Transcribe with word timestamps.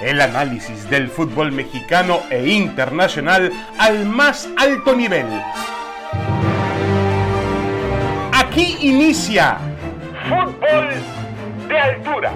El 0.00 0.20
análisis 0.20 0.90
del 0.90 1.08
fútbol 1.08 1.52
mexicano 1.52 2.20
e 2.30 2.46
internacional 2.48 3.50
al 3.78 4.04
más 4.04 4.46
alto 4.58 4.94
nivel. 4.94 5.26
Aquí 8.30 8.76
inicia 8.82 9.58
Fútbol 10.28 10.90
de 11.66 11.78
Altura. 11.78 12.34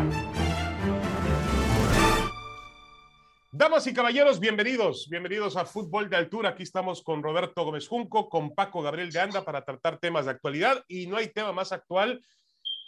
Damas 3.52 3.86
y 3.86 3.92
caballeros, 3.92 4.40
bienvenidos, 4.40 5.08
bienvenidos 5.10 5.58
a 5.58 5.66
Fútbol 5.66 6.08
de 6.08 6.16
Altura. 6.16 6.50
Aquí 6.50 6.62
estamos 6.62 7.02
con 7.02 7.22
Roberto 7.22 7.62
Gómez 7.64 7.86
Junco, 7.88 8.30
con 8.30 8.54
Paco 8.54 8.80
Gabriel 8.80 9.12
de 9.12 9.20
Anda 9.20 9.44
para 9.44 9.66
tratar 9.66 9.98
temas 9.98 10.24
de 10.24 10.30
actualidad 10.30 10.82
y 10.88 11.08
no 11.08 11.18
hay 11.18 11.28
tema 11.28 11.52
más 11.52 11.72
actual 11.72 12.24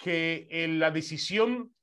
que 0.01 0.49
la 0.79 0.91
decisión 0.91 1.75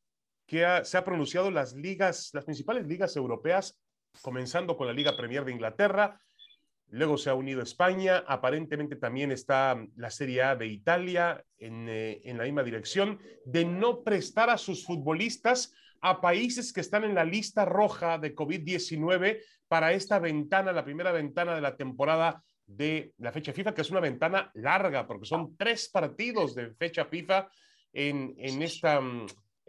que 0.49 0.65
se 0.83 0.97
ha 0.97 1.05
pronunciado 1.05 1.51
las 1.51 1.75
ligas, 1.75 2.31
las 2.33 2.43
principales 2.43 2.87
ligas 2.87 3.15
europeas, 3.15 3.79
comenzando 4.23 4.75
con 4.75 4.87
la 4.87 4.93
Liga 4.93 5.15
Premier 5.15 5.45
de 5.45 5.51
Inglaterra, 5.51 6.19
luego 6.87 7.19
se 7.19 7.29
ha 7.29 7.35
unido 7.35 7.61
España, 7.61 8.23
aparentemente 8.27 8.95
también 8.95 9.31
está 9.31 9.79
la 9.95 10.09
Serie 10.09 10.41
A 10.41 10.55
de 10.55 10.65
Italia 10.65 11.45
en, 11.59 11.87
eh, 11.87 12.21
en 12.23 12.39
la 12.39 12.45
misma 12.45 12.63
dirección, 12.63 13.19
de 13.45 13.63
no 13.63 14.03
prestar 14.03 14.49
a 14.49 14.57
sus 14.57 14.83
futbolistas 14.83 15.71
a 16.01 16.19
países 16.19 16.73
que 16.73 16.81
están 16.81 17.03
en 17.03 17.13
la 17.13 17.25
lista 17.25 17.63
roja 17.63 18.17
de 18.17 18.33
COVID-19 18.33 19.43
para 19.67 19.93
esta 19.93 20.17
ventana, 20.17 20.71
la 20.71 20.83
primera 20.83 21.11
ventana 21.11 21.53
de 21.53 21.61
la 21.61 21.77
temporada 21.77 22.41
de 22.65 23.13
la 23.19 23.31
fecha 23.31 23.53
FIFA, 23.53 23.75
que 23.75 23.81
es 23.81 23.91
una 23.91 23.99
ventana 23.99 24.49
larga, 24.55 25.05
porque 25.05 25.27
son 25.27 25.55
tres 25.55 25.89
partidos 25.89 26.55
de 26.55 26.73
fecha 26.73 27.05
FIFA 27.05 27.47
en, 27.93 28.33
en 28.39 28.63
esta 28.63 28.99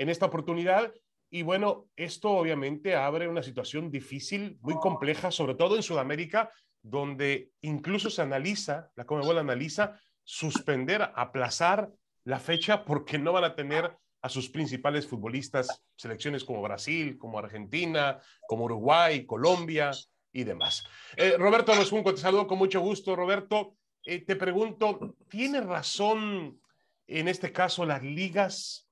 en 0.00 0.08
esta 0.08 0.26
oportunidad. 0.26 0.94
Y 1.30 1.42
bueno, 1.42 1.86
esto 1.94 2.30
obviamente 2.30 2.96
abre 2.96 3.28
una 3.28 3.42
situación 3.42 3.90
difícil, 3.90 4.58
muy 4.62 4.74
compleja, 4.76 5.30
sobre 5.30 5.54
todo 5.54 5.76
en 5.76 5.82
Sudamérica, 5.82 6.50
donde 6.82 7.50
incluso 7.60 8.08
se 8.08 8.22
analiza, 8.22 8.90
la 8.96 9.04
Comebol 9.04 9.36
analiza, 9.36 10.00
suspender, 10.24 11.12
aplazar 11.14 11.90
la 12.24 12.40
fecha 12.40 12.86
porque 12.86 13.18
no 13.18 13.32
van 13.32 13.44
a 13.44 13.54
tener 13.54 13.94
a 14.22 14.28
sus 14.30 14.48
principales 14.48 15.06
futbolistas, 15.06 15.84
selecciones 15.96 16.44
como 16.44 16.62
Brasil, 16.62 17.18
como 17.18 17.38
Argentina, 17.38 18.20
como 18.48 18.64
Uruguay, 18.64 19.26
Colombia 19.26 19.90
y 20.32 20.44
demás. 20.44 20.82
Eh, 21.16 21.34
Roberto 21.36 21.74
Rosunco, 21.74 22.14
te 22.14 22.22
saludo 22.22 22.46
con 22.46 22.56
mucho 22.56 22.80
gusto. 22.80 23.14
Roberto, 23.14 23.76
eh, 24.06 24.24
te 24.24 24.36
pregunto, 24.36 25.14
¿tiene 25.28 25.60
razón 25.60 26.58
en 27.06 27.28
este 27.28 27.52
caso 27.52 27.84
las 27.84 28.02
ligas 28.02 28.89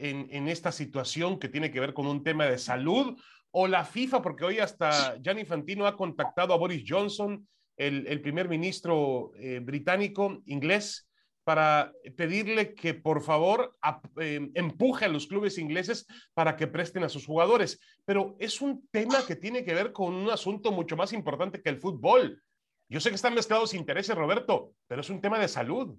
en, 0.00 0.48
esta 0.48 0.72
situación 0.72 1.38
que 1.38 1.48
tiene 1.48 1.70
que 1.70 1.80
ver 1.80 1.94
con 1.94 2.06
un 2.06 2.22
tema 2.22 2.46
de 2.46 2.58
salud 2.58 3.18
o 3.50 3.66
la 3.66 3.84
FIFA, 3.84 4.22
porque 4.22 4.44
hoy 4.44 4.58
hasta 4.58 5.20
Gianni 5.20 5.44
Fantino 5.44 5.86
ha 5.86 5.96
contactado 5.96 6.52
a 6.52 6.58
Boris 6.58 6.84
Johnson, 6.86 7.46
el, 7.76 8.20
primer 8.20 8.48
ministro 8.48 9.32
eh, 9.36 9.60
británico 9.62 10.42
inglés, 10.46 11.08
para 11.48 11.94
pedirle 12.14 12.74
que 12.74 12.92
por 12.92 13.22
favor 13.22 13.74
em, 14.16 14.50
empuje 14.52 15.06
a 15.06 15.08
los 15.08 15.26
clubes 15.26 15.56
ingleses 15.56 16.06
para 16.34 16.56
que 16.56 16.66
presten 16.66 17.04
a 17.04 17.08
sus 17.08 17.24
jugadores. 17.24 17.80
Pero 18.04 18.36
es 18.38 18.60
un 18.60 18.86
tema 18.90 19.24
que 19.26 19.34
tiene 19.34 19.64
que 19.64 19.72
ver 19.72 19.92
con 19.92 20.12
un 20.12 20.28
asunto 20.28 20.72
mucho 20.72 20.94
más 20.94 21.14
importante 21.14 21.62
que 21.62 21.70
el 21.70 21.80
fútbol. 21.80 22.42
Yo 22.90 23.00
sé 23.00 23.08
que 23.08 23.14
están 23.14 23.34
mezclados 23.34 23.72
intereses, 23.72 24.14
Roberto, 24.14 24.72
pero 24.86 25.00
es 25.00 25.08
un 25.08 25.22
tema 25.22 25.38
de 25.38 25.48
salud. 25.48 25.96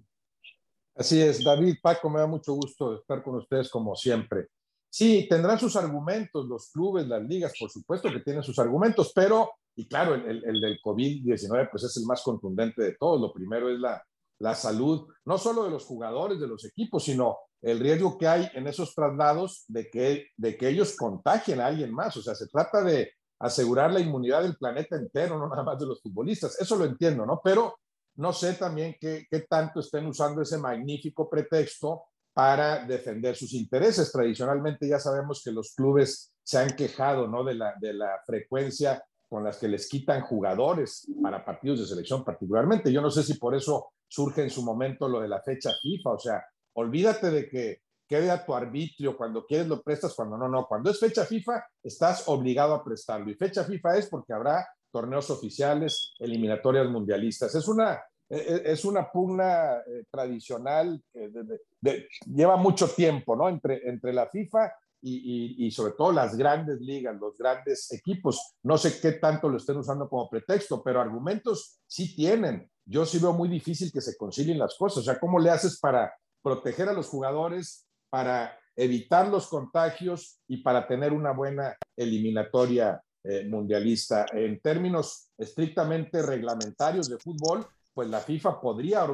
Así 1.00 1.18
es, 1.22 1.42
David, 1.42 1.76
Paco, 1.82 2.10
me 2.10 2.20
da 2.20 2.26
mucho 2.26 2.52
gusto 2.52 2.96
estar 2.96 3.22
con 3.22 3.36
ustedes 3.36 3.70
como 3.70 3.96
siempre. 3.96 4.48
Sí, 4.90 5.26
tendrán 5.30 5.58
sus 5.58 5.74
argumentos, 5.74 6.44
los 6.44 6.70
clubes, 6.70 7.08
las 7.08 7.22
ligas, 7.22 7.54
por 7.58 7.70
supuesto 7.70 8.10
que 8.12 8.20
tienen 8.20 8.42
sus 8.42 8.58
argumentos, 8.58 9.10
pero, 9.14 9.50
y 9.74 9.88
claro, 9.88 10.14
el, 10.14 10.42
del 10.42 10.78
COVID-19 10.82 11.70
pues 11.70 11.84
es 11.84 11.96
el 11.96 12.04
más 12.04 12.20
contundente 12.22 12.82
de 12.82 12.96
todos. 13.00 13.18
Lo 13.18 13.32
primero 13.32 13.70
es 13.70 13.80
la, 13.80 14.04
la 14.40 14.54
salud, 14.54 15.08
no 15.24 15.38
solo 15.38 15.64
de 15.64 15.70
los 15.70 15.86
jugadores, 15.86 16.38
de 16.38 16.48
los 16.48 16.66
equipos, 16.66 17.02
sino 17.04 17.38
el 17.62 17.80
riesgo 17.80 18.18
que 18.18 18.28
hay 18.28 18.50
en 18.52 18.66
esos 18.66 18.94
traslados 18.94 19.64
de 19.68 19.88
que, 19.88 20.26
de 20.36 20.58
que 20.58 20.68
ellos 20.68 20.96
contagien 20.96 21.62
a 21.62 21.66
alguien 21.68 21.94
más. 21.94 22.14
O 22.18 22.22
sea, 22.22 22.34
se 22.34 22.46
trata 22.48 22.82
de 22.82 23.10
asegurar 23.38 23.90
la 23.90 24.00
inmunidad 24.00 24.42
del 24.42 24.58
planeta 24.58 24.96
entero, 24.96 25.38
no 25.38 25.48
nada 25.48 25.62
más 25.62 25.78
de 25.78 25.86
los 25.86 26.02
futbolistas. 26.02 26.60
Eso 26.60 26.76
lo 26.76 26.84
entiendo, 26.84 27.24
¿no? 27.24 27.40
Pero 27.42 27.78
no 28.20 28.34
sé 28.34 28.52
también 28.52 28.96
qué, 29.00 29.26
tanto 29.48 29.80
estén 29.80 30.06
usando 30.06 30.42
ese 30.42 30.58
magnífico 30.58 31.28
pretexto 31.28 32.04
para 32.34 32.84
defender 32.84 33.34
sus 33.34 33.54
intereses. 33.54 34.12
Tradicionalmente 34.12 34.86
ya 34.86 34.98
sabemos 34.98 35.42
que 35.42 35.50
los 35.50 35.74
clubes 35.74 36.30
se 36.42 36.58
han 36.58 36.76
quejado 36.76 37.26
¿no? 37.26 37.42
de, 37.42 37.54
la, 37.54 38.20
frecuencia 38.26 39.02
con 39.26 39.42
las 39.42 39.56
que 39.56 39.68
les 39.68 39.88
quitan 39.88 40.20
jugadores 40.20 41.10
para 41.22 41.42
partidos 41.42 41.80
de 41.80 41.86
selección 41.86 42.22
particularmente. 42.22 42.92
Yo 42.92 43.00
no 43.00 43.10
sé 43.10 43.22
si 43.22 43.34
por 43.34 43.54
eso 43.54 43.92
surge 44.06 44.42
en 44.42 44.50
su 44.50 44.62
momento 44.62 45.08
lo 45.08 45.20
de 45.20 45.28
la 45.28 45.40
fecha 45.40 45.70
FIFA, 45.80 46.10
o 46.10 46.18
sea, 46.18 46.44
olvídate 46.74 47.30
de 47.30 47.48
que 47.48 47.80
quede 48.06 48.30
a 48.30 48.44
tu 48.44 48.54
arbitrio, 48.54 49.16
cuando 49.16 49.46
quieres 49.46 49.66
lo 49.66 49.82
prestas, 49.82 50.14
cuando 50.14 50.36
no, 50.36 50.48
no. 50.48 50.66
Cuando 50.66 50.90
es 50.90 50.98
fecha 50.98 51.24
FIFA, 51.24 51.64
estás 51.82 52.24
obligado 52.26 52.74
a 52.74 52.84
prestarlo. 52.84 53.30
Y 53.30 53.34
fecha 53.34 53.64
FIFA 53.64 53.96
es 53.96 54.08
porque 54.08 54.32
habrá 54.32 54.66
torneos 54.90 55.30
oficiales, 55.30 56.14
eliminatorias 56.18 56.88
mundialistas. 56.88 57.54
Es 57.54 57.68
una, 57.68 58.00
es 58.30 58.84
una 58.84 59.10
pugna 59.10 59.78
eh, 59.78 60.04
tradicional 60.10 61.02
que 61.12 62.08
lleva 62.26 62.56
mucho 62.56 62.88
tiempo, 62.88 63.34
¿no? 63.34 63.48
Entre, 63.48 63.88
entre 63.88 64.12
la 64.12 64.28
FIFA 64.28 64.72
y, 65.02 65.66
y, 65.66 65.70
sobre 65.70 65.94
todo 65.94 66.12
las 66.12 66.36
grandes 66.36 66.80
ligas, 66.80 67.18
los 67.18 67.36
grandes 67.36 67.90
equipos. 67.92 68.54
No 68.62 68.78
sé 68.78 69.00
qué 69.00 69.12
tanto 69.12 69.48
lo 69.48 69.56
estén 69.56 69.78
usando 69.78 70.08
como 70.08 70.28
pretexto, 70.28 70.82
pero 70.82 71.00
argumentos 71.00 71.80
sí 71.86 72.14
tienen. 72.14 72.70
Yo 72.84 73.06
sí 73.06 73.18
veo 73.18 73.32
muy 73.32 73.48
difícil 73.48 73.90
que 73.90 74.00
se 74.00 74.16
concilien 74.16 74.58
las 74.58 74.76
cosas. 74.76 74.98
O 74.98 75.02
sea, 75.02 75.18
¿cómo 75.18 75.38
le 75.38 75.50
haces 75.50 75.80
para 75.80 76.12
proteger 76.42 76.88
a 76.88 76.92
los 76.92 77.08
jugadores, 77.08 77.86
para 78.10 78.58
evitar 78.76 79.28
los 79.28 79.46
contagios 79.48 80.40
y 80.46 80.58
para 80.58 80.86
tener 80.86 81.12
una 81.12 81.32
buena 81.32 81.76
eliminatoria 81.96 83.02
eh, 83.22 83.46
mundialista. 83.46 84.24
En 84.32 84.60
términos 84.60 85.30
estrictamente 85.36 86.22
reglamentarios 86.22 87.08
de 87.08 87.18
fútbol, 87.18 87.66
pues 87.94 88.08
la 88.08 88.20
FIFA 88.20 88.60
podría 88.60 89.04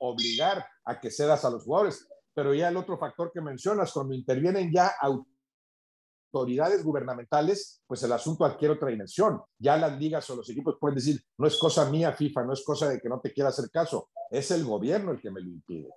obligar 0.00 0.66
a 0.84 1.00
que 1.00 1.10
cedas 1.10 1.44
a 1.44 1.50
los 1.50 1.64
jugadores. 1.64 2.08
Pero 2.34 2.54
ya 2.54 2.68
el 2.68 2.76
otro 2.76 2.96
factor 2.98 3.30
que 3.32 3.40
mencionas, 3.40 3.92
cuando 3.92 4.14
intervienen 4.14 4.72
ya 4.72 4.92
autoridades 6.32 6.82
gubernamentales, 6.82 7.82
pues 7.86 8.02
el 8.02 8.12
asunto 8.12 8.44
adquiere 8.44 8.74
otra 8.74 8.88
dimensión. 8.88 9.42
Ya 9.58 9.76
las 9.76 9.98
ligas 9.98 10.28
o 10.30 10.36
los 10.36 10.48
equipos 10.48 10.76
pueden 10.80 10.96
decir, 10.96 11.22
no 11.36 11.46
es 11.46 11.58
cosa 11.58 11.90
mía 11.90 12.12
FIFA, 12.12 12.44
no 12.44 12.54
es 12.54 12.64
cosa 12.64 12.88
de 12.88 13.00
que 13.00 13.08
no 13.08 13.20
te 13.20 13.32
quiera 13.32 13.50
hacer 13.50 13.70
caso, 13.70 14.10
es 14.30 14.50
el 14.50 14.64
gobierno 14.64 15.12
el 15.12 15.20
que 15.20 15.30
me 15.30 15.40
lo 15.40 15.48
impide. 15.50 15.90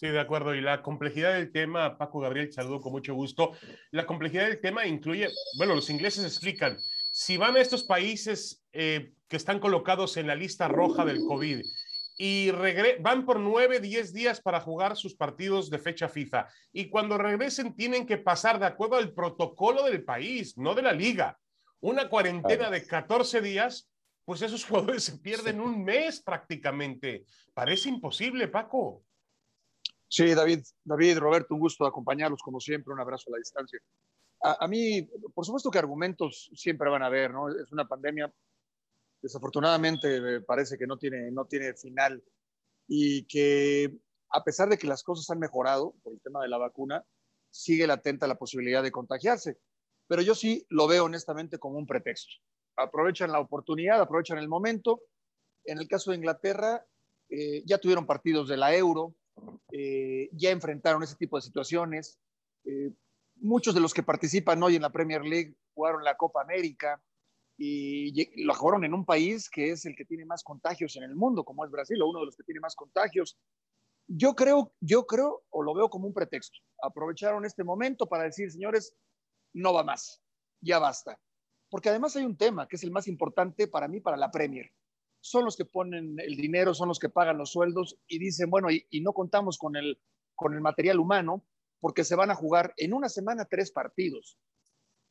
Sí, 0.00 0.08
de 0.08 0.20
acuerdo. 0.20 0.54
Y 0.54 0.62
la 0.62 0.82
complejidad 0.82 1.34
del 1.34 1.52
tema, 1.52 1.98
Paco 1.98 2.20
Gabriel, 2.20 2.50
saludo 2.52 2.80
con 2.80 2.92
mucho 2.92 3.14
gusto. 3.14 3.52
La 3.90 4.06
complejidad 4.06 4.44
del 4.44 4.60
tema 4.60 4.86
incluye, 4.86 5.28
bueno, 5.58 5.74
los 5.74 5.90
ingleses 5.90 6.24
explican, 6.24 6.78
si 7.20 7.36
van 7.36 7.54
a 7.54 7.60
estos 7.60 7.84
países 7.84 8.64
eh, 8.72 9.12
que 9.28 9.36
están 9.36 9.60
colocados 9.60 10.16
en 10.16 10.26
la 10.26 10.34
lista 10.34 10.68
roja 10.68 11.04
del 11.04 11.20
COVID 11.26 11.60
y 12.16 12.50
van 13.00 13.26
por 13.26 13.38
nueve, 13.38 13.78
diez 13.78 14.14
días 14.14 14.40
para 14.40 14.62
jugar 14.62 14.96
sus 14.96 15.14
partidos 15.14 15.68
de 15.68 15.78
fecha 15.78 16.08
FIFA, 16.08 16.48
y 16.72 16.88
cuando 16.88 17.18
regresen 17.18 17.76
tienen 17.76 18.06
que 18.06 18.16
pasar 18.16 18.58
de 18.58 18.64
acuerdo 18.64 18.96
al 18.96 19.12
protocolo 19.12 19.84
del 19.84 20.02
país, 20.02 20.56
no 20.56 20.74
de 20.74 20.80
la 20.80 20.92
liga, 20.92 21.38
una 21.80 22.08
cuarentena 22.08 22.70
de 22.70 22.86
14 22.86 23.42
días, 23.42 23.90
pues 24.24 24.40
esos 24.40 24.64
jugadores 24.66 25.04
se 25.04 25.18
pierden 25.18 25.60
un 25.60 25.84
mes 25.84 26.22
prácticamente. 26.22 27.26
Parece 27.52 27.90
imposible, 27.90 28.48
Paco. 28.48 29.04
Sí, 30.08 30.34
David, 30.34 30.60
David, 30.84 31.18
Roberto, 31.18 31.54
un 31.54 31.60
gusto 31.60 31.84
acompañarlos 31.84 32.40
como 32.40 32.60
siempre, 32.60 32.94
un 32.94 33.00
abrazo 33.00 33.28
a 33.28 33.32
la 33.32 33.38
distancia. 33.38 33.78
A, 34.42 34.66
mí, 34.68 35.02
por 35.34 35.44
supuesto 35.44 35.70
que 35.70 35.78
argumentos 35.78 36.50
siempre 36.54 36.88
van 36.88 37.02
a 37.02 37.06
haber, 37.06 37.32
¿no? 37.32 37.50
Es 37.50 37.70
una 37.72 37.86
pandemia, 37.86 38.32
desafortunadamente 39.20 40.20
me 40.20 40.40
parece 40.40 40.78
que 40.78 40.86
no 40.86 40.96
tiene, 40.96 41.30
no 41.30 41.44
tiene 41.44 41.74
final 41.74 42.22
y 42.88 43.26
que 43.26 44.00
a 44.30 44.42
pesar 44.42 44.68
de 44.68 44.78
que 44.78 44.86
las 44.86 45.02
cosas 45.02 45.28
han 45.30 45.38
mejorado 45.38 45.94
por 46.02 46.12
el 46.12 46.20
tema 46.20 46.42
de 46.42 46.48
la 46.48 46.58
vacuna, 46.58 47.04
sigue 47.50 47.86
latente 47.86 48.26
la 48.26 48.38
posibilidad 48.38 48.82
de 48.82 48.92
contagiarse. 48.92 49.58
Pero 50.06 50.22
yo 50.22 50.34
sí 50.34 50.64
lo 50.70 50.86
veo 50.88 51.04
honestamente 51.04 51.58
como 51.58 51.78
un 51.78 51.86
pretexto. 51.86 52.32
Aprovechan 52.76 53.32
la 53.32 53.40
oportunidad, 53.40 54.00
aprovechan 54.00 54.38
el 54.38 54.48
momento. 54.48 55.02
En 55.64 55.78
el 55.78 55.88
caso 55.88 56.10
de 56.10 56.16
Inglaterra, 56.16 56.84
eh, 57.28 57.62
ya 57.66 57.78
tuvieron 57.78 58.06
partidos 58.06 58.48
de 58.48 58.56
la 58.56 58.74
Euro, 58.74 59.14
eh, 59.72 60.28
ya 60.32 60.50
enfrentaron 60.50 61.02
ese 61.02 61.16
tipo 61.16 61.36
de 61.36 61.42
situaciones. 61.42 62.18
Eh, 62.64 62.92
muchos 63.40 63.74
de 63.74 63.80
los 63.80 63.94
que 63.94 64.02
participan 64.02 64.62
hoy 64.62 64.76
en 64.76 64.82
la 64.82 64.90
Premier 64.90 65.22
League 65.22 65.56
jugaron 65.74 66.04
la 66.04 66.16
Copa 66.16 66.42
América 66.42 67.02
y 67.62 68.44
lo 68.44 68.54
jugaron 68.54 68.84
en 68.84 68.94
un 68.94 69.04
país 69.04 69.50
que 69.50 69.70
es 69.70 69.84
el 69.84 69.94
que 69.94 70.06
tiene 70.06 70.24
más 70.24 70.42
contagios 70.42 70.96
en 70.96 71.02
el 71.02 71.14
mundo, 71.14 71.44
como 71.44 71.64
es 71.64 71.70
Brasil, 71.70 72.00
o 72.00 72.08
uno 72.08 72.20
de 72.20 72.26
los 72.26 72.36
que 72.36 72.42
tiene 72.42 72.60
más 72.60 72.74
contagios. 72.74 73.38
Yo 74.06 74.34
creo, 74.34 74.72
yo 74.80 75.04
creo, 75.06 75.42
o 75.50 75.62
lo 75.62 75.74
veo 75.74 75.90
como 75.90 76.06
un 76.06 76.14
pretexto. 76.14 76.58
Aprovecharon 76.82 77.44
este 77.44 77.62
momento 77.62 78.06
para 78.06 78.24
decir, 78.24 78.50
señores, 78.50 78.96
no 79.52 79.74
va 79.74 79.84
más. 79.84 80.22
ya 80.62 80.78
basta. 80.78 81.20
Porque 81.68 81.90
además 81.90 82.16
hay 82.16 82.24
un 82.24 82.36
tema 82.36 82.66
que 82.66 82.76
es 82.76 82.82
el 82.82 82.90
más 82.90 83.06
importante 83.06 83.68
para 83.68 83.88
mí, 83.88 84.00
para 84.00 84.16
la 84.16 84.30
Premier. 84.30 84.72
Son 85.20 85.44
los 85.44 85.54
que 85.54 85.66
ponen 85.66 86.18
el 86.18 86.36
dinero, 86.36 86.72
son 86.72 86.88
los 86.88 86.98
que 86.98 87.10
pagan 87.10 87.36
los 87.36 87.50
sueldos 87.50 87.98
y 88.08 88.18
dicen, 88.18 88.48
bueno, 88.50 88.68
y, 88.70 89.00
no 89.02 89.12
contamos 89.12 89.58
con 89.58 89.76
el, 89.76 90.00
con 90.34 90.54
el 90.54 90.62
material 90.62 90.98
humano 90.98 91.44
porque 91.80 92.04
se 92.04 92.14
van 92.14 92.30
a 92.30 92.34
jugar 92.34 92.72
en 92.76 92.92
una 92.92 93.08
semana 93.08 93.46
tres 93.46 93.72
partidos. 93.72 94.38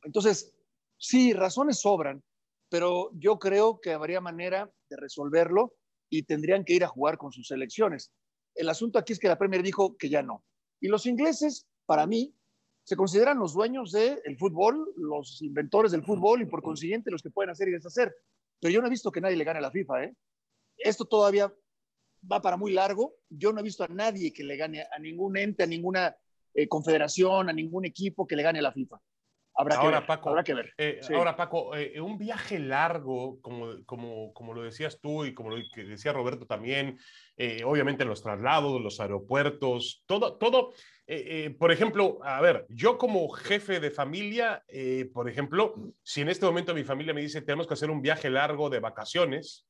Entonces, 0.04 0.56
sí, 0.98 1.34
razones 1.34 1.80
sobran, 1.80 2.24
pero 2.70 3.12
yo 3.16 3.40
creo 3.40 3.82
que 3.82 3.94
habría 3.94 4.22
manera 4.22 4.72
de 4.90 4.98
resolverlo 4.98 5.76
y 6.10 6.24
tendrían 6.24 6.64
que 6.64 6.74
ir 6.74 6.84
a 6.84 6.88
jugar 6.88 7.18
con 7.18 7.32
sus 7.32 7.48
selecciones. 7.48 8.12
El 8.56 8.70
asunto 8.70 9.00
aquí 9.00 9.14
es 9.14 9.20
que 9.20 9.28
la 9.28 9.38
Premier 9.38 9.64
dijo 9.64 9.98
que 9.98 10.10
ya 10.10 10.24
no. 10.24 10.44
Y 10.80 10.88
los 10.88 11.06
ingleses, 11.06 11.68
para 11.86 12.08
mí, 12.08 12.36
se 12.84 12.96
consideran 12.96 13.38
los 13.38 13.54
dueños 13.54 13.92
del 13.92 14.38
fútbol, 14.38 14.94
los 14.96 15.42
inventores 15.42 15.92
del 15.92 16.04
fútbol 16.04 16.42
y 16.42 16.46
por 16.46 16.64
consiguiente 16.64 17.12
los 17.12 17.22
que 17.22 17.30
pueden 17.30 17.52
hacer 17.52 17.68
y 17.68 17.72
deshacer. 17.74 18.16
Pero 18.60 18.74
yo 18.74 18.82
no 18.82 18.88
he 18.88 18.90
visto 18.90 19.12
que 19.12 19.22
nadie 19.22 19.38
le 19.38 19.44
gane 19.44 19.60
a 19.60 19.62
la 19.62 19.72
FIFA. 19.72 20.06
¿eh? 20.06 20.16
Esto 20.78 21.06
todavía 21.06 21.54
va 22.30 22.42
para 22.42 22.58
muy 22.58 22.74
largo. 22.74 23.16
Yo 23.30 23.54
no 23.54 23.60
he 23.60 23.64
visto 23.64 23.84
a 23.84 23.88
nadie 23.88 24.34
que 24.34 24.44
le 24.44 24.58
gane 24.58 24.82
a 24.82 25.00
ningún 25.00 25.38
ente, 25.38 25.64
a 25.64 25.68
ninguna 25.68 26.16
eh, 26.54 26.68
confederación, 26.68 27.50
a 27.50 27.54
ningún 27.54 27.86
equipo 27.86 28.28
que 28.28 28.36
le 28.36 28.44
gane 28.44 28.60
a 28.60 28.64
la 28.64 28.72
FIFA. 28.72 29.00
Habrá 29.56 29.76
ahora, 29.76 29.90
que 29.90 29.96
ver, 29.98 30.08
Paco, 30.08 30.30
habrá 30.30 30.44
que 30.44 30.54
ver. 30.54 30.74
Eh, 30.78 31.02
ahora, 31.14 31.36
Paco, 31.36 31.76
eh, 31.76 32.00
un 32.00 32.18
viaje 32.18 32.60
largo, 32.60 33.42
como, 33.42 33.84
como, 33.86 34.34
como 34.34 34.54
lo 34.54 34.64
decías 34.64 35.02
tú 35.02 35.26
y 35.26 35.34
como 35.34 35.50
lo 35.50 35.62
que 35.74 35.84
decía 35.84 36.14
Roberto 36.14 36.46
también, 36.46 36.98
obviamente 37.66 38.06
los 38.06 38.22
traslados, 38.22 38.82
los 38.82 39.02
aeropuertos, 39.02 40.04
todo, 40.06 40.38
todo. 40.38 40.72
por 41.58 41.74
ejemplo, 41.74 42.20
a 42.24 42.40
ver, 42.40 42.66
yo 42.70 42.98
como 42.98 43.28
jefe 43.30 43.82
de 43.82 43.92
familia, 43.92 44.64
por 45.14 45.30
ejemplo, 45.30 45.74
si 46.04 46.22
en 46.22 46.30
este 46.30 46.46
momento 46.46 46.74
mi 46.74 46.86
familia 46.86 47.14
me 47.14 47.22
dice 47.22 47.42
tenemos 47.42 47.68
que 47.68 47.74
hacer 47.74 47.92
un 47.92 48.02
viaje 48.02 48.30
largo 48.30 48.70
de 48.70 48.80
vacaciones 48.80 49.68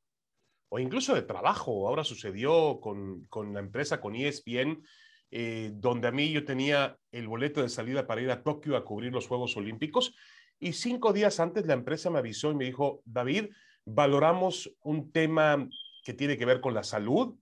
o 0.70 0.78
incluso 0.78 1.16
de 1.16 1.24
trabajo, 1.24 1.88
ahora 1.88 2.04
sucedió 2.04 2.80
con, 2.80 3.26
con 3.26 3.54
la 3.54 3.60
empresa, 3.60 4.00
con 4.00 4.16
ESPN, 4.16 4.84
eh, 5.32 5.72
donde 5.74 6.08
a 6.08 6.12
mí 6.12 6.32
yo 6.32 6.44
tenía 6.44 6.98
el 7.12 7.28
boleto 7.28 7.62
de 7.62 7.70
salida 7.70 8.08
para 8.08 8.22
ir 8.22 8.32
a 8.32 8.44
Tokio 8.44 8.76
a 8.76 8.84
cubrir 8.84 9.12
los 9.12 9.28
Juegos 9.28 9.56
Olímpicos. 9.58 10.16
Y 10.60 10.74
cinco 10.74 11.14
días 11.14 11.40
antes 11.40 11.66
la 11.66 11.74
empresa 11.74 12.10
me 12.10 12.20
avisó 12.20 12.52
y 12.52 12.56
me 12.56 12.66
dijo, 12.66 13.02
David, 13.06 13.46
valoramos 13.86 14.76
un 14.82 15.12
tema 15.12 15.68
que 16.04 16.14
tiene 16.14 16.38
que 16.38 16.46
ver 16.46 16.62
con 16.62 16.74
la 16.74 16.84
salud 16.84 17.36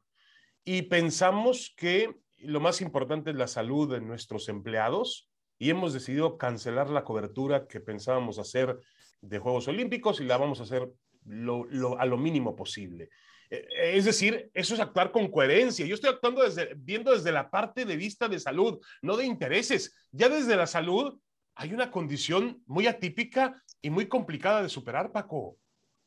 y 0.63 0.83
pensamos 0.83 1.73
que 1.77 2.15
lo 2.37 2.59
más 2.59 2.81
importante 2.81 3.31
es 3.31 3.35
la 3.35 3.47
salud 3.47 3.91
de 3.91 4.01
nuestros 4.01 4.49
empleados 4.49 5.29
y 5.57 5.69
hemos 5.69 5.93
decidido 5.93 6.37
cancelar 6.37 6.89
la 6.89 7.03
cobertura 7.03 7.67
que 7.67 7.79
pensábamos 7.79 8.37
hacer 8.37 8.79
de 9.21 9.39
Juegos 9.39 9.67
Olímpicos 9.67 10.19
y 10.19 10.25
la 10.25 10.37
vamos 10.37 10.59
a 10.59 10.63
hacer 10.63 10.83
a 10.83 12.05
lo 12.05 12.17
mínimo 12.17 12.55
posible. 12.55 13.09
Eh, 13.49 13.95
es 13.95 14.05
decir, 14.05 14.49
eso 14.53 14.73
es 14.73 14.79
actuar 14.79 15.11
con 15.11 15.29
coherencia. 15.29 15.85
Yo 15.85 15.95
estoy 15.95 16.09
actuando 16.09 16.43
desde, 16.43 16.73
viendo 16.75 17.11
desde 17.11 17.31
la 17.31 17.49
parte 17.49 17.85
de 17.85 17.95
vista 17.95 18.27
de 18.27 18.39
salud, 18.39 18.79
no 19.01 19.17
de 19.17 19.25
intereses. 19.25 19.95
Ya 20.11 20.29
desde 20.29 20.55
la 20.55 20.67
salud 20.67 21.19
hay 21.55 21.73
una 21.73 21.91
condición 21.91 22.63
muy 22.65 22.87
atípica 22.87 23.61
y 23.81 23.89
muy 23.89 24.07
complicada 24.07 24.61
de 24.61 24.69
superar, 24.69 25.11
Paco. 25.11 25.57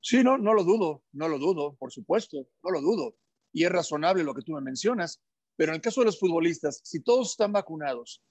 Sí, 0.00 0.22
no, 0.22 0.38
no 0.38 0.54
lo 0.54 0.64
dudo, 0.64 1.02
no 1.12 1.28
lo 1.28 1.38
dudo, 1.38 1.76
por 1.76 1.92
supuesto, 1.92 2.46
no 2.62 2.70
lo 2.70 2.80
dudo. 2.80 3.16
Y 3.52 3.64
es 3.64 3.72
razonable 3.72 4.24
lo 4.24 4.34
que 4.34 4.42
tú 4.42 4.52
me 4.52 4.60
mencionas. 4.60 5.22
Pero 5.56 5.72
en 5.72 5.76
el 5.76 5.82
caso 5.82 6.00
de 6.00 6.06
los 6.06 6.18
futbolistas, 6.18 6.80
si 6.84 7.02
todos 7.02 7.32
están 7.32 7.52
vacunados 7.52 8.22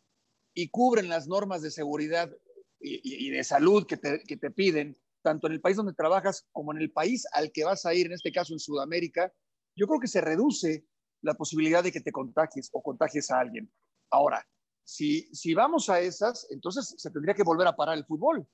y 0.54 0.70
cubren 0.70 1.10
las 1.10 1.28
normas 1.28 1.62
de 1.62 1.70
seguridad 1.70 2.32
y, 2.80 3.30
de 3.30 3.44
salud 3.44 3.86
que 3.86 3.98
te 3.98 4.52
piden, 4.52 4.98
tanto 5.21 5.48
en 5.48 5.54
el 5.54 5.62
país 5.62 5.77
donde 5.77 5.94
trabajas 5.94 6.48
como 6.51 6.74
en 6.74 6.80
el 6.81 6.92
país 6.92 7.25
al 7.33 7.51
que 7.51 7.63
vas 7.63 7.86
a 7.86 7.94
ir, 7.94 8.07
en 8.07 8.13
este 8.13 8.31
caso 8.31 8.54
en 8.54 8.60
Sudamérica, 8.60 9.31
yo 9.75 9.88
creo 9.88 10.00
que 10.00 10.07
se 10.07 10.21
reduce 10.21 10.86
la 11.21 11.33
posibilidad 11.33 11.83
de 11.83 11.92
que 11.92 12.01
te 12.01 12.12
contagies 12.12 12.69
o 12.74 12.81
contagies 12.81 13.30
a 13.31 13.39
alguien. 13.39 13.71
Ahora, 14.10 14.48
si, 14.83 15.33
si 15.33 15.54
vamos 15.54 15.89
a 15.89 16.00
esas, 16.00 16.48
entonces 16.51 16.95
se 16.98 17.12
tendría 17.12 17.36
que 17.36 17.44
volver 17.44 17.68
a 17.68 17.75
parar 17.75 17.98
el 17.98 18.06
fútbol, 18.06 18.48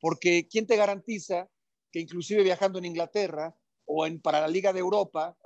porque 0.00 0.48
¿quién 0.48 0.66
te 0.66 0.76
garantiza 0.76 1.48
que 1.90 2.00
inclusive 2.00 2.42
viajando 2.42 2.78
en 2.78 2.86
Inglaterra 2.86 3.54
o 3.84 4.06
en, 4.06 4.20
para 4.20 4.40
la 4.40 4.48
Liga 4.48 4.72
de 4.72 4.80
Europa, 4.80 5.36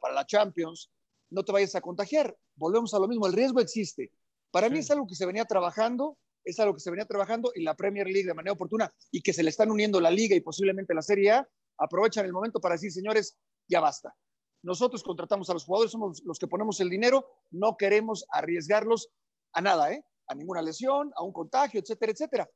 para 0.00 0.14
la 0.14 0.26
Champions, 0.26 0.90
no 1.30 1.44
te 1.44 1.52
vayas 1.52 1.74
a 1.74 1.80
contagiar? 1.80 2.36
Volvemos 2.54 2.94
a 2.94 2.98
lo 2.98 3.08
mismo, 3.08 3.26
el 3.26 3.32
riesgo 3.32 3.60
existe. 3.60 4.12
Para 4.50 4.68
mí 4.68 4.78
es 4.78 4.90
algo 4.90 5.06
que 5.06 5.16
se 5.16 5.26
venía 5.26 5.44
trabajando 5.44 6.16
es 6.44 6.58
algo 6.60 6.74
que 6.74 6.80
se 6.80 6.90
venía 6.90 7.06
trabajando 7.06 7.52
y 7.54 7.62
la 7.62 7.74
Premier 7.74 8.06
League 8.06 8.26
de 8.26 8.34
manera 8.34 8.52
oportuna 8.52 8.92
y 9.10 9.22
que 9.22 9.32
se 9.32 9.42
le 9.42 9.50
están 9.50 9.70
uniendo 9.70 10.00
la 10.00 10.10
liga 10.10 10.36
y 10.36 10.40
posiblemente 10.40 10.94
la 10.94 11.02
Serie 11.02 11.32
A, 11.32 11.48
aprovechan 11.78 12.26
el 12.26 12.32
momento 12.32 12.60
para 12.60 12.74
decir, 12.74 12.92
señores, 12.92 13.36
ya 13.68 13.80
basta. 13.80 14.14
Nosotros 14.62 15.02
contratamos 15.02 15.50
a 15.50 15.54
los 15.54 15.64
jugadores, 15.64 15.92
somos 15.92 16.22
los 16.24 16.38
que 16.38 16.46
ponemos 16.46 16.80
el 16.80 16.88
dinero, 16.88 17.26
no 17.50 17.76
queremos 17.76 18.26
arriesgarlos 18.30 19.10
a 19.52 19.60
nada, 19.60 19.92
¿eh? 19.92 20.04
a 20.26 20.34
ninguna 20.34 20.62
lesión, 20.62 21.12
a 21.16 21.22
un 21.22 21.32
contagio, 21.32 21.80
etcétera, 21.80 22.12
etcétera. 22.12 22.50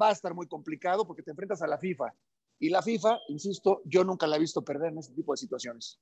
Va 0.00 0.08
a 0.08 0.12
estar 0.12 0.34
muy 0.34 0.48
complicado 0.48 1.06
porque 1.06 1.22
te 1.22 1.30
enfrentas 1.30 1.62
a 1.62 1.66
la 1.66 1.78
FIFA. 1.78 2.12
Y 2.58 2.70
la 2.70 2.82
FIFA, 2.82 3.18
insisto, 3.28 3.82
yo 3.84 4.04
nunca 4.04 4.26
la 4.26 4.36
he 4.36 4.40
visto 4.40 4.64
perder 4.64 4.92
en 4.92 4.98
este 4.98 5.14
tipo 5.14 5.32
de 5.32 5.36
situaciones. 5.36 6.00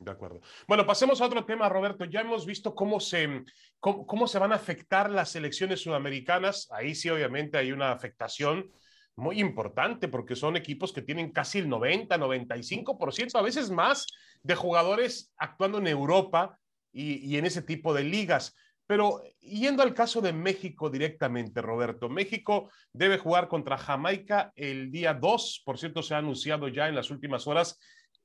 De 0.00 0.10
acuerdo. 0.10 0.40
Bueno, 0.66 0.86
pasemos 0.86 1.20
a 1.20 1.26
otro 1.26 1.44
tema, 1.44 1.68
Roberto. 1.68 2.06
Ya 2.06 2.22
hemos 2.22 2.46
visto 2.46 2.74
cómo 2.74 3.00
se, 3.00 3.44
cómo, 3.80 4.26
se 4.26 4.38
van 4.38 4.50
a 4.50 4.54
afectar 4.54 5.10
las 5.10 5.36
elecciones 5.36 5.82
sudamericanas. 5.82 6.68
Ahí 6.70 6.94
sí, 6.94 7.10
obviamente, 7.10 7.58
hay 7.58 7.70
una 7.70 7.92
afectación 7.92 8.70
muy 9.14 9.38
importante 9.40 10.08
porque 10.08 10.36
son 10.36 10.56
equipos 10.56 10.94
que 10.94 11.02
tienen 11.02 11.32
casi 11.32 11.58
el 11.58 11.68
90, 11.68 12.16
95%, 12.16 13.38
a 13.38 13.42
veces 13.42 13.70
más, 13.70 14.06
de 14.42 14.54
jugadores 14.54 15.34
actuando 15.36 15.76
en 15.76 15.88
Europa 15.88 16.58
y, 16.90 17.16
y 17.16 17.36
en 17.36 17.44
ese 17.44 17.60
tipo 17.60 17.92
de 17.92 18.04
ligas. 18.04 18.56
Pero 18.86 19.22
yendo 19.38 19.82
al 19.82 19.92
caso 19.92 20.22
de 20.22 20.32
México 20.32 20.88
directamente, 20.88 21.60
Roberto, 21.60 22.08
México 22.08 22.70
debe 22.94 23.18
jugar 23.18 23.48
contra 23.48 23.76
Jamaica 23.76 24.50
el 24.56 24.90
día 24.90 25.12
2, 25.12 25.62
por 25.62 25.78
cierto, 25.78 26.02
se 26.02 26.14
ha 26.14 26.18
anunciado 26.18 26.68
ya 26.68 26.88
en 26.88 26.94
las 26.94 27.10
últimas 27.10 27.46
horas 27.46 27.78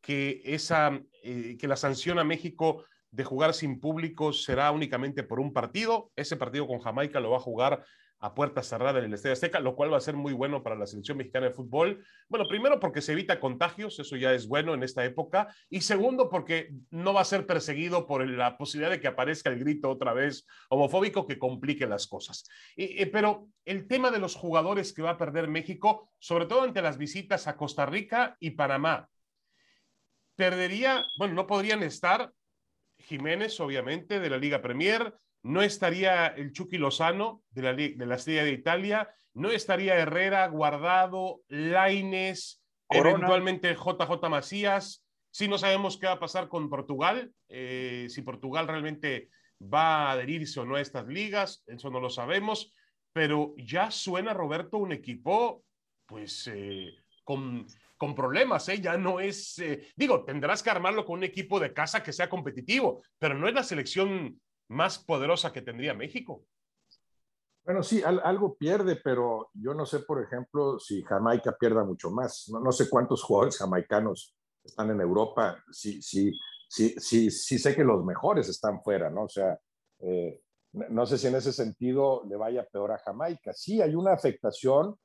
que, 0.05 0.43
esa, 0.45 1.01
eh, 1.23 1.57
que 1.59 1.67
la 1.67 1.75
sanción 1.75 2.19
a 2.19 2.23
México 2.23 2.85
de 3.09 3.23
jugar 3.23 3.55
sin 3.55 3.79
público 3.79 4.33
será 4.33 4.71
únicamente 4.71 5.23
por 5.23 5.39
un 5.39 5.51
partido. 5.51 6.11
Ese 6.15 6.37
partido 6.37 6.67
con 6.67 6.79
Jamaica 6.79 7.19
lo 7.19 7.31
va 7.31 7.37
a 7.37 7.41
jugar 7.41 7.83
a 8.19 8.35
puerta 8.35 8.61
cerrada 8.61 8.99
en 8.99 9.05
el 9.05 9.13
Estadio 9.15 9.33
Azteca, 9.33 9.59
lo 9.59 9.75
cual 9.75 9.91
va 9.91 9.97
a 9.97 10.01
ser 10.01 10.15
muy 10.15 10.31
bueno 10.31 10.61
para 10.61 10.75
la 10.75 10.85
selección 10.85 11.17
mexicana 11.17 11.47
de 11.47 11.53
fútbol. 11.53 12.05
Bueno, 12.29 12.47
primero 12.47 12.79
porque 12.79 13.01
se 13.01 13.13
evita 13.13 13.39
contagios, 13.39 13.97
eso 13.99 14.15
ya 14.15 14.31
es 14.33 14.47
bueno 14.47 14.75
en 14.75 14.83
esta 14.83 15.03
época, 15.03 15.53
y 15.69 15.81
segundo 15.81 16.29
porque 16.29 16.71
no 16.91 17.13
va 17.13 17.21
a 17.21 17.25
ser 17.25 17.47
perseguido 17.47 18.05
por 18.05 18.27
la 18.27 18.57
posibilidad 18.57 18.91
de 18.91 18.99
que 18.99 19.07
aparezca 19.07 19.49
el 19.49 19.59
grito 19.59 19.89
otra 19.89 20.13
vez 20.13 20.45
homofóbico 20.69 21.25
que 21.25 21.39
complique 21.39 21.87
las 21.87 22.05
cosas. 22.05 22.47
pero 23.11 23.47
el 23.65 23.87
tema 23.87 24.11
de 24.11 24.19
los 24.19 24.35
jugadores 24.35 24.93
que 24.93 25.01
va 25.01 25.11
a 25.11 25.17
perder 25.17 25.47
México, 25.47 26.11
sobre 26.19 26.45
todo 26.45 26.61
ante 26.61 26.83
las 26.83 26.97
visitas 26.99 27.47
a 27.47 27.57
Costa 27.57 27.85
Rica 27.87 28.37
y 28.39 28.51
Panamá, 28.51 29.09
perdería, 30.35 31.05
bueno, 31.17 31.33
no 31.33 31.47
podrían 31.47 31.83
estar 31.83 32.31
Jiménez, 32.99 33.59
obviamente, 33.59 34.19
de 34.19 34.29
la 34.29 34.37
Liga 34.37 34.61
Premier, 34.61 35.13
no 35.43 35.61
estaría 35.61 36.27
el 36.27 36.51
Chucky 36.51 36.77
Lozano 36.77 37.43
de 37.51 37.61
la, 37.61 37.73
de 37.73 38.05
la 38.05 38.17
Serie 38.17 38.43
de 38.43 38.51
Italia, 38.51 39.09
no 39.33 39.51
estaría 39.51 39.95
Herrera, 39.95 40.47
Guardado, 40.47 41.41
Laines, 41.49 42.63
eventualmente 42.89 43.75
JJ 43.75 44.29
Macías. 44.29 45.05
Si 45.31 45.47
no 45.47 45.57
sabemos 45.57 45.97
qué 45.97 46.07
va 46.07 46.13
a 46.13 46.19
pasar 46.19 46.47
con 46.47 46.69
Portugal, 46.69 47.31
eh, 47.49 48.07
si 48.09 48.21
Portugal 48.21 48.67
realmente 48.67 49.29
va 49.61 50.07
a 50.07 50.11
adherirse 50.13 50.61
o 50.61 50.65
no 50.65 50.75
a 50.75 50.81
estas 50.81 51.07
ligas, 51.07 51.63
eso 51.67 51.89
no 51.89 51.99
lo 51.99 52.09
sabemos, 52.09 52.73
pero 53.13 53.53
ya 53.57 53.91
suena 53.91 54.33
Roberto 54.33 54.77
un 54.77 54.93
equipo, 54.93 55.63
pues, 56.05 56.47
eh, 56.47 56.93
con 57.23 57.65
con 57.97 58.13
problemas, 58.13 58.67
¿eh? 58.69 58.81
ya 58.81 58.97
no 58.97 59.19
es, 59.19 59.57
eh, 59.59 59.87
digo, 59.95 60.23
tendrás 60.25 60.61
que 60.61 60.69
armarlo 60.69 61.05
con 61.05 61.19
un 61.19 61.23
equipo 61.23 61.59
de 61.59 61.73
casa 61.73 62.03
que 62.03 62.13
sea 62.13 62.29
competitivo, 62.29 63.01
pero 63.17 63.35
no 63.35 63.47
es 63.47 63.53
la 63.53 63.63
selección 63.63 64.39
más 64.69 64.99
poderosa 64.99 65.53
que 65.53 65.61
tendría 65.61 65.93
México. 65.93 66.45
Bueno, 67.63 67.81
sí, 67.81 68.03
algo 68.03 68.55
pierde, 68.55 68.97
pero 68.97 69.49
yo 69.53 69.73
no 69.73 69.87
sé, 69.87 69.99
por 69.99 70.21
ejemplo, 70.21 70.77
si 70.77 71.01
Jamaica 71.01 71.57
pierda 71.57 71.83
mucho 71.83 72.11
más. 72.11 72.47
No, 72.49 72.71
sé 72.71 72.87
cuántos 72.87 73.23
jugadores 73.23 73.57
jamaicanos 73.57 74.35
están 74.63 74.91
en 74.91 75.01
Europa. 75.01 75.63
Sí, 75.71 75.99
sí, 75.99 76.31
sí, 76.69 76.93
sí, 76.99 77.31
sí 77.31 77.57
sé 77.57 77.75
que 77.75 77.83
los 77.83 78.05
mejores 78.05 78.49
están 78.49 78.83
fuera, 78.83 79.09
¿no? 79.09 79.23
O 79.23 79.29
sea, 79.29 79.59
eh, 79.99 80.43
no 80.73 81.07
sé 81.07 81.17
si 81.17 81.25
en 81.25 81.35
ese 81.35 81.51
sentido 81.51 82.23
le 82.29 82.35
vaya 82.35 82.67
peor 82.71 82.91
a 82.91 82.99
Jamaica. 82.99 83.51
Sí, 83.53 83.81
hay 83.81 83.95
una 83.95 84.13
afectación 84.13 84.95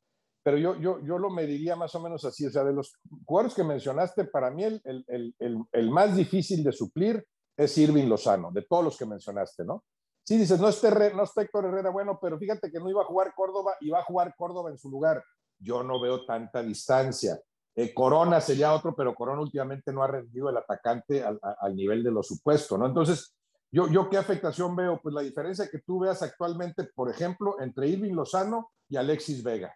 pero 0.43 0.57
yo, 0.57 0.77
yo, 0.77 1.01
yo 1.05 1.19
lo 1.19 1.31
mediría 1.31 1.77
más 1.77 1.95
o 1.95 2.01
menos 2.01 2.25
así. 2.25 2.47
O 2.47 2.51
sea, 2.51 2.65
de 2.65 2.73
los 2.73 2.95
jugadores 3.25 3.55
que 3.55 3.65
mencionaste, 3.65 4.25
para 4.25 4.51
mí 4.51 4.65
el, 4.65 4.81
el, 4.85 5.67
el, 5.73 5.91
más 5.91 6.17
difícil 6.17 6.65
de 6.65 6.73
suplir 6.73 7.25
es 7.57 7.77
Irving 7.77 8.07
Lozano, 8.07 8.51
de 8.51 8.63
todos 8.63 8.85
los 8.85 8.97
que 8.97 9.07
mencionaste, 9.07 9.65
¿no? 9.65 9.85
sí 10.25 10.39
dices, 10.39 10.61
no 10.61 10.69
está, 10.69 10.91
no 11.11 11.25
está 11.25 11.43
Héctor 11.43 11.65
Herrera, 11.67 11.91
bueno, 11.91 12.19
pero 12.23 12.39
fíjate 12.39 12.71
que 12.71 12.79
no 12.79 12.89
iba 12.89 13.03
a 13.03 13.07
jugar 13.07 13.35
Córdoba 13.35 13.75
y 13.81 13.91
va 13.91 13.99
a 13.99 14.05
jugar 14.05 14.33
Córdoba 14.37 14.71
en 14.71 14.79
su 14.79 14.89
lugar. 14.89 15.25
Yo 15.59 15.83
no 15.83 16.01
veo 16.01 16.25
tanta 16.25 16.63
distancia. 16.63 17.39
Eh, 17.75 17.93
Corona 17.93 18.41
sería 18.41 18.73
otro, 18.73 18.95
pero 18.95 19.15
Corona 19.15 19.41
últimamente 19.41 19.93
no 19.93 20.03
ha 20.03 20.07
rendido 20.07 20.49
el 20.49 20.57
atacante 20.57 21.25
al, 21.25 21.39
al 21.43 21.75
nivel 21.75 22.05
de 22.05 22.13
lo 22.13 22.23
supuesto, 22.23 22.79
¿no? 22.79 22.87
Entonces, 22.87 23.35
yo, 23.73 23.89
yo 23.89 24.09
qué 24.09 24.19
afectación 24.19 24.75
veo? 24.75 25.01
Pues 25.03 25.15
la 25.15 25.23
diferencia 25.23 25.69
que 25.69 25.81
tú 25.81 26.01
veas 26.01 26.23
actualmente, 26.23 26.85
por 26.95 27.11
ejemplo, 27.11 27.57
entre 27.61 27.89
Irving 27.89 28.15
Lozano 28.15 28.71
y 28.89 28.97
Alexis 28.97 29.43
Vega. 29.43 29.75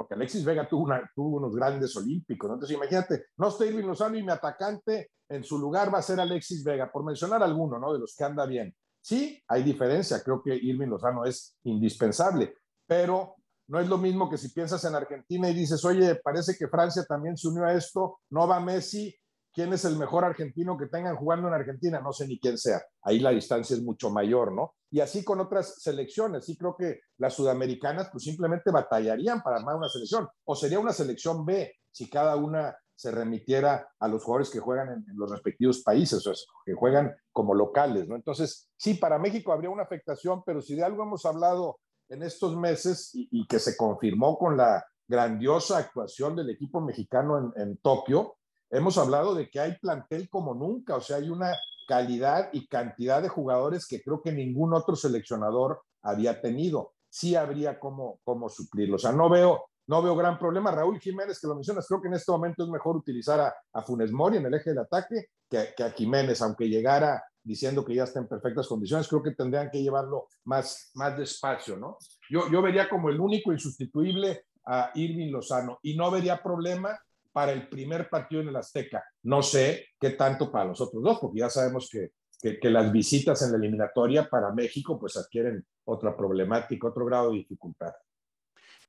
Porque 0.00 0.14
Alexis 0.14 0.42
Vega 0.46 0.66
tuvo, 0.66 0.84
una, 0.84 1.10
tuvo 1.14 1.36
unos 1.36 1.54
grandes 1.54 1.94
olímpicos, 1.94 2.48
¿no? 2.48 2.54
Entonces, 2.54 2.74
imagínate, 2.74 3.26
no 3.36 3.48
está 3.48 3.66
Irving 3.66 3.84
Lozano 3.84 4.16
y 4.16 4.22
mi 4.22 4.32
atacante 4.32 5.10
en 5.28 5.44
su 5.44 5.58
lugar 5.58 5.92
va 5.92 5.98
a 5.98 6.02
ser 6.02 6.18
Alexis 6.18 6.64
Vega, 6.64 6.90
por 6.90 7.04
mencionar 7.04 7.42
alguno, 7.42 7.78
¿no? 7.78 7.92
De 7.92 7.98
los 7.98 8.16
que 8.16 8.24
anda 8.24 8.46
bien. 8.46 8.74
Sí, 9.02 9.42
hay 9.46 9.62
diferencia, 9.62 10.22
creo 10.22 10.42
que 10.42 10.54
Irving 10.56 10.86
Lozano 10.86 11.26
es 11.26 11.54
indispensable, 11.64 12.54
pero 12.86 13.34
no 13.68 13.78
es 13.78 13.88
lo 13.88 13.98
mismo 13.98 14.30
que 14.30 14.38
si 14.38 14.48
piensas 14.48 14.82
en 14.86 14.94
Argentina 14.94 15.50
y 15.50 15.54
dices, 15.54 15.84
oye, 15.84 16.14
parece 16.14 16.56
que 16.56 16.68
Francia 16.68 17.04
también 17.06 17.36
se 17.36 17.48
unió 17.48 17.66
a 17.66 17.74
esto, 17.74 18.20
no 18.30 18.48
va 18.48 18.58
Messi, 18.58 19.14
¿quién 19.52 19.72
es 19.72 19.84
el 19.84 19.96
mejor 19.96 20.24
argentino 20.24 20.76
que 20.76 20.86
tengan 20.86 21.16
jugando 21.16 21.48
en 21.48 21.54
Argentina? 21.54 22.00
No 22.00 22.12
sé 22.12 22.26
ni 22.26 22.38
quién 22.38 22.58
sea, 22.58 22.82
ahí 23.02 23.18
la 23.18 23.30
distancia 23.30 23.74
es 23.74 23.82
mucho 23.82 24.10
mayor, 24.10 24.52
¿no? 24.52 24.74
Y 24.90 25.00
así 25.00 25.24
con 25.24 25.40
otras 25.40 25.82
selecciones, 25.82 26.46
sí 26.46 26.56
creo 26.56 26.76
que 26.76 27.00
las 27.18 27.34
sudamericanas 27.34 28.08
pues 28.10 28.24
simplemente 28.24 28.70
batallarían 28.70 29.42
para 29.42 29.56
armar 29.56 29.76
una 29.76 29.88
selección, 29.88 30.28
o 30.44 30.54
sería 30.54 30.78
una 30.78 30.92
selección 30.92 31.44
B 31.44 31.72
si 31.90 32.08
cada 32.08 32.36
una 32.36 32.76
se 32.94 33.10
remitiera 33.10 33.88
a 33.98 34.08
los 34.08 34.22
jugadores 34.22 34.50
que 34.50 34.60
juegan 34.60 34.90
en, 34.90 35.16
los 35.16 35.30
respectivos 35.30 35.82
países, 35.82 36.26
o 36.26 36.32
que 36.66 36.74
juegan 36.74 37.14
como 37.32 37.54
locales, 37.54 38.06
¿no? 38.06 38.14
Entonces, 38.14 38.68
sí, 38.76 38.94
para 38.94 39.18
México 39.18 39.52
habría 39.52 39.70
una 39.70 39.84
afectación, 39.84 40.42
pero 40.44 40.60
si 40.60 40.74
de 40.74 40.84
algo 40.84 41.02
hemos 41.02 41.24
hablado 41.24 41.78
en 42.10 42.22
estos 42.22 42.56
meses 42.58 43.10
y, 43.14 43.46
que 43.46 43.58
se 43.58 43.74
confirmó 43.76 44.36
con 44.36 44.56
la 44.56 44.84
grandiosa 45.08 45.78
actuación 45.78 46.36
del 46.36 46.50
equipo 46.50 46.82
mexicano 46.82 47.52
en, 47.56 47.62
en 47.62 47.76
Tokio, 47.78 48.36
hemos 48.70 48.98
hablado 48.98 49.34
de 49.34 49.50
que 49.50 49.60
hay 49.60 49.76
plantel 49.78 50.28
como 50.28 50.54
nunca, 50.54 50.96
o 50.96 51.00
sea, 51.00 51.16
hay 51.16 51.28
una 51.28 51.54
calidad 51.86 52.50
y 52.52 52.66
cantidad 52.68 53.20
de 53.20 53.28
jugadores 53.28 53.86
que 53.86 54.00
creo 54.00 54.22
que 54.22 54.32
ningún 54.32 54.72
otro 54.74 54.94
seleccionador 54.96 55.82
había 56.02 56.40
tenido. 56.40 56.92
Sí 57.08 57.34
habría 57.34 57.80
como, 57.80 58.20
como 58.22 58.48
suplirlo. 58.48 58.94
O 58.96 58.98
sea, 58.98 59.12
no 59.12 59.28
veo 59.28 59.64
no 59.90 60.00
veo 60.02 60.14
gran 60.14 60.38
problema. 60.38 60.70
Raúl 60.70 61.00
Jiménez, 61.00 61.40
que 61.40 61.48
lo 61.48 61.56
mencionas, 61.56 61.84
creo 61.88 62.00
que 62.00 62.06
en 62.06 62.14
este 62.14 62.30
momento 62.30 62.62
es 62.62 62.70
mejor 62.70 62.96
utilizar 62.96 63.52
a, 63.72 63.82
Funes 63.82 64.12
Mori 64.12 64.36
en 64.36 64.46
el 64.46 64.54
eje 64.54 64.70
del 64.70 64.78
ataque 64.78 65.26
que, 65.50 65.82
a 65.82 65.90
Jiménez, 65.90 66.40
aunque 66.42 66.68
llegara 66.68 67.20
diciendo 67.42 67.84
que 67.84 67.96
ya 67.96 68.04
está 68.04 68.20
en 68.20 68.28
perfectas 68.28 68.68
condiciones, 68.68 69.08
creo 69.08 69.20
que 69.20 69.32
tendrían 69.32 69.68
que 69.68 69.82
llevarlo 69.82 70.28
más, 70.44 70.92
más 70.94 71.18
despacio, 71.18 71.76
¿no? 71.76 71.98
Yo, 72.30 72.48
yo 72.48 72.62
vería 72.62 72.88
como 72.88 73.08
el 73.08 73.18
único 73.18 73.50
insustituible 73.50 74.44
a 74.64 74.92
Irving 74.94 75.32
Lozano 75.32 75.80
y 75.82 75.96
no 75.96 76.08
vería 76.08 76.40
problema 76.40 76.96
para 77.32 77.52
el 77.52 77.68
primer 77.68 78.08
partido 78.08 78.42
en 78.42 78.48
el 78.48 78.56
Azteca. 78.56 79.04
No 79.22 79.42
sé 79.42 79.88
qué 79.98 80.10
tanto 80.10 80.50
para 80.50 80.66
los 80.66 80.80
otros 80.80 81.02
dos, 81.02 81.18
porque 81.18 81.40
ya 81.40 81.50
sabemos 81.50 81.88
que, 81.90 82.10
que, 82.40 82.58
que, 82.58 82.70
las 82.70 82.90
visitas 82.90 83.42
en 83.42 83.52
la 83.52 83.58
eliminatoria 83.58 84.28
para 84.28 84.52
México 84.52 84.98
pues 84.98 85.16
adquieren 85.16 85.64
otra 85.84 86.16
problemática, 86.16 86.88
otro 86.88 87.04
grado 87.04 87.30
de 87.30 87.38
dificultad. 87.38 87.92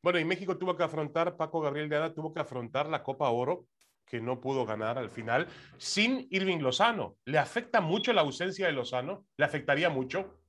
Bueno, 0.04 0.20
y 0.20 0.26
México 0.26 0.58
tuvo 0.58 0.76
que 0.76 0.84
afrontar, 0.84 1.38
Paco 1.38 1.62
Gabriel 1.62 1.88
de 1.88 1.98
Ada 1.98 2.14
tuvo 2.14 2.34
que 2.34 2.40
afrontar 2.40 2.90
la 2.90 3.04
Copa 3.04 3.30
Oro, 3.30 3.68
que 4.06 4.20
no 4.20 4.42
pudo 4.42 4.66
ganar 4.66 4.98
al 4.98 5.10
final, 5.10 5.48
sin 5.78 6.28
Irving 6.32 6.60
Lozano. 6.60 7.18
¿Le 7.26 7.38
afecta 7.38 7.82
mucho 7.82 8.12
la 8.12 8.22
ausencia 8.22 8.66
de 8.66 8.74
Lozano? 8.74 9.28
¿Le 9.38 9.46
afectaría 9.46 9.90
mucho? 9.90 10.42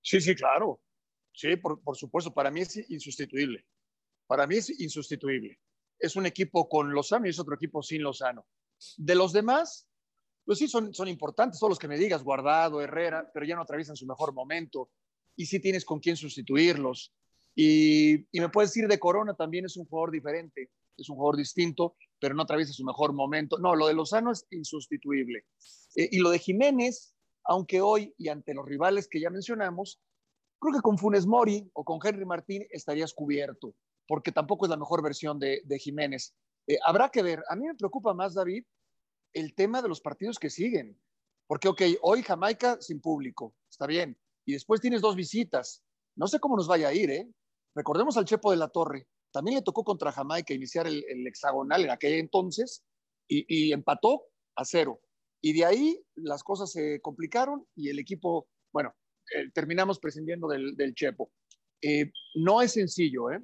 Sí, 0.00 0.20
sí, 0.20 0.34
claro. 0.34 0.80
Sí, 1.32 1.56
por, 1.56 1.82
por 1.82 1.96
supuesto. 1.96 2.32
Para 2.32 2.50
mí 2.50 2.62
es 2.62 2.90
insustituible. 2.90 3.66
Para 4.26 4.46
mí 4.46 4.56
es 4.56 4.80
insustituible. 4.80 5.58
Es 6.00 6.16
un 6.16 6.26
equipo 6.26 6.68
con 6.68 6.92
Lozano 6.92 7.26
y 7.26 7.30
es 7.30 7.38
otro 7.38 7.54
equipo 7.54 7.82
sin 7.82 8.02
Lozano. 8.02 8.46
De 8.96 9.14
los 9.14 9.32
demás, 9.32 9.86
pues 10.44 10.58
sí, 10.58 10.66
son, 10.66 10.90
importantes, 11.06 11.60
todos 11.60 11.70
los 11.70 11.78
que 11.78 11.86
me 11.88 11.98
digas, 11.98 12.24
Guardado, 12.24 12.80
Herrera, 12.80 13.30
pero 13.32 13.46
ya 13.46 13.54
no 13.54 13.62
atraviesan 13.62 13.96
su 13.96 14.06
mejor 14.06 14.32
momento. 14.32 14.90
Y 15.36 15.46
sí 15.46 15.60
tienes 15.60 15.84
con 15.84 16.00
quién 16.00 16.16
sustituirlos. 16.16 17.12
Y, 17.54 18.26
me 18.32 18.48
puedes 18.48 18.70
decir 18.70 18.88
de 18.88 18.98
Corona 18.98 19.34
también 19.34 19.66
es 19.66 19.76
un 19.76 19.86
jugador 19.86 20.10
diferente, 20.10 20.70
es 20.96 21.08
un 21.08 21.16
jugador 21.16 21.36
distinto, 21.36 21.96
pero 22.18 22.34
no 22.34 22.42
atraviesa 22.42 22.72
su 22.72 22.84
mejor 22.84 23.12
momento. 23.12 23.58
No, 23.58 23.76
lo 23.76 23.86
de 23.86 23.94
Lozano 23.94 24.32
es 24.32 24.46
insustituible. 24.50 25.44
Eh, 25.94 26.08
y 26.12 26.18
lo 26.18 26.30
de 26.30 26.38
Jiménez, 26.38 27.14
aunque 27.44 27.80
hoy 27.80 28.14
y 28.18 28.28
ante 28.28 28.54
los 28.54 28.66
rivales 28.66 29.08
que 29.08 29.20
ya 29.20 29.30
mencionamos, 29.30 30.00
creo 30.58 30.74
que 30.74 30.82
con 30.82 30.98
Funes 30.98 31.26
Mori 31.26 31.70
o 31.74 31.84
con 31.84 32.00
Henry 32.02 32.24
Martín 32.24 32.66
estarías 32.70 33.14
cubierto, 33.14 33.74
porque 34.10 34.32
tampoco 34.32 34.66
es 34.66 34.70
la 34.70 34.76
mejor 34.76 35.04
versión 35.04 35.38
de, 35.38 35.62
Jiménez. 35.78 36.34
Eh, 36.66 36.78
habrá 36.84 37.10
que 37.10 37.22
ver. 37.22 37.44
A 37.48 37.54
mí 37.54 37.64
me 37.68 37.76
preocupa 37.76 38.12
más, 38.12 38.34
David, 38.34 38.64
el 39.32 39.54
tema 39.54 39.80
de 39.82 39.88
los 39.88 40.00
partidos 40.00 40.36
que 40.40 40.50
siguen. 40.50 41.00
Porque, 41.46 41.68
ok, 41.68 41.82
hoy 42.02 42.24
Jamaica 42.24 42.76
sin 42.80 43.00
público, 43.00 43.54
está 43.70 43.86
bien. 43.86 44.18
Y 44.44 44.54
después 44.54 44.80
tienes 44.80 45.00
dos 45.00 45.14
visitas. 45.14 45.84
No 46.16 46.26
sé 46.26 46.40
cómo 46.40 46.56
nos 46.56 46.66
vaya 46.66 46.88
a 46.88 46.92
ir, 46.92 47.08
¿eh? 47.08 47.30
Recordemos 47.76 48.16
al 48.16 48.24
Chepo 48.24 48.50
de 48.50 48.56
la 48.56 48.66
Torre, 48.66 49.06
también 49.30 49.58
le 49.58 49.62
tocó 49.62 49.84
contra 49.84 50.10
Jamaica 50.10 50.54
iniciar 50.54 50.88
el, 50.88 51.04
hexagonal 51.28 51.84
en 51.84 51.90
aquel 51.90 52.14
entonces 52.14 52.82
y, 53.28 53.72
empató 53.72 54.24
a 54.56 54.64
cero. 54.64 55.00
Y 55.40 55.52
de 55.52 55.66
ahí 55.66 56.04
las 56.16 56.42
cosas 56.42 56.72
se 56.72 57.00
complicaron 57.00 57.64
y 57.76 57.90
el 57.90 58.00
equipo, 58.00 58.48
bueno, 58.72 58.92
eh, 59.36 59.52
terminamos 59.54 60.00
prescindiendo 60.00 60.48
del, 60.48 60.94
Chepo. 60.96 61.30
Eh, 61.80 62.10
no 62.34 62.60
es 62.60 62.72
sencillo, 62.72 63.30
¿eh? 63.30 63.40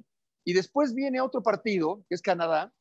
Y 0.47 0.53
después 0.53 0.93
viene 0.93 1.19
otro 1.19 1.43
partido, 1.43 2.05
que 2.07 2.15
es 2.15 2.21
Canadá, 2.21 2.73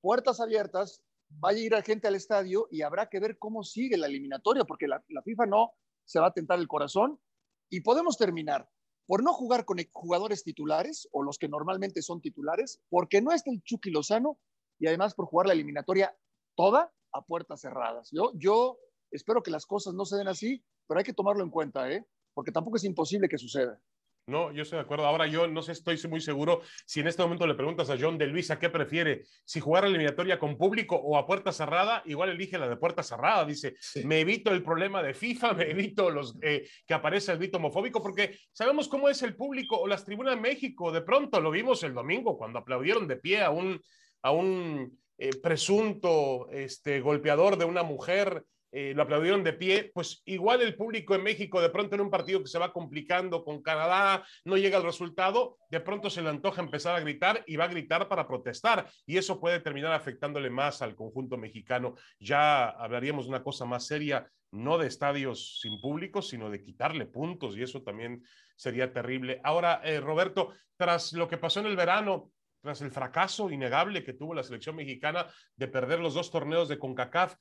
puertas 0.00 0.38
abiertas, 0.38 1.02
vaya 1.28 1.58
a 1.58 1.62
ir 1.62 1.74
a 1.74 1.82
gente 1.82 2.06
al 2.06 2.14
estadio 2.14 2.68
y 2.70 2.82
habrá 2.82 3.08
que 3.08 3.18
ver 3.18 3.36
cómo 3.36 3.64
sigue 3.64 3.96
la 3.96 4.06
eliminatoria, 4.06 4.62
porque 4.62 4.86
la, 4.86 5.02
la 5.08 5.20
FIFA 5.20 5.46
no 5.46 5.72
se 6.04 6.20
va 6.20 6.28
a 6.28 6.32
tentar 6.32 6.60
el 6.60 6.68
corazón 6.68 7.20
y 7.68 7.80
podemos 7.80 8.16
terminar 8.16 8.70
por 9.08 9.24
no 9.24 9.32
jugar 9.32 9.64
con 9.64 9.78
jugadores 9.90 10.44
titulares 10.44 11.08
o 11.10 11.24
los 11.24 11.36
que 11.36 11.48
normalmente 11.48 12.00
son 12.00 12.20
titulares, 12.20 12.80
porque 12.88 13.20
no 13.20 13.32
está 13.32 13.50
el 13.50 13.60
Chucky 13.64 13.90
Lozano 13.90 14.38
y 14.78 14.86
además 14.86 15.16
por 15.16 15.26
jugar 15.26 15.48
la 15.48 15.54
eliminatoria 15.54 16.16
toda 16.54 16.94
a 17.12 17.26
puertas 17.26 17.60
cerradas. 17.60 18.08
Yo, 18.12 18.30
yo 18.36 18.78
espero 19.10 19.42
que 19.42 19.50
las 19.50 19.66
cosas 19.66 19.94
no 19.94 20.04
se 20.04 20.16
den 20.16 20.28
así, 20.28 20.64
pero 20.86 20.98
hay 20.98 21.04
que 21.04 21.12
tomarlo 21.12 21.42
en 21.42 21.50
cuenta, 21.50 21.90
¿eh? 21.90 22.06
porque 22.34 22.52
tampoco 22.52 22.76
es 22.76 22.84
imposible 22.84 23.28
que 23.28 23.36
suceda. 23.36 23.82
No, 24.30 24.52
yo 24.52 24.62
estoy 24.62 24.76
de 24.76 24.82
acuerdo. 24.82 25.06
Ahora 25.06 25.26
yo 25.26 25.48
no 25.48 25.60
sé, 25.60 25.72
estoy 25.72 25.98
muy 26.08 26.20
seguro 26.20 26.62
si 26.86 27.00
en 27.00 27.08
este 27.08 27.22
momento 27.22 27.46
le 27.46 27.54
preguntas 27.54 27.90
a 27.90 27.96
John 27.98 28.16
de 28.16 28.28
Luisa 28.28 28.58
qué 28.58 28.70
prefiere, 28.70 29.24
si 29.44 29.58
jugar 29.58 29.84
a 29.84 29.88
la 29.88 29.90
eliminatoria 29.90 30.38
con 30.38 30.56
público 30.56 30.94
o 30.94 31.18
a 31.18 31.26
puerta 31.26 31.50
cerrada, 31.52 32.02
igual 32.06 32.30
elige 32.30 32.56
la 32.56 32.68
de 32.68 32.76
puerta 32.76 33.02
cerrada. 33.02 33.44
Dice, 33.44 33.74
me 34.04 34.20
evito 34.20 34.52
el 34.52 34.62
problema 34.62 35.02
de 35.02 35.14
FIFA, 35.14 35.54
me 35.54 35.70
evito 35.70 36.10
los 36.10 36.38
eh, 36.42 36.68
que 36.86 36.94
aparece 36.94 37.32
el 37.32 37.38
grito 37.38 37.58
homofóbico, 37.58 38.00
porque 38.00 38.38
sabemos 38.52 38.86
cómo 38.88 39.08
es 39.08 39.20
el 39.22 39.34
público 39.34 39.76
o 39.76 39.88
las 39.88 40.04
tribunas 40.04 40.36
de 40.36 40.40
México. 40.40 40.92
De 40.92 41.02
pronto 41.02 41.40
lo 41.40 41.50
vimos 41.50 41.82
el 41.82 41.92
domingo 41.92 42.38
cuando 42.38 42.60
aplaudieron 42.60 43.08
de 43.08 43.16
pie 43.16 43.42
a 43.42 43.50
un, 43.50 43.80
a 44.22 44.30
un 44.30 44.96
eh, 45.18 45.30
presunto 45.42 46.48
este, 46.50 47.00
golpeador 47.00 47.58
de 47.58 47.64
una 47.64 47.82
mujer 47.82 48.44
eh, 48.72 48.92
lo 48.94 49.02
aplaudieron 49.02 49.42
de 49.42 49.52
pie, 49.52 49.90
pues 49.92 50.22
igual 50.26 50.62
el 50.62 50.76
público 50.76 51.14
en 51.14 51.22
México, 51.22 51.60
de 51.60 51.70
pronto 51.70 51.96
en 51.96 52.02
un 52.02 52.10
partido 52.10 52.40
que 52.40 52.48
se 52.48 52.58
va 52.58 52.72
complicando 52.72 53.44
con 53.44 53.62
Canadá, 53.62 54.24
no 54.44 54.56
llega 54.56 54.78
el 54.78 54.84
resultado, 54.84 55.58
de 55.70 55.80
pronto 55.80 56.08
se 56.08 56.22
le 56.22 56.28
antoja 56.28 56.62
empezar 56.62 56.94
a 56.94 57.00
gritar 57.00 57.42
y 57.46 57.56
va 57.56 57.64
a 57.64 57.68
gritar 57.68 58.08
para 58.08 58.28
protestar 58.28 58.88
y 59.06 59.16
eso 59.16 59.40
puede 59.40 59.60
terminar 59.60 59.92
afectándole 59.92 60.50
más 60.50 60.82
al 60.82 60.94
conjunto 60.94 61.36
mexicano. 61.36 61.94
Ya 62.20 62.68
hablaríamos 62.68 63.24
de 63.24 63.30
una 63.30 63.42
cosa 63.42 63.64
más 63.64 63.86
seria, 63.86 64.30
no 64.52 64.78
de 64.78 64.86
estadios 64.86 65.60
sin 65.60 65.80
público, 65.80 66.22
sino 66.22 66.50
de 66.50 66.62
quitarle 66.62 67.06
puntos 67.06 67.56
y 67.56 67.62
eso 67.62 67.82
también 67.82 68.22
sería 68.56 68.92
terrible. 68.92 69.40
Ahora, 69.42 69.80
eh, 69.84 70.00
Roberto, 70.00 70.52
tras 70.76 71.12
lo 71.12 71.28
que 71.28 71.38
pasó 71.38 71.60
en 71.60 71.66
el 71.66 71.76
verano, 71.76 72.30
tras 72.60 72.82
el 72.82 72.90
fracaso 72.90 73.50
innegable 73.50 74.04
que 74.04 74.12
tuvo 74.12 74.34
la 74.34 74.42
selección 74.42 74.76
mexicana 74.76 75.26
de 75.56 75.68
perder 75.68 76.00
los 76.00 76.14
dos 76.14 76.30
torneos 76.30 76.68
de 76.68 76.78
CONCACAF, 76.78 77.36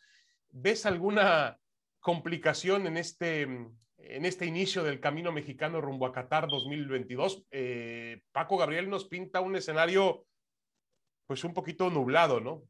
¿Ves 0.51 0.86
alguna 0.86 1.60
complicación 2.00 2.88
en 2.88 2.98
este, 2.98 3.41
en 3.44 4.25
este 4.25 4.46
inicio 4.46 4.84
del 4.84 5.00
camino 5.00 5.32
mexicano 5.32 5.82
rumbo 5.82 6.06
a 6.06 6.12
Qatar 6.12 6.48
2022? 6.48 7.46
Eh, 7.51 8.22
Paco 8.32 8.58
Gabriel 8.58 8.89
nos 8.89 9.06
pinta 9.06 9.41
un 9.41 9.56
escenario 9.56 10.25
pues 11.27 11.44
un 11.44 11.53
poquito 11.53 11.89
nublado, 11.91 12.39
¿no? 12.39 12.63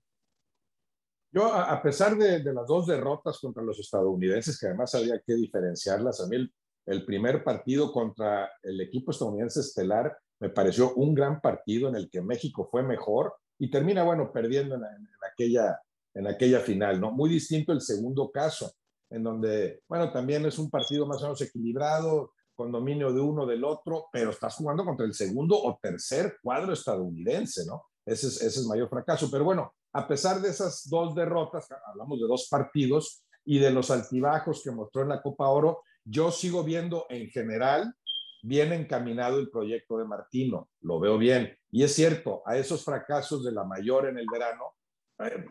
Yo, 1.31 1.53
a 1.53 1.81
pesar 1.81 2.17
de, 2.17 2.43
las 2.43 2.67
dos 2.67 2.87
derrotas 2.87 3.39
contra 3.39 3.63
los 3.63 3.79
estadounidenses, 3.79 4.59
que 4.59 4.65
además 4.65 4.93
había 4.95 5.21
que 5.25 5.35
diferenciarlas, 5.35 6.19
a 6.21 6.27
mí 6.27 6.51
el, 6.85 7.05
primer 7.05 7.43
partido 7.43 7.93
contra 7.93 8.51
el 8.63 8.81
equipo 8.81 9.11
estadounidense 9.11 9.59
estelar 9.59 10.17
me 10.39 10.49
pareció 10.49 10.95
un 10.95 11.13
gran 11.13 11.39
partido 11.39 11.87
en 11.87 11.95
el 11.95 12.09
que 12.09 12.21
México 12.21 12.67
fue 12.69 12.81
mejor 12.81 13.35
y 13.59 13.69
termina, 13.69 14.03
bueno, 14.03 14.33
perdiendo 14.33 14.75
en 14.75 14.83
aquella 15.31 15.79
en 16.13 16.27
aquella 16.27 16.59
final, 16.59 16.99
¿no? 16.99 17.11
Muy 17.11 17.29
distinto 17.29 17.71
el 17.71 17.81
segundo 17.81 18.31
caso, 18.31 18.71
en 19.09 19.23
donde, 19.23 19.81
bueno, 19.87 20.11
también 20.11 20.45
es 20.45 20.57
un 20.59 20.69
partido 20.69 21.05
más 21.05 21.19
o 21.21 21.23
menos 21.23 21.41
equilibrado, 21.41 22.33
con 22.55 22.73
dominio 22.73 23.13
de 23.13 23.21
uno 23.21 23.45
del 23.45 23.63
otro, 23.63 24.07
pero 24.11 24.31
estás 24.31 24.55
jugando 24.55 24.83
contra 24.83 25.05
el 25.05 25.13
segundo 25.13 25.57
o 25.57 25.79
tercer 25.81 26.39
cuadro 26.43 26.73
estadounidense, 26.73 27.65
¿no? 27.65 27.83
Ese 28.05 28.27
es, 28.27 28.41
ese 28.41 28.59
es 28.59 28.65
mayor 28.65 28.89
fracaso. 28.89 29.29
Pero 29.31 29.45
bueno, 29.45 29.73
a 29.93 30.05
pesar 30.05 30.41
de 30.41 30.49
esas 30.49 30.89
dos 30.89 31.15
derrotas, 31.15 31.67
hablamos 31.87 32.19
de 32.19 32.27
dos 32.27 32.47
partidos 32.49 33.23
y 33.45 33.59
de 33.59 33.71
los 33.71 33.89
altibajos 33.91 34.61
que 34.61 34.71
mostró 34.71 35.03
en 35.03 35.09
la 35.09 35.21
Copa 35.21 35.47
Oro, 35.47 35.83
yo 36.03 36.31
sigo 36.31 36.63
viendo 36.63 37.05
en 37.09 37.29
general 37.29 37.93
bien 38.41 38.73
encaminado 38.73 39.39
el 39.39 39.49
proyecto 39.49 39.97
de 39.97 40.05
Martino, 40.05 40.69
lo 40.81 40.99
veo 40.99 41.17
bien. 41.17 41.57
Y 41.71 41.83
es 41.83 41.93
cierto, 41.93 42.41
a 42.45 42.57
esos 42.57 42.83
fracasos 42.83 43.43
de 43.43 43.51
la 43.51 43.63
mayor 43.63 44.07
en 44.07 44.17
el 44.17 44.25
verano, 44.31 44.75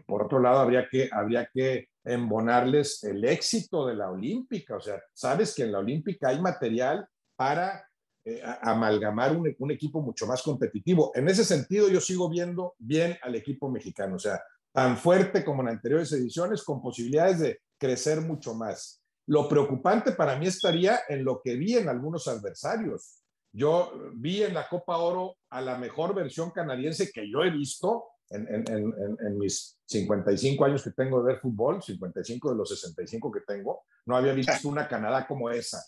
por 0.07 0.25
otro 0.25 0.41
lado, 0.41 0.61
habría 0.61 0.89
que, 0.89 1.09
habría 1.13 1.49
que 1.53 1.89
embonarles 2.05 3.05
el 3.05 3.25
éxito 3.25 3.87
de 3.87 3.97
la 3.97 4.11
Olímpica. 4.11 4.77
O 4.77 4.81
sea, 4.81 5.03
sabes 5.13 5.55
que 5.55 5.65
en 5.65 5.73
la 5.73 5.79
Olímpica 5.79 6.29
hay 6.29 6.41
material 6.41 7.07
para 7.37 7.87
eh, 8.25 8.43
amalgamar 8.63 9.37
un, 9.37 9.55
un, 9.59 9.71
equipo 9.71 10.01
mucho 10.01 10.27
más 10.27 10.43
competitivo. 10.43 11.13
En 11.15 11.29
ese 11.29 11.45
sentido, 11.45 11.89
yo 11.89 12.01
sigo 12.01 12.29
viendo 12.31 12.75
bien 12.79 13.17
al 13.23 13.35
equipo 13.35 13.71
mexicano, 13.71 14.17
o 14.17 14.19
sea, 14.19 14.43
tan 14.73 14.97
fuerte 14.97 15.45
como 15.45 15.63
en 15.63 15.69
anteriores 15.69 16.13
ediciones, 16.13 16.63
con 16.63 16.81
posibilidades 16.81 17.39
de 17.41 17.61
crecer 17.79 18.21
mucho 18.21 18.55
más. 18.55 19.03
Lo 19.27 19.49
preocupante 19.49 20.13
para 20.13 20.39
mí 20.39 20.47
estaría 20.47 21.01
en 21.09 21.25
lo 21.25 21.41
que 21.43 21.57
vi 21.57 21.77
en 21.77 21.89
algunos 21.89 22.27
adversarios. 22.29 23.23
Yo 23.53 23.93
vi 24.15 24.43
en 24.43 24.55
la 24.55 24.69
Copa 24.69 24.97
Oro 24.97 25.37
a 25.51 25.61
la 25.61 25.77
mejor 25.77 26.15
versión 26.15 26.51
canadiense 26.51 27.11
que 27.13 27.31
yo 27.31 27.43
he 27.43 27.51
visto 27.51 28.05
en, 28.31 28.47
en, 28.49 28.69
en, 28.69 29.17
en, 29.27 29.39
mis 29.39 29.79
55 29.87 30.65
años 30.65 30.83
que 30.83 30.91
tengo 30.91 31.23
de 31.23 31.33
ver 31.33 31.41
fútbol, 31.41 31.83
55 31.83 32.51
de 32.51 32.57
los 32.57 32.69
65 32.69 33.33
que 33.33 33.41
tengo, 33.41 33.83
no 34.07 34.17
había 34.17 34.33
visto 34.33 34.69
una 34.69 34.89
Canadá 34.89 35.27
como 35.27 35.51
esa. 35.51 35.83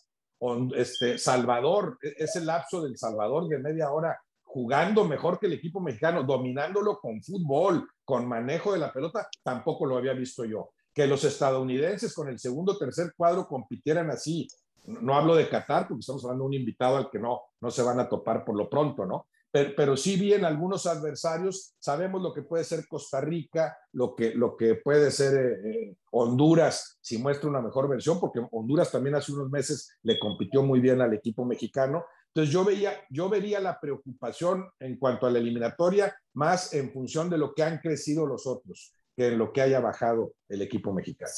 Este, 0.74 1.18
Salvador, 1.18 1.98
e, 2.02 2.14
ese 2.16 2.40
lapso 2.40 2.82
del 2.82 2.96
Salvador 2.96 3.46
de 3.48 3.58
media 3.58 3.90
hora 3.90 4.18
jugando 4.42 5.04
mejor 5.04 5.38
que 5.38 5.46
el 5.46 5.52
equipo 5.52 5.80
mexicano, 5.80 6.24
dominándolo 6.24 6.98
con 6.98 7.22
fútbol, 7.22 7.88
con 8.04 8.26
manejo 8.26 8.72
de 8.72 8.78
la 8.78 8.92
pelota, 8.92 9.28
tampoco 9.42 9.86
lo 9.86 9.96
había 9.96 10.12
visto 10.12 10.44
yo. 10.44 10.70
Que 10.92 11.06
los 11.06 11.22
estadounidenses 11.22 12.12
con 12.14 12.28
el 12.28 12.38
segundo 12.38 12.72
o 12.72 12.78
tercer 12.78 13.12
cuadro 13.16 13.46
compitieran 13.46 14.10
así, 14.10 14.48
no 14.86 15.14
hablo 15.14 15.36
de 15.36 15.48
Qatar, 15.48 15.86
porque 15.86 16.00
estamos 16.00 16.24
hablando 16.24 16.44
de 16.44 16.48
un 16.48 16.54
invitado 16.54 16.96
al 16.96 17.10
que 17.10 17.20
no, 17.20 17.42
no 17.60 17.70
se 17.70 17.82
van 17.82 18.00
a 18.00 18.08
topar 18.08 18.44
por 18.44 18.56
lo 18.56 18.68
pronto, 18.68 19.06
¿no? 19.06 19.26
Pero, 19.50 19.70
pero 19.76 19.96
sí 19.96 20.16
bien 20.16 20.44
algunos 20.44 20.86
adversarios, 20.86 21.74
sabemos 21.78 22.22
lo 22.22 22.32
que 22.32 22.42
puede 22.42 22.64
ser 22.64 22.86
Costa 22.86 23.20
Rica, 23.20 23.76
lo 23.92 24.14
que, 24.14 24.34
lo 24.34 24.56
que 24.56 24.76
puede 24.76 25.10
ser 25.10 25.34
eh, 25.34 25.70
eh, 25.70 25.96
Honduras, 26.12 26.98
si 27.00 27.18
muestra 27.18 27.48
una 27.48 27.60
mejor 27.60 27.88
versión, 27.88 28.20
porque 28.20 28.40
Honduras 28.50 28.90
también 28.90 29.16
hace 29.16 29.32
unos 29.32 29.50
meses 29.50 29.96
le 30.02 30.18
compitió 30.18 30.62
muy 30.62 30.80
bien 30.80 31.00
al 31.00 31.14
equipo 31.14 31.44
mexicano. 31.44 32.04
Entonces 32.28 32.52
yo 32.52 32.64
veía, 32.64 32.92
yo 33.10 33.28
vería 33.28 33.58
la 33.60 33.80
preocupación 33.80 34.68
en 34.78 34.98
cuanto 34.98 35.26
a 35.26 35.30
la 35.30 35.40
eliminatoria 35.40 36.16
más 36.34 36.72
en 36.74 36.92
función 36.92 37.28
de 37.28 37.38
lo 37.38 37.54
que 37.54 37.64
han 37.64 37.78
crecido 37.78 38.26
los 38.26 38.46
otros 38.46 38.94
que 39.16 39.28
en 39.28 39.38
lo 39.38 39.52
que 39.52 39.62
haya 39.62 39.80
bajado 39.80 40.34
el 40.48 40.62
equipo 40.62 40.92
mexicano. 40.92 41.32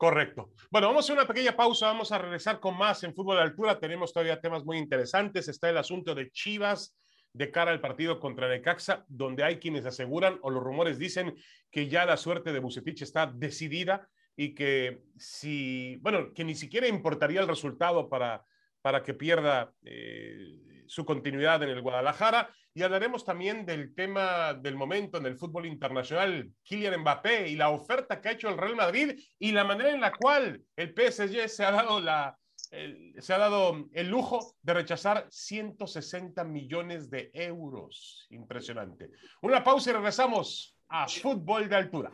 Correcto. 0.00 0.54
Bueno, 0.70 0.86
vamos 0.86 1.04
a 1.04 1.04
hacer 1.04 1.18
una 1.18 1.28
pequeña 1.28 1.54
pausa, 1.54 1.88
vamos 1.88 2.10
a 2.10 2.16
regresar 2.16 2.58
con 2.58 2.74
más 2.74 3.04
en 3.04 3.14
fútbol 3.14 3.36
de 3.36 3.42
altura. 3.42 3.78
Tenemos 3.78 4.14
todavía 4.14 4.40
temas 4.40 4.64
muy 4.64 4.78
interesantes. 4.78 5.46
Está 5.46 5.68
el 5.68 5.76
asunto 5.76 6.14
de 6.14 6.30
Chivas 6.30 6.96
de 7.34 7.50
cara 7.50 7.70
al 7.70 7.82
partido 7.82 8.18
contra 8.18 8.48
Necaxa, 8.48 9.04
donde 9.08 9.44
hay 9.44 9.58
quienes 9.58 9.84
aseguran 9.84 10.38
o 10.40 10.48
los 10.48 10.62
rumores 10.62 10.98
dicen 10.98 11.36
que 11.70 11.86
ya 11.86 12.06
la 12.06 12.16
suerte 12.16 12.50
de 12.50 12.60
Bucetich 12.60 13.02
está 13.02 13.26
decidida 13.26 14.08
y 14.34 14.54
que 14.54 15.02
si, 15.18 15.96
bueno, 15.96 16.32
que 16.32 16.44
ni 16.44 16.54
siquiera 16.54 16.88
importaría 16.88 17.42
el 17.42 17.48
resultado 17.48 18.08
para, 18.08 18.42
para 18.80 19.02
que 19.02 19.12
pierda 19.12 19.70
eh, 19.84 20.84
su 20.86 21.04
continuidad 21.04 21.62
en 21.62 21.68
el 21.68 21.82
Guadalajara 21.82 22.48
y 22.74 22.82
hablaremos 22.82 23.24
también 23.24 23.66
del 23.66 23.94
tema 23.94 24.54
del 24.54 24.76
momento 24.76 25.18
en 25.18 25.26
el 25.26 25.36
fútbol 25.36 25.66
internacional, 25.66 26.50
Kylian 26.62 27.00
Mbappé 27.00 27.48
y 27.48 27.56
la 27.56 27.70
oferta 27.70 28.20
que 28.20 28.28
ha 28.28 28.32
hecho 28.32 28.48
el 28.48 28.58
Real 28.58 28.76
Madrid 28.76 29.18
y 29.38 29.52
la 29.52 29.64
manera 29.64 29.90
en 29.90 30.00
la 30.00 30.12
cual 30.12 30.62
el 30.76 30.94
PSG 30.94 31.48
se 31.48 31.64
ha 31.64 31.72
dado 31.72 32.00
la 32.00 32.36
el, 32.70 33.14
se 33.18 33.34
ha 33.34 33.38
dado 33.38 33.88
el 33.92 34.08
lujo 34.08 34.54
de 34.62 34.74
rechazar 34.74 35.26
160 35.28 36.44
millones 36.44 37.10
de 37.10 37.30
euros. 37.34 38.26
Impresionante. 38.30 39.10
Una 39.42 39.64
pausa 39.64 39.90
y 39.90 39.92
regresamos 39.94 40.76
a 40.88 41.08
fútbol 41.08 41.68
de 41.68 41.76
altura. 41.76 42.10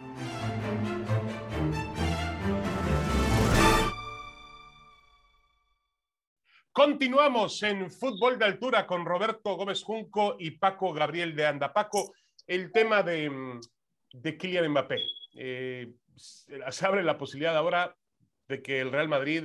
Continuamos 6.76 7.62
en 7.62 7.90
fútbol 7.90 8.38
de 8.38 8.44
altura 8.44 8.86
con 8.86 9.06
Roberto 9.06 9.56
Gómez 9.56 9.82
Junco 9.82 10.36
y 10.38 10.50
Paco 10.50 10.92
Gabriel 10.92 11.34
de 11.34 11.46
Anda. 11.46 11.72
Paco, 11.72 12.12
el 12.46 12.70
tema 12.70 13.02
de, 13.02 13.30
mm, 13.30 13.60
de 14.12 14.36
Kylian 14.36 14.68
Mbappé. 14.68 14.98
Eh, 15.36 15.94
se 16.14 16.86
abre 16.86 17.02
la 17.02 17.16
posibilidad 17.16 17.56
ahora 17.56 17.96
de 18.46 18.60
que 18.60 18.82
el 18.82 18.92
Real 18.92 19.08
Madrid, 19.08 19.44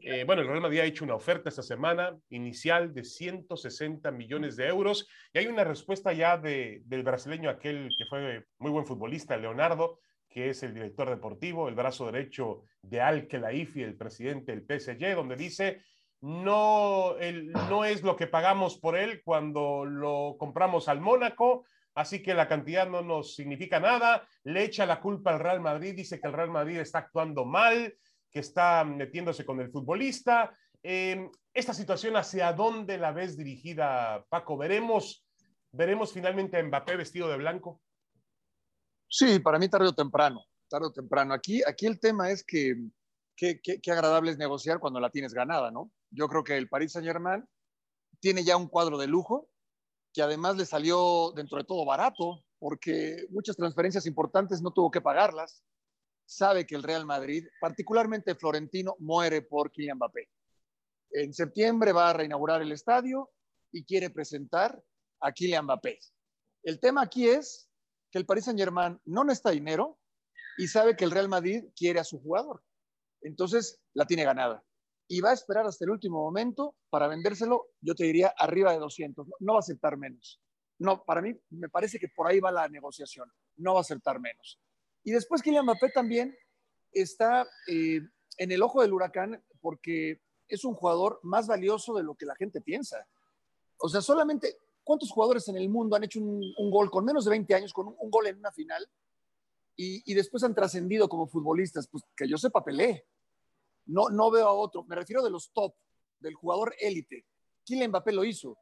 eh, 0.00 0.24
bueno, 0.24 0.40
el 0.40 0.48
Real 0.48 0.62
Madrid 0.62 0.78
ha 0.78 0.84
hecho 0.84 1.04
una 1.04 1.16
oferta 1.16 1.50
esta 1.50 1.62
semana 1.62 2.16
inicial 2.30 2.94
de 2.94 3.04
160 3.04 4.10
millones 4.10 4.56
de 4.56 4.66
euros 4.66 5.06
y 5.34 5.40
hay 5.40 5.48
una 5.48 5.64
respuesta 5.64 6.14
ya 6.14 6.38
de, 6.38 6.80
del 6.86 7.02
brasileño, 7.02 7.50
aquel 7.50 7.90
que 7.94 8.06
fue 8.06 8.46
muy 8.56 8.70
buen 8.70 8.86
futbolista, 8.86 9.36
Leonardo, 9.36 9.98
que 10.30 10.48
es 10.48 10.62
el 10.62 10.72
director 10.72 11.10
deportivo, 11.10 11.68
el 11.68 11.74
brazo 11.74 12.10
derecho 12.10 12.62
de 12.80 13.02
Al 13.02 13.28
Khelaifi, 13.28 13.82
el 13.82 13.96
presidente 13.96 14.56
del 14.56 14.64
PSG, 14.64 15.14
donde 15.14 15.36
dice 15.36 15.82
no, 16.24 17.18
el, 17.18 17.52
no 17.52 17.84
es 17.84 18.02
lo 18.02 18.16
que 18.16 18.26
pagamos 18.26 18.78
por 18.78 18.96
él 18.96 19.20
cuando 19.22 19.84
lo 19.84 20.36
compramos 20.38 20.88
al 20.88 21.02
Mónaco, 21.02 21.66
así 21.94 22.22
que 22.22 22.32
la 22.32 22.48
cantidad 22.48 22.88
no 22.88 23.02
nos 23.02 23.34
significa 23.34 23.78
nada. 23.78 24.26
Le 24.44 24.64
echa 24.64 24.86
la 24.86 25.02
culpa 25.02 25.34
al 25.34 25.40
Real 25.40 25.60
Madrid, 25.60 25.94
dice 25.94 26.18
que 26.18 26.26
el 26.26 26.32
Real 26.32 26.48
Madrid 26.48 26.78
está 26.78 27.00
actuando 27.00 27.44
mal, 27.44 27.94
que 28.30 28.38
está 28.38 28.84
metiéndose 28.84 29.44
con 29.44 29.60
el 29.60 29.70
futbolista. 29.70 30.56
Eh, 30.82 31.28
esta 31.52 31.74
situación, 31.74 32.16
¿hacia 32.16 32.54
dónde 32.54 32.96
la 32.96 33.12
ves 33.12 33.36
dirigida, 33.36 34.24
Paco? 34.30 34.56
¿Veremos, 34.56 35.26
veremos 35.72 36.10
finalmente 36.10 36.56
a 36.56 36.62
Mbappé 36.62 36.96
vestido 36.96 37.28
de 37.28 37.36
blanco? 37.36 37.82
Sí, 39.06 39.40
para 39.40 39.58
mí 39.58 39.68
tarde 39.68 39.88
o 39.88 39.94
temprano, 39.94 40.42
tarde 40.70 40.86
o 40.86 40.92
temprano. 40.92 41.34
Aquí, 41.34 41.60
aquí 41.66 41.84
el 41.84 42.00
tema 42.00 42.30
es 42.30 42.42
que 42.42 42.76
qué, 43.36 43.92
agradable 43.92 44.30
es 44.30 44.38
negociar 44.38 44.78
cuando 44.78 45.00
la 45.00 45.10
tienes 45.10 45.34
ganada, 45.34 45.70
¿no? 45.70 45.90
Yo 46.14 46.28
creo 46.28 46.44
que 46.44 46.56
el 46.56 46.68
Paris 46.68 46.92
Saint 46.92 47.06
Germain 47.06 47.44
tiene 48.20 48.44
ya 48.44 48.56
un 48.56 48.68
cuadro 48.68 48.98
de 48.98 49.08
lujo 49.08 49.50
que 50.12 50.22
además 50.22 50.56
le 50.56 50.64
salió 50.64 51.32
dentro 51.34 51.58
de 51.58 51.64
todo 51.64 51.84
barato 51.84 52.44
porque 52.60 53.26
muchas 53.30 53.56
transferencias 53.56 54.06
importantes 54.06 54.62
no 54.62 54.72
tuvo 54.72 54.92
que 54.92 55.00
pagarlas. 55.00 55.64
Sabe 56.24 56.66
que 56.66 56.76
el 56.76 56.84
Real 56.84 57.04
Madrid, 57.04 57.44
particularmente 57.60 58.36
Florentino, 58.36 58.94
muere 59.00 59.42
por 59.42 59.72
Kylian 59.72 59.96
Mbappé. 59.96 60.28
En 61.10 61.34
septiembre 61.34 61.92
va 61.92 62.10
a 62.10 62.12
reinaugurar 62.12 62.62
el 62.62 62.70
estadio 62.70 63.30
y 63.72 63.84
quiere 63.84 64.08
presentar 64.08 64.80
a 65.20 65.32
Kylian 65.32 65.64
Mbappé. 65.64 65.98
El 66.62 66.78
tema 66.78 67.02
aquí 67.02 67.28
es 67.28 67.68
que 68.12 68.18
el 68.18 68.24
Paris 68.24 68.44
Saint 68.44 68.58
Germain 68.58 69.00
no 69.04 69.24
necesita 69.24 69.50
dinero 69.50 69.98
y 70.58 70.68
sabe 70.68 70.96
que 70.96 71.04
el 71.04 71.10
Real 71.10 71.28
Madrid 71.28 71.64
quiere 71.76 71.98
a 71.98 72.04
su 72.04 72.20
jugador. 72.22 72.62
Entonces 73.20 73.82
la 73.94 74.06
tiene 74.06 74.24
ganada 74.24 74.64
y 75.06 75.20
va 75.20 75.30
a 75.30 75.34
esperar 75.34 75.66
hasta 75.66 75.84
el 75.84 75.90
último 75.90 76.22
momento 76.22 76.76
para 76.90 77.08
vendérselo, 77.08 77.68
yo 77.80 77.94
te 77.94 78.04
diría 78.04 78.34
arriba 78.38 78.72
de 78.72 78.78
200, 78.78 79.26
no, 79.40 79.52
va 79.52 79.58
a 79.58 79.60
aceptar 79.60 79.96
menos. 79.96 80.40
No, 80.78 81.04
para 81.04 81.22
mí 81.22 81.34
me 81.50 81.68
parece 81.68 81.98
que 81.98 82.08
por 82.08 82.26
ahí 82.26 82.40
va 82.40 82.50
la 82.50 82.68
negociación, 82.68 83.30
no 83.56 83.74
va 83.74 83.80
a 83.80 83.82
aceptar 83.82 84.18
menos. 84.20 84.60
Y 85.02 85.12
después 85.12 85.42
Kylian 85.42 85.64
Mbappé 85.64 85.90
también 85.90 86.36
está 86.92 87.46
eh, 87.68 88.00
en 88.38 88.52
el 88.52 88.62
ojo 88.62 88.82
del 88.82 88.92
huracán 88.92 89.42
porque 89.60 90.20
es 90.48 90.64
un 90.64 90.74
jugador 90.74 91.20
más 91.22 91.46
valioso 91.46 91.94
de 91.94 92.02
lo 92.02 92.14
que 92.14 92.26
la 92.26 92.34
gente 92.36 92.60
piensa. 92.60 93.06
O 93.78 93.88
sea, 93.88 94.00
solamente, 94.00 94.58
¿cuántos 94.82 95.10
jugadores 95.10 95.48
en 95.48 95.56
el 95.56 95.68
mundo 95.68 95.96
han 95.96 96.04
hecho 96.04 96.20
un, 96.20 96.70
gol 96.70 96.90
con 96.90 97.04
menos 97.04 97.24
de 97.24 97.30
20 97.30 97.54
años, 97.54 97.72
con 97.72 97.88
un, 97.88 98.10
gol 98.10 98.26
en 98.26 98.38
una 98.38 98.52
final? 98.52 98.86
Y, 99.76 100.14
después 100.14 100.44
han 100.44 100.54
trascendido 100.54 101.08
como 101.08 101.26
futbolistas. 101.26 101.88
Pues 101.88 102.04
que 102.16 102.28
yo 102.28 102.38
sepa, 102.38 102.64
Pelé. 102.64 103.06
No, 103.86 104.08
no 104.08 104.30
veo 104.30 104.46
a 104.46 104.52
otro. 104.52 104.84
Me 104.84 104.96
refiero 104.96 105.22
de 105.22 105.30
los 105.30 105.52
top, 105.52 105.74
del 106.18 106.34
jugador 106.34 106.74
élite. 106.78 107.26
Kylian 107.64 107.90
Mbappé 107.90 108.12
lo 108.12 108.24
hizo. 108.24 108.58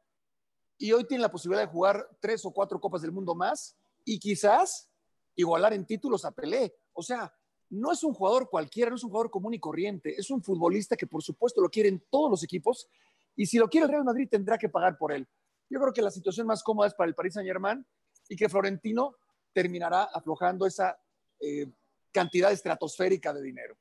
Y 0.77 0.91
hoy 0.91 1.05
tiene 1.05 1.21
la 1.21 1.31
posibilidad 1.31 1.63
de 1.63 1.71
jugar 1.71 2.09
tres 2.19 2.45
o 2.45 2.51
cuatro 2.51 2.79
Copas 2.79 3.01
del 3.01 3.11
Mundo 3.11 3.35
más 3.35 3.75
y 4.03 4.19
quizás 4.19 4.89
igualar 5.35 5.73
en 5.73 5.85
títulos 5.85 6.25
a 6.25 6.31
Pelé. 6.31 6.75
O 6.93 7.01
sea, 7.01 7.33
no 7.69 7.91
es 7.91 8.03
un 8.03 8.13
jugador 8.13 8.49
cualquiera, 8.49 8.89
no 8.89 8.95
es 8.95 9.03
un 9.03 9.09
jugador 9.09 9.31
común 9.31 9.53
y 9.53 9.59
corriente. 9.59 10.13
Es 10.17 10.29
un 10.29 10.43
futbolista 10.43 10.95
que 10.95 11.07
por 11.07 11.23
supuesto 11.23 11.61
lo 11.61 11.69
quieren 11.69 12.05
todos 12.09 12.29
los 12.29 12.43
equipos 12.43 12.87
y 13.35 13.45
si 13.45 13.57
lo 13.57 13.69
quiere 13.69 13.85
el 13.85 13.91
Real 13.91 14.03
Madrid 14.03 14.27
tendrá 14.29 14.57
que 14.57 14.69
pagar 14.69 14.97
por 14.97 15.11
él. 15.11 15.27
Yo 15.69 15.79
creo 15.79 15.93
que 15.93 16.01
la 16.01 16.11
situación 16.11 16.45
más 16.45 16.61
cómoda 16.61 16.87
es 16.87 16.93
para 16.93 17.07
el 17.07 17.15
Paris 17.15 17.33
Saint 17.33 17.47
Germain 17.47 17.85
y 18.29 18.35
que 18.35 18.49
Florentino 18.49 19.15
terminará 19.53 20.03
aflojando 20.03 20.65
esa 20.65 20.99
eh, 21.39 21.71
cantidad 22.11 22.51
estratosférica 22.51 23.33
de 23.33 23.41
dinero. 23.41 23.77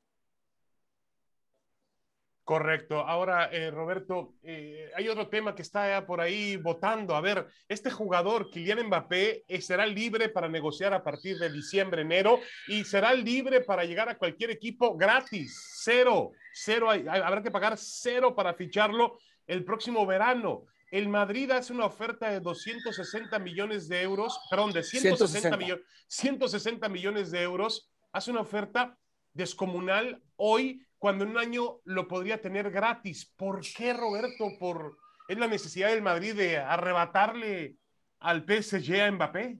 Correcto. 2.45 2.99
Ahora, 2.99 3.51
eh, 3.53 3.71
Roberto, 3.71 4.35
eh, 4.43 4.91
hay 4.97 5.09
otro 5.09 5.29
tema 5.29 5.55
que 5.55 5.63
está 5.63 6.05
por 6.05 6.21
ahí 6.21 6.57
votando. 6.57 7.15
A 7.15 7.21
ver, 7.21 7.47
este 7.69 7.89
jugador, 7.89 8.51
Kylian 8.51 8.89
Mbappé, 8.89 9.45
eh, 9.47 9.61
será 9.61 9.87
libre 9.87 10.29
para 10.29 10.49
negociar 10.49 10.93
a 10.93 11.05
partir 11.05 11.39
de 11.39 11.53
diciembre, 11.53 12.03
enero, 12.03 12.41
y 12.67 12.83
será 12.83 13.15
libre 13.15 13.61
para 13.61 13.85
llegar 13.85 14.09
a 14.09 14.19
cualquier 14.19 14.51
equipo 14.51 14.97
gratis, 14.97 15.57
cero, 15.85 16.33
cero. 16.53 16.91
habrá 16.91 17.43
que 17.43 17.53
pagar 17.53 17.79
cero 17.79 18.35
para 18.35 18.55
ficharlo 18.55 19.19
el 19.47 19.65
próximo 19.65 20.05
verano. 20.05 20.65
El 20.91 21.09
Madrid 21.09 21.49
hace 21.53 21.73
una 21.73 21.87
oferta 21.87 22.29
de 22.29 22.41
260 22.41 23.39
millones 23.39 23.89
de 23.89 24.03
euros, 24.03 24.39
perdón, 24.51 24.73
de 24.73 24.83
160, 24.83 25.57
Millones, 25.57 25.85
160 26.09 26.89
millones 26.89 27.31
de 27.31 27.41
euros. 27.41 27.89
Hace 28.13 28.33
una 28.33 28.41
oferta 28.41 28.99
descomunal 29.33 30.23
hoy 30.37 30.85
cuando 31.03 31.25
en 31.25 31.31
un 31.31 31.39
año 31.39 31.81
lo 31.83 32.07
podría 32.07 32.41
tener 32.41 32.71
gratis. 32.71 33.35
¿Por 33.37 33.61
qué, 33.77 33.93
Roberto? 33.93 34.53
¿Por, 34.61 34.99
¿Es 35.27 35.37
la 35.37 35.49
necesidad 35.49 35.89
del 35.89 36.01
Madrid 36.01 36.33
de 36.33 36.59
arrebatarle 36.59 37.77
al 38.21 38.45
PSG 38.45 39.01
a 39.01 39.11
Mbappé? 39.11 39.59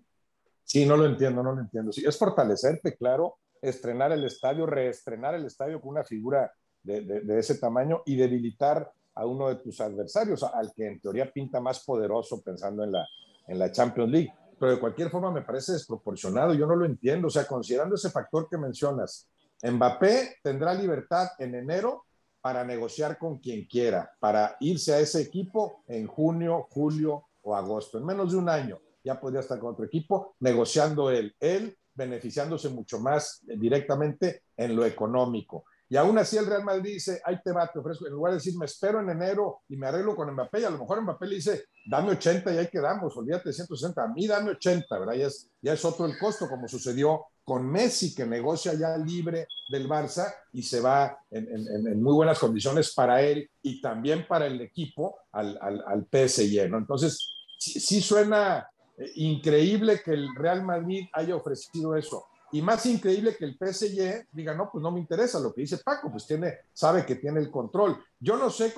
Sí, 0.63 0.87
no 0.87 0.97
lo 0.97 1.05
entiendo, 1.05 1.43
no 1.43 1.53
lo 1.53 1.61
entiendo. 1.61 1.91
Sí, 1.91 2.05
es 2.07 2.17
fortalecerte, 2.17 2.97
claro, 2.97 3.39
estrenar 3.61 4.13
el 4.13 4.23
estadio, 4.25 4.67
reestrenar 4.67 5.35
el 5.35 5.45
estadio 5.45 5.81
con 5.81 5.91
una 5.91 6.05
figura 6.05 6.49
de, 6.81 7.25
ese 7.37 7.59
tamaño 7.59 8.05
y 8.07 8.15
debilitar 8.15 8.93
a 9.13 9.27
uno 9.27 9.49
de 9.49 9.57
tus 9.57 9.81
adversarios, 9.81 10.45
al 10.45 10.73
que 10.73 10.87
en 10.87 11.01
teoría 11.01 11.29
pinta 11.29 11.61
más 11.61 11.85
poderoso 11.85 12.41
pensando 12.41 12.85
en 12.85 12.93
la, 12.93 13.05
en 13.49 13.59
la 13.59 13.73
Champions 13.73 14.13
League. 14.13 14.33
Pero 14.61 14.75
de 14.75 14.79
cualquier 14.79 15.11
forma 15.11 15.33
me 15.33 15.43
parece 15.43 15.73
desproporcionado, 15.73 16.55
yo 16.55 16.69
no 16.69 16.77
lo 16.77 16.85
entiendo. 16.85 17.27
O 17.27 17.31
sea, 17.31 17.49
considerando 17.49 17.97
ese 17.97 18.11
factor 18.11 18.47
que 18.49 18.59
mencionas, 18.59 19.29
Mbappé 19.63 20.39
tendrá 20.43 20.75
libertad 20.75 21.29
en 21.39 21.55
enero 21.55 22.05
para 22.41 22.65
negociar 22.65 23.19
con 23.19 23.39
quien 23.39 23.67
quiera, 23.67 24.11
para 24.19 24.57
irse 24.61 24.93
a 24.93 24.99
ese 24.99 25.23
equipo 25.23 25.85
en 25.87 26.09
junio, 26.09 26.67
julio 26.71 27.27
o 27.43 27.55
agosto, 27.55 27.99
en 27.99 28.05
menos 28.05 28.33
de 28.33 28.39
un 28.39 28.49
año. 28.49 28.81
Ya 29.05 29.21
podría 29.21 29.41
estar 29.41 29.59
con 29.59 29.73
otro 29.73 29.85
equipo 29.85 30.35
negociando 30.41 31.11
él, 31.11 31.35
él 31.39 31.77
beneficiándose 31.95 32.69
mucho 32.71 32.99
más 32.99 33.41
directamente 33.45 34.43
en 34.57 34.75
lo 34.75 34.85
económico. 34.85 35.65
Y 35.89 35.97
aún 35.97 36.17
así 36.17 36.39
el 36.39 36.47
Real 36.47 36.65
Madrid 36.65 36.95
dice, 36.95 37.21
ahí 37.23 37.39
te 37.45 37.53
va, 37.53 37.71
te 37.71 37.79
ofrezco, 37.79 38.07
en 38.07 38.15
lugar 38.15 38.33
de 38.33 38.39
decir, 38.39 38.57
me 38.57 38.65
espero 38.65 39.01
en 39.01 39.11
enero 39.11 39.61
y 39.69 39.77
me 39.77 39.87
arreglo 39.87 40.17
con 40.17 40.33
Mbappé, 40.33 40.61
y 40.61 40.65
a 40.65 40.71
lo 40.71 40.79
mejor 40.79 41.03
Mbappé 41.03 41.27
le 41.27 41.35
dice, 41.35 41.67
dame 41.87 42.13
80 42.13 42.55
y 42.55 42.59
ahí 42.59 42.69
quedamos, 42.69 43.15
olvídate 43.15 43.51
de 43.51 43.53
160, 43.53 44.03
a 44.03 44.09
mí 44.09 44.27
dame 44.27 44.53
80, 44.53 44.99
¿verdad? 44.99 45.15
Ya 45.15 45.27
es, 45.27 45.51
ya 45.61 45.75
es 45.75 45.85
otro 45.85 46.07
el 46.07 46.19
costo, 46.19 46.49
como 46.49 46.67
sucedió 46.67 47.27
con 47.45 47.67
Messi, 47.67 48.15
que 48.15 48.25
negocia 48.25 48.75
ya 48.75 48.97
libre 48.97 49.49
del 49.69 49.89
Barça 49.89 50.33
y 50.53 50.63
se 50.63 50.81
va 50.81 51.19
en, 51.31 52.03
muy 52.03 52.15
buenas 52.15 52.39
condiciones 52.39 52.95
para 52.95 53.23
él 53.23 53.51
y 53.63 53.81
también 53.81 54.27
para 54.27 54.47
el 54.47 54.61
equipo 54.61 55.17
al, 55.33 55.59
al, 55.61 56.07
PSG, 56.11 56.69
¿no? 56.71 56.79
Entonces, 56.79 57.29
sí 57.59 58.01
suena 58.01 58.69
eh, 58.97 59.11
increíble 59.17 60.01
que 60.05 60.13
el 60.13 60.35
Real 60.35 60.63
Madrid 60.63 61.07
haya 61.13 61.35
ofrecido 61.35 61.97
eso 61.97 62.27
y 62.53 62.61
más 62.61 62.85
increíble 62.85 63.35
que 63.35 63.47
el 63.47 63.57
PSG 63.57 64.27
diga, 64.31 64.55
no, 64.55 64.71
pues 64.71 64.83
no 64.83 64.91
me 64.91 65.01
interesa 65.01 65.41
lo 65.41 65.55
que 65.55 65.63
dice 65.63 65.79
Paco, 65.79 66.11
pues 66.11 66.27
tiene, 66.27 66.59
sabe 66.75 67.07
que 67.07 67.17
tiene 67.17 67.41
el 67.41 67.51
control. 67.51 67.97
Yo 68.21 68.37
no 68.37 68.51
sé 68.51 68.75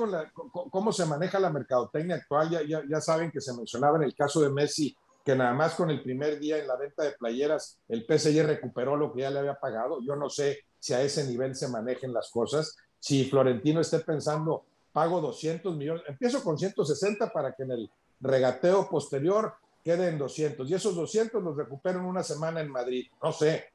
cómo 0.71 0.93
se 0.93 1.05
maneja 1.07 1.41
la 1.41 1.51
mercadotecnia 1.51 2.15
actual, 2.17 2.51
ya, 2.51 2.63
ya, 2.63 2.83
ya, 2.89 3.01
saben 3.01 3.33
que 3.33 3.41
se 3.41 3.53
mencionaba 3.53 3.97
en 3.97 4.05
el 4.05 4.15
caso 4.15 4.41
de 4.41 4.51
Messi, 4.51 4.97
que 5.25 5.35
nada 5.35 5.55
más 5.55 5.75
con 5.75 5.91
el 5.91 6.03
primer 6.03 6.39
día 6.39 6.59
en 6.59 6.69
la 6.69 6.77
venta 6.77 7.03
de 7.03 7.13
playeras, 7.13 7.79
el 7.89 8.05
PSG 8.05 8.45
recuperó 8.45 8.97
lo 8.97 9.13
que 9.13 9.23
ya 9.23 9.31
le 9.31 9.39
había 9.39 9.55
pagado. 9.55 10.01
Yo 10.03 10.17
no 10.17 10.29
sé 10.29 10.59
si 10.79 10.93
a 10.93 11.01
ese 11.01 11.27
nivel 11.27 11.57
se 11.57 11.69
manejen 11.69 12.13
las 12.13 12.31
cosas. 12.31 12.77
Si 13.01 13.25
Florentino 13.25 13.81
esté 13.81 14.01
pensando, 14.01 14.65
pago 14.93 15.21
200 15.23 15.77
millones, 15.77 16.03
empiezo 16.07 16.43
con 16.45 16.59
160 16.59 17.33
para 17.33 17.55
que 17.55 17.63
en 17.63 17.71
el 17.71 17.91
regateo 18.21 18.89
posterior 18.89 19.55
queden 19.83 20.19
200 20.19 20.69
y 20.69 20.75
esos 20.75 20.95
200 20.95 21.43
los 21.43 21.57
recupero 21.57 22.01
en 22.01 22.07
una 22.07 22.23
semana 22.23 22.61
en 22.61 22.71
Madrid. 22.71 23.07
No 23.23 23.33
sé, 23.33 23.73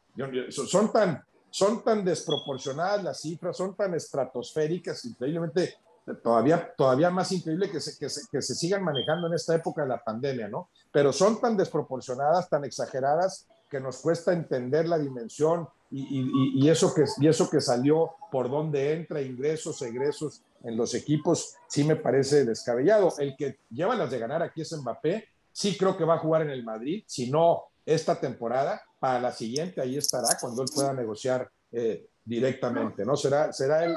son 0.51 0.91
tan, 0.91 1.23
son 1.49 1.83
tan 1.83 2.05
desproporcionadas 2.05 3.03
las 3.03 3.21
cifras, 3.21 3.57
son 3.57 3.75
tan 3.75 3.93
estratosféricas, 3.95 5.03
increíblemente, 5.05 5.75
todavía, 6.23 6.73
todavía 6.75 7.09
más 7.09 7.31
increíble 7.31 7.69
que 7.69 7.79
se, 7.79 7.97
que, 7.97 8.09
se, 8.09 8.55
sigan 8.55 8.83
manejando 8.83 9.27
en 9.27 9.33
esta 9.33 9.55
época 9.55 9.83
de 9.83 9.89
la 9.89 10.03
pandemia, 10.03 10.47
¿no? 10.47 10.69
Pero 10.91 11.13
son 11.13 11.39
tan 11.39 11.56
desproporcionadas, 11.56 12.49
tan 12.49 12.65
exageradas, 12.65 13.47
que 13.69 13.80
nos 13.80 13.97
cuesta 13.97 14.34
entender 14.34 14.88
la 14.88 14.97
dimensión 14.97 15.67
y, 15.91 16.60
y, 16.60 16.69
eso, 16.69 16.93
que, 16.93 17.06
y 17.19 17.28
eso 17.28 17.49
que 17.49 17.62
salió 17.62 18.12
por 18.32 18.49
donde 18.49 18.93
entra, 18.93 19.21
ingresos, 19.21 19.82
egresos 19.82 20.41
en 20.63 20.75
los 20.75 20.93
equipos, 20.93 21.56
sí 21.67 21.84
me 21.84 21.95
parece 21.95 22.45
descabellado. 22.45 23.13
El 23.19 23.36
que 23.36 23.60
lleva 23.69 23.95
las 23.95 24.10
de 24.10 24.19
ganar 24.19 24.41
aquí 24.41 24.62
es 24.62 24.75
Mbappé, 24.75 25.28
Sí 25.60 25.78
creo 25.78 25.97
que 25.97 26.06
va 26.06 26.15
a 26.15 26.19
jugar 26.19 26.43
en 26.43 26.52
el 26.52 26.63
Madrid, 26.63 27.04
si 27.06 27.30
no 27.30 27.63
esta 27.86 28.19
temporada, 28.19 28.82
para 28.97 29.19
la 29.19 29.32
siguiente 29.34 29.82
ahí 29.82 29.97
estará 29.97 30.38
cuando 30.39 30.62
él 30.62 30.69
pueda 30.73 30.93
negociar 30.93 31.49
eh, 31.71 32.08
directamente, 32.23 33.04
¿no? 33.04 33.17
Será, 33.17 33.52
será 33.52 33.84
el, 33.84 33.93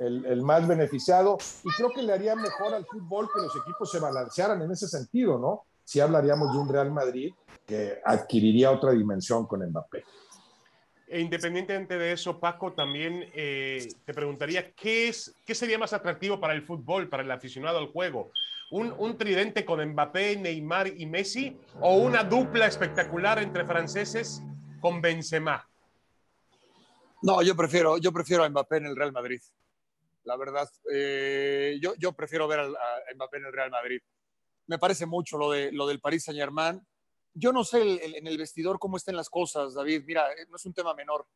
el, 0.00 0.26
el, 0.26 0.42
más 0.42 0.66
beneficiado 0.66 1.38
y 1.62 1.68
creo 1.76 1.90
que 1.90 2.02
le 2.02 2.12
haría 2.12 2.34
mejor 2.34 2.74
al 2.74 2.86
fútbol 2.86 3.28
que 3.32 3.42
los 3.42 3.54
equipos 3.54 3.90
se 3.90 4.00
balancearan 4.00 4.62
en 4.62 4.70
ese 4.72 4.88
sentido, 4.88 5.38
¿no? 5.38 5.62
Si 5.84 6.00
hablaríamos 6.00 6.52
de 6.52 6.58
un 6.58 6.68
Real 6.68 6.90
Madrid 6.90 7.32
que 7.66 8.00
adquiriría 8.04 8.70
otra 8.70 8.92
dimensión 8.92 9.46
con 9.46 9.66
Mbappé. 9.66 10.04
E 11.06 11.20
independientemente 11.20 11.96
de 11.96 12.12
eso, 12.12 12.40
Paco, 12.40 12.72
también 12.72 13.30
eh, 13.34 13.86
te 14.04 14.14
preguntaría, 14.14 14.72
¿qué, 14.72 15.08
es, 15.08 15.34
¿qué 15.44 15.54
sería 15.54 15.78
más 15.78 15.92
atractivo 15.92 16.40
para 16.40 16.54
el 16.54 16.62
fútbol, 16.62 17.08
para 17.08 17.22
el 17.22 17.30
aficionado 17.30 17.78
al 17.78 17.88
juego? 17.88 18.30
un, 18.70 19.16
tridente 19.16 19.64
con 19.64 19.84
Mbappé, 19.84 20.36
Neymar 20.36 20.88
y 20.88 21.06
Messi 21.06 21.56
o 21.80 21.96
una 21.96 22.24
dupla 22.24 22.66
espectacular 22.66 23.38
entre 23.38 23.64
franceses 23.64 24.42
con 24.80 25.00
Benzema? 25.00 25.66
No, 27.22 27.42
yo 27.42 27.56
prefiero, 27.56 27.98
yo 27.98 28.12
prefiero 28.12 28.44
a 28.44 28.48
Mbappé 28.48 28.78
en 28.78 28.86
el 28.86 28.96
Real 28.96 29.12
Madrid. 29.12 29.40
La 30.24 30.36
verdad, 30.36 30.68
eh, 30.92 31.78
yo, 31.80 31.94
yo 31.96 32.12
prefiero 32.12 32.48
ver 32.48 32.60
a, 32.60 32.66
Mbappé 33.14 33.36
en 33.38 33.46
el 33.46 33.52
Real 33.52 33.70
Madrid. 33.70 34.00
Me 34.66 34.78
parece 34.78 35.06
mucho 35.06 35.38
lo, 35.38 35.50
de, 35.50 35.72
lo 35.72 35.86
del 35.86 36.00
Paris 36.00 36.24
Saint 36.24 36.38
Germain. 36.38 36.80
Yo 37.34 37.52
no 37.52 37.64
sé 37.64 38.04
en 38.16 38.26
el 38.26 38.38
vestidor 38.38 38.78
cómo 38.78 38.96
estén 38.96 39.16
las 39.16 39.28
cosas, 39.28 39.74
David. 39.74 40.04
Mira, 40.06 40.32
eh, 40.32 40.46
no 40.48 40.56
es 40.56 40.64
un 40.64 40.72
tema 40.72 40.94
menor. 40.94 41.26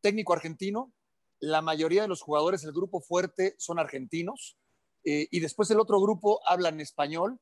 Técnico 0.00 0.32
argentino, 0.32 0.92
la 1.40 1.62
mayoría 1.62 2.02
de 2.02 2.08
los 2.08 2.22
jugadores 2.22 2.62
del 2.62 2.72
grupo 2.72 3.00
fuerte 3.00 3.54
son 3.58 3.78
argentinos 3.78 4.56
eh, 5.04 5.28
y 5.30 5.40
después 5.40 5.70
el 5.70 5.80
otro 5.80 6.00
grupo 6.00 6.40
habla 6.46 6.68
en 6.70 6.80
español. 6.80 7.38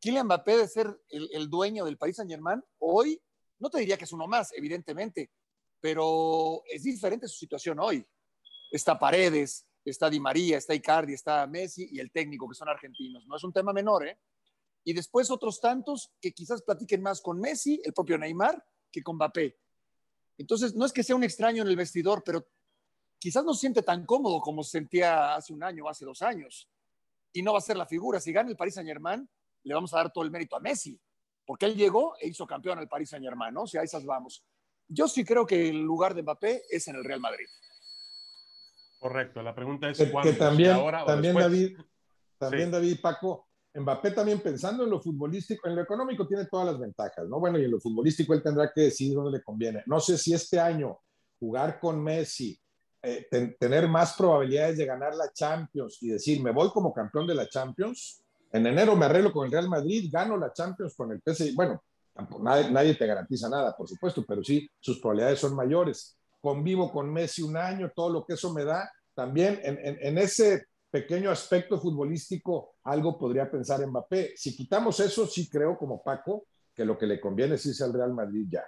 Kylian 0.00 0.26
Mbappé 0.26 0.56
de 0.56 0.68
ser 0.68 1.00
el, 1.08 1.50
dueño 1.50 1.84
del 1.84 1.98
Paris 1.98 2.16
Saint 2.16 2.30
Germain, 2.30 2.62
hoy 2.78 3.20
no 3.58 3.68
te 3.68 3.80
diría 3.80 3.96
que 3.96 4.04
es 4.04 4.12
uno 4.12 4.28
más, 4.28 4.52
evidentemente, 4.52 5.32
pero 5.80 6.62
es 6.66 6.84
diferente 6.84 7.26
su 7.26 7.36
situación 7.36 7.80
hoy. 7.80 8.06
Está 8.70 8.96
Paredes, 8.96 9.66
está 9.84 10.08
Di 10.08 10.20
María, 10.20 10.58
está 10.58 10.74
Icardi, 10.74 11.14
está 11.14 11.44
Messi 11.48 11.88
y 11.90 11.98
el 11.98 12.12
técnico, 12.12 12.48
que 12.48 12.54
son 12.54 12.68
argentinos. 12.68 13.26
No 13.26 13.34
es 13.34 13.42
un 13.42 13.52
tema 13.52 13.72
menor, 13.72 14.06
¿eh? 14.06 14.18
Y 14.88 14.94
después 14.94 15.30
otros 15.30 15.60
tantos 15.60 16.10
que 16.18 16.32
quizás 16.32 16.62
platiquen 16.62 17.02
más 17.02 17.20
con 17.20 17.38
Messi, 17.38 17.78
el 17.84 17.92
propio 17.92 18.16
Neymar, 18.16 18.64
que 18.90 19.02
con 19.02 19.16
Mbappé. 19.16 19.54
Entonces, 20.38 20.74
no 20.74 20.86
es 20.86 20.94
que 20.94 21.02
sea 21.02 21.14
un 21.14 21.24
extraño 21.24 21.60
en 21.60 21.68
el 21.68 21.76
vestidor, 21.76 22.22
pero 22.24 22.48
quizás 23.18 23.44
no 23.44 23.52
se 23.52 23.60
siente 23.60 23.82
tan 23.82 24.06
cómodo 24.06 24.40
como 24.40 24.62
se 24.62 24.70
sentía 24.70 25.34
hace 25.34 25.52
un 25.52 25.62
año 25.62 25.84
o 25.84 25.90
hace 25.90 26.06
dos 26.06 26.22
años 26.22 26.70
y 27.34 27.42
no 27.42 27.52
va 27.52 27.58
a 27.58 27.60
ser 27.60 27.76
la 27.76 27.84
figura. 27.84 28.18
Si 28.18 28.32
gana 28.32 28.48
el 28.48 28.56
Paris 28.56 28.76
Saint 28.76 28.88
Germain, 28.88 29.28
le 29.62 29.74
vamos 29.74 29.92
a 29.92 29.98
dar 29.98 30.10
todo 30.10 30.24
el 30.24 30.30
mérito 30.30 30.56
a 30.56 30.60
Messi, 30.60 30.98
porque 31.44 31.66
él 31.66 31.76
llegó 31.76 32.14
e 32.18 32.28
hizo 32.28 32.46
campeón 32.46 32.78
al 32.78 32.88
Paris 32.88 33.10
Saint 33.10 33.22
Germain, 33.22 33.52
¿no? 33.52 33.64
O 33.64 33.66
sea, 33.66 33.82
a 33.82 33.84
esas 33.84 34.06
vamos. 34.06 34.42
Yo 34.88 35.06
sí 35.06 35.22
creo 35.22 35.44
que 35.44 35.68
el 35.68 35.82
lugar 35.82 36.14
de 36.14 36.22
Mbappé 36.22 36.62
es 36.70 36.88
en 36.88 36.96
el 36.96 37.04
Real 37.04 37.20
Madrid. 37.20 37.46
Correcto, 39.00 39.42
la 39.42 39.54
pregunta 39.54 39.90
es 39.90 39.98
que, 39.98 40.10
Que 40.22 40.32
también, 40.32 40.78
también 41.04 41.34
David, 41.34 41.78
también 42.38 42.70
David 42.70 43.02
Paco, 43.02 43.47
Mbappé 43.78 44.12
también 44.12 44.40
pensando 44.40 44.84
en 44.84 44.90
lo 44.90 45.00
futbolístico, 45.00 45.68
en 45.68 45.76
lo 45.76 45.82
económico 45.82 46.26
tiene 46.26 46.46
todas 46.46 46.66
las 46.66 46.78
ventajas, 46.78 47.28
¿no? 47.28 47.38
Bueno, 47.38 47.58
y 47.58 47.64
en 47.64 47.70
lo 47.70 47.80
futbolístico 47.80 48.34
él 48.34 48.42
tendrá 48.42 48.72
que 48.72 48.82
decidir 48.82 49.14
dónde 49.14 49.38
le 49.38 49.42
conviene. 49.42 49.82
No 49.86 50.00
sé 50.00 50.18
si 50.18 50.32
este 50.32 50.58
año 50.58 50.98
jugar 51.38 51.78
con 51.78 52.02
Messi, 52.02 52.58
eh, 53.00 53.28
tener 53.60 53.88
más 53.88 54.14
probabilidades 54.14 54.76
de 54.76 54.86
ganar 54.86 55.14
la 55.14 55.32
Champions 55.32 55.98
y 56.02 56.08
decir, 56.08 56.42
me 56.42 56.50
voy 56.50 56.70
como 56.70 56.92
campeón 56.92 57.26
de 57.26 57.34
la 57.34 57.48
Champions, 57.48 58.24
en 58.50 58.66
enero 58.66 58.96
me 58.96 59.06
arreglo 59.06 59.32
con 59.32 59.46
el 59.46 59.52
Real 59.52 59.68
Madrid, 59.68 60.08
gano 60.12 60.36
la 60.36 60.52
Champions 60.52 60.94
con 60.96 61.12
el 61.12 61.20
PSG, 61.20 61.54
bueno, 61.54 61.82
nadie, 62.40 62.94
te 62.94 63.06
garantiza 63.06 63.48
nada, 63.48 63.76
por 63.76 63.88
supuesto, 63.88 64.24
pero 64.26 64.42
sí, 64.42 64.68
sus 64.80 64.98
probabilidades 65.00 65.38
son 65.38 65.54
mayores. 65.54 66.16
Convivo 66.40 66.90
con 66.90 67.12
Messi 67.12 67.42
un 67.42 67.56
año, 67.56 67.92
todo 67.94 68.10
lo 68.10 68.26
que 68.26 68.34
eso 68.34 68.52
me 68.52 68.64
da, 68.64 68.90
también 69.14 69.60
en, 69.62 70.18
ese 70.18 70.66
pequeño 70.90 71.30
aspecto 71.30 71.80
futbolístico, 71.80 72.76
algo 72.90 73.18
podría 73.18 73.50
pensar 73.50 73.86
Mbappé. 73.86 74.32
Si 74.36 74.56
quitamos 74.56 74.98
eso, 75.00 75.26
sí 75.26 75.48
creo 75.48 75.76
como 75.76 76.02
Paco 76.02 76.46
que 76.74 76.84
lo 76.84 76.96
que 76.96 77.06
le 77.06 77.20
conviene 77.20 77.56
es 77.56 77.66
irse 77.66 77.84
al 77.84 77.92
Real 77.92 78.14
Madrid 78.14 78.46
ya. 78.48 78.64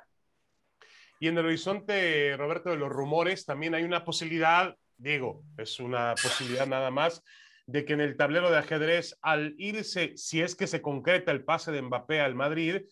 Y 1.20 1.28
en 1.28 1.38
el 1.38 1.46
horizonte, 1.46 2.36
Roberto, 2.36 2.70
de 2.70 2.76
los 2.76 2.88
rumores, 2.88 3.44
también 3.44 3.74
hay 3.74 3.84
una 3.84 4.04
posibilidad 4.04 4.74
Digo, 5.00 5.44
es 5.56 5.80
una 5.80 6.14
posibilidad 6.22 6.66
nada 6.66 6.90
más 6.90 7.24
de 7.66 7.86
que 7.86 7.94
en 7.94 8.02
el 8.02 8.18
tablero 8.18 8.50
de 8.50 8.58
ajedrez, 8.58 9.16
al 9.22 9.54
irse, 9.56 10.12
si 10.16 10.42
es 10.42 10.54
que 10.54 10.66
se 10.66 10.82
concreta 10.82 11.32
el 11.32 11.42
pase 11.42 11.72
de 11.72 11.80
Mbappé 11.80 12.20
al 12.20 12.34
Madrid, 12.34 12.82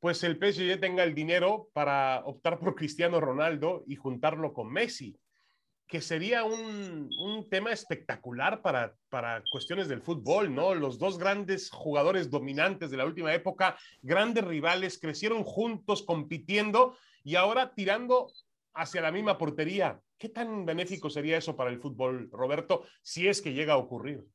pues 0.00 0.24
el 0.24 0.36
PSG 0.38 0.80
tenga 0.80 1.04
el 1.04 1.14
dinero 1.14 1.68
para 1.74 2.22
optar 2.24 2.58
por 2.58 2.74
Cristiano 2.74 3.20
Ronaldo 3.20 3.84
y 3.86 3.96
juntarlo 3.96 4.54
con 4.54 4.72
Messi, 4.72 5.14
que 5.88 6.02
sería 6.02 6.44
un, 6.44 7.08
tema 7.50 7.72
espectacular 7.72 8.60
para, 8.60 8.94
para 9.08 9.42
cuestiones 9.50 9.88
del 9.88 10.02
fútbol, 10.02 10.54
¿no? 10.54 10.74
Los 10.74 10.98
dos 10.98 11.18
grandes 11.18 11.70
jugadores 11.70 12.30
dominantes 12.30 12.90
de 12.90 12.98
la 12.98 13.06
última 13.06 13.32
época, 13.32 13.76
grandes 14.02 14.44
rivales, 14.44 14.98
crecieron 15.00 15.44
juntos 15.44 16.02
compitiendo 16.02 16.96
y 17.24 17.36
ahora 17.36 17.74
tirando 17.74 18.30
hacia 18.74 19.00
la 19.00 19.10
misma 19.10 19.38
portería. 19.38 19.98
¿Qué 20.18 20.28
tan 20.28 20.66
benéfico 20.66 21.08
sería 21.08 21.38
eso 21.38 21.56
para 21.56 21.70
el 21.70 21.80
fútbol, 21.80 22.28
Roberto, 22.30 22.84
si 23.02 23.26
es 23.26 23.40
que 23.40 23.54
llega 23.54 23.72
a 23.72 23.78
ocurrir? 23.78 24.26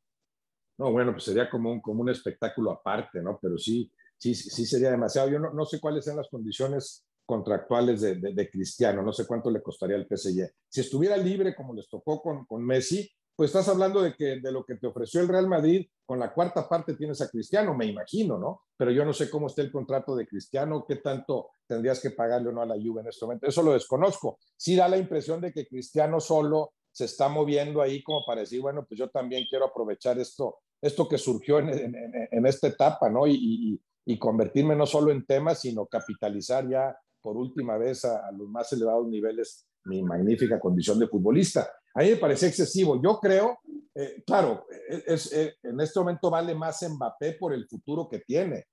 No, 0.79 0.91
bueno, 0.91 1.11
pues 1.11 1.25
sería 1.25 1.49
como 1.49 1.71
un, 1.71 1.81
como 1.81 2.01
un 2.01 2.09
espectáculo 2.09 2.71
aparte, 2.71 3.21
¿no? 3.21 3.37
Pero 3.39 3.59
sí, 3.59 3.91
sí, 4.17 4.33
sí 4.33 4.65
sería 4.65 4.89
demasiado. 4.89 5.29
Yo 5.29 5.37
no, 5.37 5.53
no 5.53 5.65
sé 5.65 5.79
cuáles 5.79 6.03
sean 6.03 6.17
las 6.17 6.29
condiciones 6.29 7.05
contractuales 7.25 8.01
de, 8.01 8.15
de, 8.15 8.49
Cristiano, 8.49 9.01
no 9.01 9.13
sé 9.13 9.25
cuánto 9.25 9.49
le 9.49 9.61
costaría 9.61 9.95
al 9.95 10.07
PSG. 10.07 10.49
Si 10.69 10.81
estuviera 10.81 11.17
libre 11.17 11.55
como 11.55 11.73
les 11.73 11.87
tocó 11.89 12.21
con, 12.21 12.45
con 12.45 12.65
Messi, 12.65 13.09
pues 13.35 13.49
estás 13.49 13.67
hablando 13.67 14.01
de 14.01 14.13
que 14.13 14.39
de 14.39 14.51
lo 14.51 14.63
que 14.63 14.75
te 14.75 14.87
ofreció 14.87 15.21
el 15.21 15.27
Real 15.27 15.47
Madrid, 15.47 15.87
con 16.05 16.19
la 16.19 16.33
cuarta 16.33 16.67
parte 16.69 16.93
tienes 16.93 17.21
a 17.21 17.29
Cristiano, 17.29 17.73
me 17.73 17.85
imagino, 17.85 18.37
¿no? 18.37 18.61
Pero 18.77 18.91
yo 18.91 19.03
no 19.05 19.13
sé 19.13 19.29
cómo 19.29 19.47
está 19.47 19.61
el 19.61 19.71
contrato 19.71 20.15
de 20.15 20.27
Cristiano, 20.27 20.85
qué 20.87 20.97
tanto 20.97 21.49
tendrías 21.65 21.99
que 21.99 22.11
pagarle 22.11 22.49
o 22.49 22.51
no 22.51 22.61
a 22.61 22.65
la 22.65 22.75
Juve 22.75 23.01
en 23.01 23.07
este 23.07 23.25
momento. 23.25 23.47
Eso 23.47 23.63
lo 23.63 23.73
desconozco. 23.73 24.37
Sí 24.55 24.75
da 24.75 24.87
la 24.87 24.97
impresión 24.97 25.41
de 25.41 25.51
que 25.51 25.67
Cristiano 25.67 26.19
solo 26.19 26.73
se 26.91 27.05
está 27.05 27.27
moviendo 27.27 27.81
ahí 27.81 28.03
como 28.03 28.23
para 28.23 28.41
decir, 28.41 28.61
bueno, 28.61 28.85
pues 28.87 28.99
yo 28.99 29.09
también 29.09 29.45
quiero 29.49 29.65
aprovechar 29.65 30.19
esto, 30.19 30.59
esto 30.79 31.09
que 31.09 31.17
surgió 31.17 31.57
en, 31.57 31.95
en, 32.31 32.45
esta 32.45 32.67
etapa, 32.67 33.09
¿no? 33.09 33.25
Y, 33.25 33.33
y, 33.33 33.81
y, 34.05 34.19
convertirme 34.19 34.75
no 34.75 34.85
solo 34.85 35.11
en 35.11 35.25
tema, 35.25 35.55
sino 35.55 35.87
capitalizar 35.87 36.69
ya 36.69 36.95
por 37.23 37.37
última 37.37 37.77
vez 37.77 38.05
a, 38.05 38.27
a 38.27 38.31
los 38.31 38.47
más 38.49 38.71
elevados 38.73 39.07
niveles 39.07 39.65
mi 39.85 40.03
magnífica 40.03 40.59
condición 40.59 40.99
de 40.99 41.07
futbolista. 41.07 41.69
A 41.95 42.01
mí 42.01 42.11
me 42.11 42.15
parece 42.17 42.47
excesivo. 42.47 43.01
Yo 43.01 43.19
creo, 43.19 43.59
eh, 43.95 44.23
claro, 44.25 44.65
es, 44.87 45.31
eh, 45.33 45.55
en 45.63 45.79
este 45.79 45.99
momento 45.99 46.29
vale 46.29 46.55
más 46.55 46.81
Mbappé 46.87 47.33
por 47.33 47.53
el 47.53 47.67
futuro 47.67 48.07
que 48.09 48.19
tiene, 48.19 48.65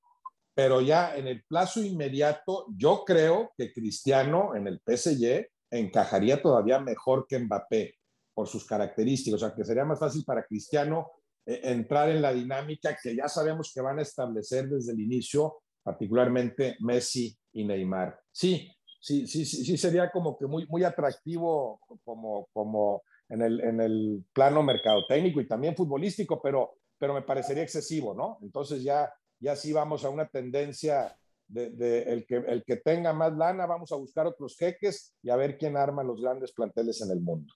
pero 0.55 0.81
ya 0.81 1.17
en 1.17 1.27
el 1.27 1.45
plazo 1.45 1.83
inmediato, 1.83 2.67
yo 2.77 3.05
creo 3.05 3.53
que 3.57 3.73
Cristiano 3.73 4.55
en 4.55 4.67
el 4.67 4.81
PSG 4.85 5.49
encajaría 5.71 6.43
todavía 6.43 6.81
mejor 6.81 7.27
que 7.29 7.39
Mbappé 7.39 7.95
por 8.35 8.49
sus 8.49 8.67
características, 8.67 9.43
o 9.43 9.47
sea, 9.47 9.55
que 9.55 9.65
sería 9.65 9.85
más 9.85 9.99
fácil 9.99 10.25
para 10.25 10.45
Cristiano 10.45 11.11
eh, 11.47 11.61
entrar 11.65 12.09
en 12.09 12.23
la 12.23 12.33
dinámica 12.33 12.97
que 13.01 13.15
ya 13.15 13.29
sabemos 13.29 13.73
que 13.75 13.81
van 13.81 13.99
a 13.99 14.03
establecer 14.03 14.69
desde 14.69 14.93
el 14.93 15.01
inicio, 15.01 15.63
particularmente 15.83 16.77
Messi 16.81 17.37
y 17.53 17.65
Neymar. 17.65 18.21
Sí, 18.31 18.71
sí, 19.01 19.27
sí, 19.27 19.45
sí, 19.45 19.77
sería 19.77 20.11
como 20.11 20.37
que 20.37 20.47
muy, 20.47 20.67
muy 20.67 20.85
atractivo 20.85 21.81
como, 22.05 22.49
como 22.53 23.03
en 23.29 23.43
el, 23.43 23.61
en 23.61 23.81
el 23.81 24.25
plano 24.33 24.63
mercadotécnico 24.63 25.41
y 25.41 25.49
también 25.49 25.77
futbolístico, 25.77 26.41
pero, 26.43 26.75
pero 26.99 27.15
me 27.15 27.23
parecería 27.23 27.63
excesivo, 27.63 28.15
¿no? 28.15 28.39
Entonces 28.43 28.83
ya, 28.83 29.13
ya 29.39 29.57
sí 29.57 29.73
vamos 29.73 30.05
a 30.05 30.11
una 30.11 30.27
tendencia 30.27 31.17
de, 31.49 31.71
de, 31.71 32.03
el, 32.05 32.27
que, 32.27 32.37
el 32.37 32.65
que 32.65 32.77
tenga 32.77 33.13
más 33.13 33.33
lana, 33.37 33.67
vamos 33.67 33.91
a 33.93 33.97
buscar 33.97 34.27
otros 34.27 34.57
jeques 34.57 35.17
y 35.23 35.31
a 35.31 35.37
ver 35.37 35.59
quién 35.59 35.77
arma 35.77 36.05
los 36.05 36.21
grandes 36.21 36.53
planteles 36.53 37.01
en 37.03 37.11
el 37.11 37.21
mundo. 37.21 37.53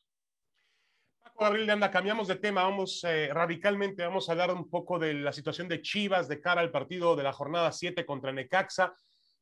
Paco 1.23 1.45
Gabriel 1.45 1.71
anda, 1.71 1.91
cambiamos 1.91 2.29
de 2.29 2.37
tema, 2.37 2.65
vamos 2.65 3.03
eh, 3.05 3.29
radicalmente, 3.33 4.05
vamos 4.05 4.29
a 4.29 4.33
hablar 4.33 4.53
un 4.53 4.69
poco 4.69 4.99
de 4.99 5.15
la 5.15 5.33
situación 5.33 5.69
de 5.69 5.81
Chivas 5.81 6.29
de 6.29 6.41
cara 6.41 6.61
al 6.61 6.71
partido 6.71 7.17
de 7.17 7.23
la 7.23 7.33
jornada 7.33 7.73
7 7.73 8.05
contra 8.07 8.33
Necaxa. 8.33 8.95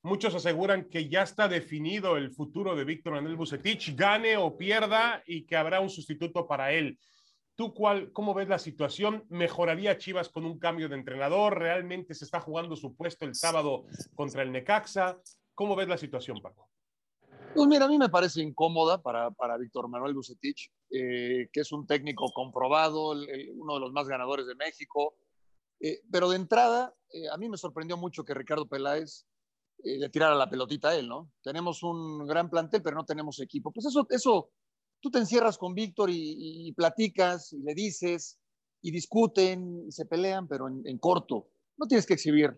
Muchos 0.05 0.35
aseguran 0.35 0.89
que 0.89 1.09
ya 1.09 1.23
está 1.23 1.47
definido 1.47 2.17
el 2.17 2.33
futuro 2.33 2.75
de 2.75 2.85
Víctor 2.85 3.13
Manuel 3.13 3.37
Bucetich, 3.37 3.95
gane 3.95 4.37
o 4.37 4.57
pierda 4.57 5.23
y 5.27 5.47
que 5.47 5.57
habrá 5.57 5.81
un 5.81 5.91
sustituto 5.91 6.47
para 6.49 6.73
él. 6.73 6.99
¿Tú 7.55 7.73
cuál, 7.73 8.11
cómo 8.13 8.35
ves 8.35 8.49
la 8.49 8.59
situación? 8.59 9.25
¿Mejoraría 9.29 9.99
Chivas 9.99 10.29
con 10.29 10.45
un 10.45 10.59
cambio 10.59 10.89
de 10.89 10.97
entrenador? 10.97 11.57
¿Realmente 11.57 12.15
se 12.15 12.25
está 12.25 12.41
jugando 12.41 12.75
su 12.75 12.97
puesto 12.97 13.27
el 13.27 13.37
sábado 13.37 13.85
contra 14.17 14.43
el 14.43 14.51
Necaxa? 14.51 15.21
¿Cómo 15.55 15.77
ves 15.77 15.87
la 15.87 15.99
situación, 15.99 16.41
Paco? 16.43 16.69
Pues 17.55 17.69
mira, 17.69 17.85
a 17.85 17.89
mí 17.89 17.97
me 17.97 18.09
parece 18.09 18.41
incómoda 18.41 19.01
para, 19.01 19.31
para 19.31 19.57
Víctor 19.57 19.87
Manuel 19.87 20.15
Bucetich, 20.15 20.73
eh, 20.91 21.49
que 21.53 21.61
es 21.61 21.71
un 21.71 21.87
técnico 21.87 22.33
comprobado, 22.33 23.11
uno 23.11 23.75
de 23.75 23.81
los 23.81 23.93
más 23.93 24.09
ganadores 24.09 24.49
de 24.49 24.57
México. 24.57 25.15
Eh, 25.79 26.01
pero 26.11 26.29
de 26.31 26.37
entrada, 26.37 26.93
eh, 27.13 27.29
a 27.31 27.37
mí 27.37 27.49
me 27.49 27.57
sorprendió 27.57 27.97
mucho 27.97 28.25
que 28.25 28.35
Ricardo 28.35 28.67
Peláez 28.67 29.27
eh, 29.85 29.99
le 29.99 30.09
tirara 30.09 30.35
la 30.35 30.49
pelotita 30.49 30.91
a 30.91 30.97
él, 30.97 31.09
¿no? 31.09 31.33
Tenemos 31.43 31.83
un 31.83 32.27
gran 32.27 32.49
plantel, 32.49 32.83
pero 32.83 32.97
no 32.97 33.05
tenemos 33.05 33.41
equipo. 33.41 33.73
Pues 33.73 33.87
eso, 33.87 34.07
eso 34.11 34.51
tú 35.01 35.11
te 35.11 35.19
encierras 35.19 35.59
con 35.59 35.75
Víctor 35.75 36.11
y, 36.13 36.73
platicas 36.73 37.53
y 37.53 37.63
le 37.63 37.75
dices 37.75 38.39
y 38.81 38.91
discuten 38.91 39.85
y 39.87 39.93
se 39.93 40.07
pelean, 40.07 40.47
pero 40.49 40.69
en, 40.69 40.99
corto. 40.99 41.49
No 41.77 41.87
tienes 41.87 42.07
que 42.07 42.15
exhibir 42.15 42.57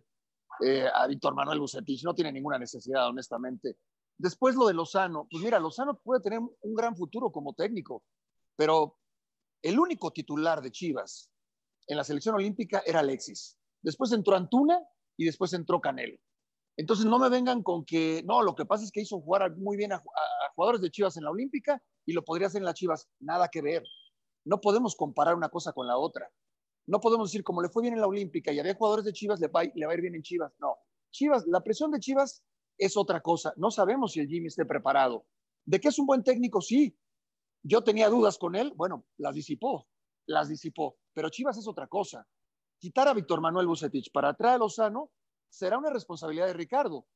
eh, 0.65 0.87
a 0.93 1.07
Víctor 1.07 1.35
Manuel 1.35 1.61
Bucetich, 1.61 2.05
no 2.05 2.15
tiene 2.15 2.33
ninguna 2.33 2.59
necesidad, 2.59 3.09
honestamente. 3.09 3.79
Después 4.17 4.55
lo 4.55 4.67
de 4.67 4.75
Lozano, 4.75 5.27
pues 5.31 5.43
mira, 5.43 5.59
Lozano 5.59 5.99
puede 5.99 6.23
tener 6.23 6.39
un 6.39 6.75
gran 6.75 6.97
futuro 6.97 7.31
como 7.33 7.55
técnico, 7.55 8.05
pero 8.57 8.99
el 9.63 9.79
único 9.79 10.13
titular 10.13 10.63
de 10.63 10.71
Chivas 10.71 11.31
en 11.87 11.97
la 11.97 12.05
selección 12.05 12.35
olímpica 12.35 12.83
era 12.87 13.01
Alexis. 13.01 13.59
Después 13.83 14.13
entró 14.13 14.37
Antuna 14.37 14.79
y 15.17 15.25
después 15.25 15.53
entró 15.53 15.81
Canelo. 15.81 16.19
Entonces 16.77 17.07
no 17.07 17.19
me 17.19 17.29
vengan 17.29 17.63
con 17.63 17.85
que, 17.85 18.23
no, 18.25 18.43
lo 18.43 18.55
que 18.55 18.67
pasa 18.67 18.85
es 18.85 18.91
que 18.91 19.01
hizo 19.01 19.21
jugar 19.21 19.57
muy 19.57 19.77
bien 19.77 19.93
a, 19.93 20.03
jugadores 20.55 20.81
de 20.81 20.91
Chivas 20.91 21.17
en 21.17 21.25
la 21.25 21.31
Olímpica 21.31 21.83
y 22.05 22.13
lo 22.13 22.25
podría 22.25 22.49
hacer 22.49 22.61
en 22.61 22.67
las 22.67 22.75
Chivas. 22.75 23.09
Nada 23.21 23.49
que 23.49 23.63
ver. 23.63 23.85
No 24.45 24.61
podemos 24.61 24.97
comparar 24.97 25.35
una 25.35 25.49
cosa 25.49 25.73
con 25.73 25.87
la 25.87 25.97
otra. 25.97 26.31
No 26.87 27.01
podemos 27.01 27.31
decir, 27.31 27.45
como 27.45 27.63
le 27.63 27.69
fue 27.69 27.83
bien 27.83 27.95
en 27.95 28.01
la 28.01 28.07
Olímpica 28.07 28.53
y 28.53 28.59
había 28.59 28.75
jugadores 28.75 29.05
de 29.05 29.13
Chivas, 29.13 29.41
le 29.41 29.49
va, 29.49 29.63
le 29.63 29.87
va 29.87 29.93
a 29.93 29.95
ir 29.95 30.03
bien 30.03 30.15
en 30.15 30.23
Chivas. 30.23 30.53
No. 30.59 30.77
Chivas, 31.11 31.47
la 31.47 31.63
presión 31.63 31.91
de 31.93 32.01
Chivas 32.01 32.43
es 32.77 32.97
otra 32.97 33.21
cosa. 33.21 33.55
No 33.57 33.71
sabemos 33.71 34.13
si 34.13 34.21
el 34.21 34.29
Jimmy 34.29 34.49
esté 34.49 34.65
preparado. 34.67 35.27
De 35.65 35.81
que 35.81 35.89
es 35.89 35.99
un 35.99 36.07
buen 36.07 36.23
técnico, 36.23 36.61
sí. 36.61 36.97
Yo 37.63 37.83
tenía 37.83 38.11
dudas 38.11 38.37
con 38.37 38.55
él, 38.57 38.75
bueno, 38.77 39.07
las 39.17 39.35
disipó, 39.35 39.87
las 40.27 40.49
disipó. 40.49 40.99
Pero 41.15 41.31
Chivas 41.31 41.57
es 41.57 41.67
otra 41.67 41.87
cosa. 41.87 42.27
Quitar 42.79 43.09
a 43.09 43.15
Víctor 43.15 43.41
Manuel 43.41 43.67
Bucetich 43.67 44.13
para 44.13 44.35
traer 44.35 44.57
a 44.57 44.59
Lozano 44.59 45.11
será 45.55 45.79
una 45.79 45.91
responsabilidad 45.91 46.47
de 46.47 46.53
Ricardo. 46.53 47.07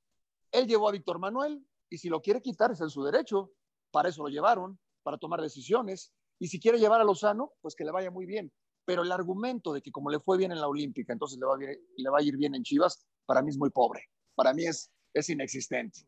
Él 0.53 0.69
llevó 0.69 0.89
a 0.89 0.93
Víctor 0.93 1.19
Manuel 1.19 1.67
y 1.91 1.99
si 1.99 2.09
lo 2.09 2.23
quiere 2.23 2.41
quitar 2.41 2.71
es 2.71 2.81
en 2.81 2.89
su 2.89 3.03
derecho. 3.03 3.51
Para 3.91 4.11
eso 4.11 4.23
lo 4.23 4.29
llevaron, 4.29 4.79
para 5.03 5.19
tomar 5.19 5.41
decisiones. 5.41 6.13
Y 6.39 6.47
si 6.47 6.61
quiere 6.61 6.79
llevar 6.79 7.01
a 7.01 7.05
Lozano, 7.05 7.55
pues 7.61 7.75
que 7.75 7.85
le 7.85 7.91
vaya 7.91 8.13
muy 8.13 8.27
bien. 8.27 8.53
Pero 8.85 9.03
el 9.03 9.11
argumento 9.11 9.73
de 9.73 9.83
que 9.83 9.91
como 9.91 10.09
le 10.09 10.21
fue 10.21 10.39
bien 10.39 10.53
en 10.53 10.61
la 10.61 10.69
Olímpica, 10.69 11.13
entonces 11.13 11.39
le 11.39 12.11
va 12.11 12.19
a, 12.19 12.23
ir 12.23 12.37
bien 12.37 12.55
en 12.55 12.63
Chivas, 12.63 13.05
para 13.27 13.43
mí 13.43 13.51
es 13.51 13.59
muy 13.59 13.71
pobre. 13.71 14.05
Para 14.37 14.55
mí 14.55 14.65
es, 14.65 14.93
es 15.13 15.29
inexistente. 15.31 16.01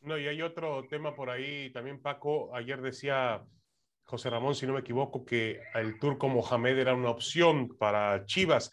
No, 0.00 0.18
y 0.18 0.26
hay 0.26 0.42
otro 0.42 0.88
tema 0.88 1.14
por 1.14 1.30
ahí 1.30 1.72
también, 1.72 2.02
Paco. 2.02 2.54
Ayer 2.54 2.82
decía 2.82 3.46
José 4.02 4.28
Ramón, 4.28 4.56
si 4.56 4.66
no 4.66 4.72
me 4.72 4.80
equivoco, 4.80 5.24
que 5.24 5.60
el 5.74 6.00
turco 6.00 6.28
Mohamed 6.28 6.78
era 6.78 6.94
una 6.94 7.10
opción 7.10 7.68
para 7.78 8.26
Chivas 8.26 8.72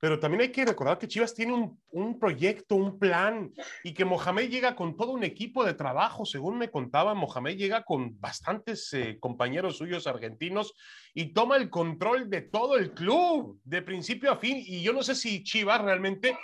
pero 0.00 0.20
también 0.20 0.42
hay 0.42 0.52
que 0.52 0.64
recordar 0.64 0.98
que 0.98 1.08
Chivas 1.08 1.34
tiene 1.34 1.52
un, 1.52 1.80
un, 1.90 2.18
proyecto, 2.18 2.76
un 2.76 2.98
plan, 2.98 3.52
y 3.82 3.92
que 3.92 4.04
Mohamed 4.04 4.48
llega 4.48 4.76
con 4.76 4.96
todo 4.96 5.12
un 5.12 5.24
equipo 5.24 5.64
de 5.64 5.74
trabajo, 5.74 6.24
según 6.24 6.56
me 6.56 6.70
contaba, 6.70 7.14
Mohamed 7.14 7.56
llega 7.56 7.84
con 7.84 8.18
bastantes 8.20 8.92
eh, 8.92 9.18
compañeros 9.18 9.76
suyos 9.76 10.06
argentinos 10.06 10.74
y 11.14 11.32
toma 11.32 11.56
el 11.56 11.68
control 11.68 12.30
de 12.30 12.42
todo 12.42 12.76
el 12.76 12.92
club, 12.92 13.60
de 13.64 13.82
principio 13.82 14.30
a 14.30 14.36
fin, 14.36 14.62
y 14.64 14.82
yo 14.82 14.92
no 14.92 15.02
sé 15.02 15.14
si 15.14 15.42
Chivas 15.42 15.82
realmente 15.82 16.38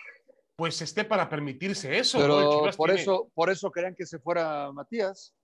pues 0.57 0.81
esté 0.83 1.05
para 1.05 1.29
permitirse 1.29 1.99
eso. 1.99 2.19
Pero 2.19 2.71
por, 2.77 2.91
eso, 2.91 3.31
por 3.35 3.51
eso 3.51 3.71
querían 3.71 3.95
que 3.95 4.07
se 4.07 4.19
fuera 4.19 4.71
Matías, 4.73 5.35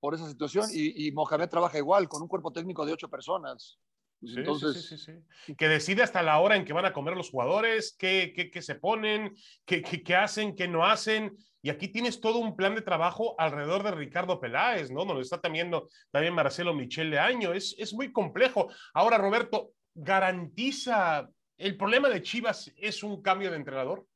por 0.00 0.14
esa 0.14 0.28
situación, 0.28 0.66
y, 0.72 1.06
y 1.06 1.12
Mohamed 1.12 1.48
trabaja 1.48 1.78
igual, 1.78 2.08
con 2.08 2.22
un 2.22 2.28
cuerpo 2.28 2.52
técnico 2.52 2.84
de 2.84 2.92
ocho 2.92 3.08
personas. 3.08 3.78
Pues 4.20 4.36
entonces, 4.36 4.84
sí, 4.84 4.98
sí, 4.98 5.12
sí, 5.46 5.54
que 5.54 5.68
decide 5.68 6.02
hasta 6.02 6.22
la 6.22 6.38
hora 6.40 6.56
en 6.56 6.66
que 6.66 6.74
van 6.74 6.84
a 6.84 6.92
comer 6.92 7.16
los 7.16 7.30
jugadores, 7.30 7.96
qué, 7.98 8.32
qué, 8.36 8.50
qué 8.50 8.60
se 8.60 8.74
ponen, 8.74 9.34
qué, 9.64 9.82
qué, 9.82 10.14
hacen, 10.14 10.54
qué 10.54 10.68
no 10.68 10.84
hacen. 10.84 11.36
Y 11.62 11.70
aquí 11.70 11.88
tienes 11.88 12.20
todo 12.20 12.38
un 12.38 12.54
plan 12.54 12.74
de 12.74 12.82
trabajo 12.82 13.34
alrededor 13.38 13.82
de 13.82 13.92
Ricardo 13.92 14.38
Peláez, 14.38 14.90
¿no? 14.90 15.06
Donde 15.06 15.22
está 15.22 15.40
también, 15.40 15.70
también 16.10 16.34
Marcelo 16.34 16.74
Michel 16.74 17.10
de 17.10 17.18
Año. 17.18 17.54
Es, 17.54 17.74
es 17.78 17.94
muy 17.94 18.12
complejo. 18.12 18.70
Ahora, 18.92 19.16
Roberto, 19.16 19.72
¿garantiza 19.94 21.28
el 21.56 21.76
problema 21.76 22.08
de 22.08 22.22
Chivas 22.22 22.72
es 22.76 23.02
un 23.02 23.22
cambio 23.22 23.50
de 23.50 23.56
entrenador? 23.56 24.06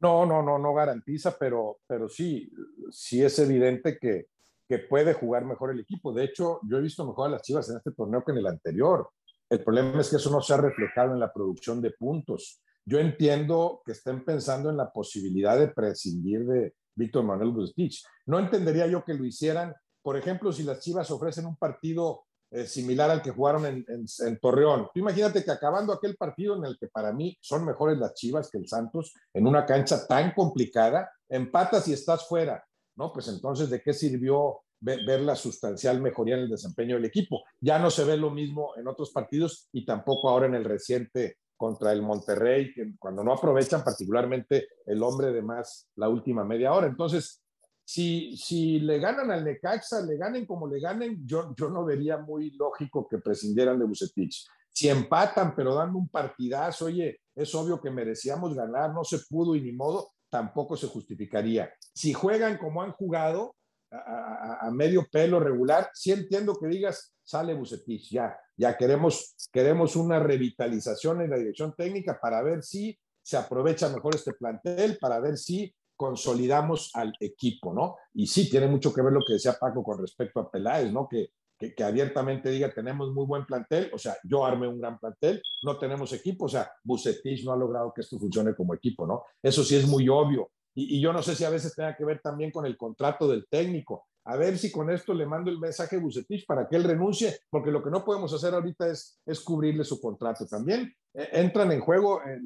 No, 0.00 0.24
no, 0.26 0.42
no, 0.42 0.58
no 0.58 0.74
garantiza, 0.74 1.36
pero, 1.38 1.80
pero 1.86 2.08
sí, 2.08 2.50
sí 2.90 3.22
es 3.22 3.38
evidente 3.38 3.98
que, 3.98 4.26
que 4.68 4.78
puede 4.78 5.14
jugar 5.14 5.44
mejor 5.44 5.70
el 5.70 5.80
equipo. 5.80 6.12
De 6.12 6.24
hecho, 6.24 6.60
yo 6.68 6.78
he 6.78 6.82
visto 6.82 7.06
mejor 7.06 7.28
a 7.28 7.32
las 7.32 7.42
Chivas 7.42 7.70
en 7.70 7.78
este 7.78 7.92
torneo 7.92 8.22
que 8.22 8.32
en 8.32 8.38
el 8.38 8.46
anterior. 8.46 9.08
El 9.48 9.64
problema 9.64 10.00
es 10.00 10.10
que 10.10 10.16
eso 10.16 10.30
no 10.30 10.42
se 10.42 10.52
ha 10.52 10.58
reflejado 10.58 11.14
en 11.14 11.20
la 11.20 11.32
producción 11.32 11.80
de 11.80 11.90
puntos. 11.92 12.60
Yo 12.84 12.98
entiendo 12.98 13.80
que 13.84 13.92
estén 13.92 14.24
pensando 14.24 14.68
en 14.68 14.76
la 14.76 14.92
posibilidad 14.92 15.58
de 15.58 15.68
prescindir 15.68 16.44
de 16.46 16.74
Víctor 16.94 17.24
Manuel 17.24 17.52
Bucetich. 17.52 18.04
No 18.26 18.38
entendería 18.38 18.86
yo 18.86 19.04
que 19.04 19.14
lo 19.14 19.24
hicieran, 19.24 19.74
por 20.02 20.16
ejemplo, 20.16 20.52
si 20.52 20.64
las 20.64 20.80
Chivas 20.80 21.10
ofrecen 21.10 21.46
un 21.46 21.56
partido 21.56 22.24
eh, 22.50 22.66
similar 22.66 23.10
al 23.10 23.20
que 23.20 23.30
jugaron 23.30 23.66
en, 23.66 23.84
en, 23.86 24.38
Torreón. 24.40 24.88
imagínate 24.94 25.44
que 25.44 25.50
acabando 25.50 25.92
aquel 25.92 26.16
partido 26.16 26.56
en 26.56 26.64
el 26.64 26.78
que 26.78 26.88
para 26.88 27.12
mí 27.12 27.36
son 27.42 27.66
mejores 27.66 27.98
las 27.98 28.14
Chivas 28.14 28.50
que 28.50 28.56
el 28.56 28.66
Santos, 28.66 29.14
en 29.34 29.46
una 29.46 29.66
cancha 29.66 30.06
tan 30.06 30.32
complicada, 30.32 31.10
empatas 31.28 31.86
y 31.88 31.92
estás 31.92 32.26
fuera, 32.26 32.64
¿no? 32.98 33.12
Pues 33.12 33.28
entonces, 33.28 33.70
¿de 33.70 33.80
qué 33.80 33.94
sirvió 33.94 34.60
ver, 34.80 35.20
la 35.20 35.36
sustancial 35.36 36.02
mejoría 36.02 36.34
en 36.34 36.42
el 36.42 36.50
desempeño 36.50 36.96
del 36.96 37.04
equipo? 37.04 37.44
Ya 37.60 37.78
no 37.78 37.90
se 37.90 38.04
ve 38.04 38.16
lo 38.16 38.30
mismo 38.30 38.72
en 38.76 38.88
otros 38.88 39.12
partidos 39.12 39.68
y 39.72 39.86
tampoco 39.86 40.28
ahora 40.28 40.46
en 40.46 40.56
el 40.56 40.64
reciente 40.64 41.38
contra 41.56 41.92
el 41.92 42.02
Monterrey, 42.02 42.72
que 42.72 42.92
cuando 42.98 43.24
no 43.24 43.32
aprovechan 43.32 43.82
particularmente 43.82 44.68
el 44.86 45.02
hombre 45.02 45.32
de 45.32 45.42
más 45.42 45.88
la 45.96 46.08
última 46.08 46.44
media 46.44 46.72
hora. 46.72 46.86
Entonces, 46.86 47.42
si, 47.84 48.36
si 48.36 48.80
le 48.80 48.98
ganan 48.98 49.30
al 49.30 49.44
Necaxa, 49.44 50.02
le 50.02 50.16
ganen 50.16 50.44
como 50.44 50.68
le 50.68 50.80
ganen, 50.80 51.26
yo, 51.26 51.54
yo 51.56 51.70
no 51.70 51.84
vería 51.84 52.18
muy 52.18 52.50
lógico 52.50 53.08
que 53.08 53.18
prescindieran 53.18 53.78
de 53.78 53.86
Bucetich. 53.86 54.46
Si 54.70 54.88
empatan, 54.88 55.54
pero 55.56 55.74
dando 55.74 55.98
un 55.98 56.08
partidazo, 56.08 56.84
oye, 56.84 57.20
es 57.34 57.54
obvio 57.54 57.80
que 57.80 57.90
merecíamos 57.90 58.54
ganar, 58.54 58.92
no 58.92 59.02
se 59.04 59.18
pudo 59.28 59.56
y 59.56 59.62
ni 59.62 59.72
modo, 59.72 60.10
tampoco 60.30 60.76
se 60.76 60.86
justificaría. 60.86 61.72
Si 61.94 62.12
juegan 62.12 62.58
como 62.58 62.82
han 62.82 62.92
jugado, 62.92 63.54
a, 63.90 64.70
medio 64.70 65.06
pelo 65.10 65.40
regular, 65.40 65.90
sí 65.94 66.12
entiendo 66.12 66.58
que 66.60 66.68
digas, 66.68 67.14
sale 67.24 67.54
Bucetich, 67.54 68.10
ya, 68.10 68.38
ya 68.56 68.76
queremos, 68.76 69.34
queremos 69.52 69.96
una 69.96 70.18
revitalización 70.18 71.22
en 71.22 71.30
la 71.30 71.38
dirección 71.38 71.74
técnica 71.74 72.18
para 72.20 72.42
ver 72.42 72.62
si 72.62 72.98
se 73.22 73.36
aprovecha 73.36 73.88
mejor 73.88 74.14
este 74.14 74.32
plantel, 74.34 74.98
para 75.00 75.20
ver 75.20 75.36
si 75.36 75.74
consolidamos 75.96 76.90
al 76.94 77.12
equipo, 77.18 77.74
¿no? 77.74 77.96
Y 78.14 78.26
sí, 78.26 78.48
tiene 78.48 78.68
mucho 78.68 78.92
que 78.92 79.02
ver 79.02 79.12
lo 79.12 79.20
que 79.26 79.34
decía 79.34 79.56
Paco 79.58 79.82
con 79.82 79.98
respecto 80.00 80.40
a 80.40 80.50
Peláez, 80.50 80.92
¿no? 80.92 81.08
Que, 81.08 81.32
que, 81.58 81.82
abiertamente 81.82 82.50
diga, 82.50 82.72
tenemos 82.72 83.12
muy 83.12 83.26
buen 83.26 83.44
plantel, 83.44 83.90
o 83.92 83.98
sea, 83.98 84.16
yo 84.22 84.44
armé 84.44 84.68
un 84.68 84.80
gran 84.80 84.98
plantel, 84.98 85.42
no 85.62 85.78
tenemos 85.78 86.12
equipo, 86.12 86.44
o 86.44 86.48
sea, 86.48 86.70
Bucetich 86.84 87.44
no 87.44 87.52
ha 87.52 87.56
logrado 87.56 87.92
que 87.92 88.02
esto 88.02 88.18
funcione 88.18 88.54
como 88.54 88.74
equipo, 88.74 89.06
¿no? 89.06 89.24
Eso 89.42 89.64
sí 89.64 89.76
es 89.76 89.86
muy 89.86 90.08
obvio. 90.08 90.50
Y, 90.74 91.00
yo 91.00 91.12
no 91.12 91.22
sé 91.22 91.34
si 91.34 91.44
a 91.44 91.50
veces 91.50 91.74
tenga 91.74 91.96
que 91.96 92.04
ver 92.04 92.20
también 92.20 92.52
con 92.52 92.64
el 92.64 92.76
contrato 92.76 93.28
del 93.28 93.46
técnico 93.48 94.06
a 94.24 94.36
ver 94.36 94.58
si 94.58 94.70
con 94.70 94.90
esto 94.90 95.14
le 95.14 95.24
mando 95.24 95.50
el 95.50 95.58
mensaje 95.58 95.96
a 95.96 95.98
Bucetich 95.98 96.44
para 96.44 96.68
que 96.68 96.76
él 96.76 96.84
renuncie, 96.84 97.40
porque 97.48 97.70
lo 97.70 97.82
que 97.82 97.88
no 97.88 98.04
podemos 98.04 98.30
hacer 98.34 98.52
ahorita 98.52 98.86
es, 98.88 99.18
es 99.24 99.40
cubrirle 99.40 99.84
su 99.84 99.98
contrato. 99.98 100.46
También 100.46 100.94
eh, 101.14 101.28
entran 101.32 101.72
en 101.72 101.80
juego 101.80 102.20
eh, 102.22 102.38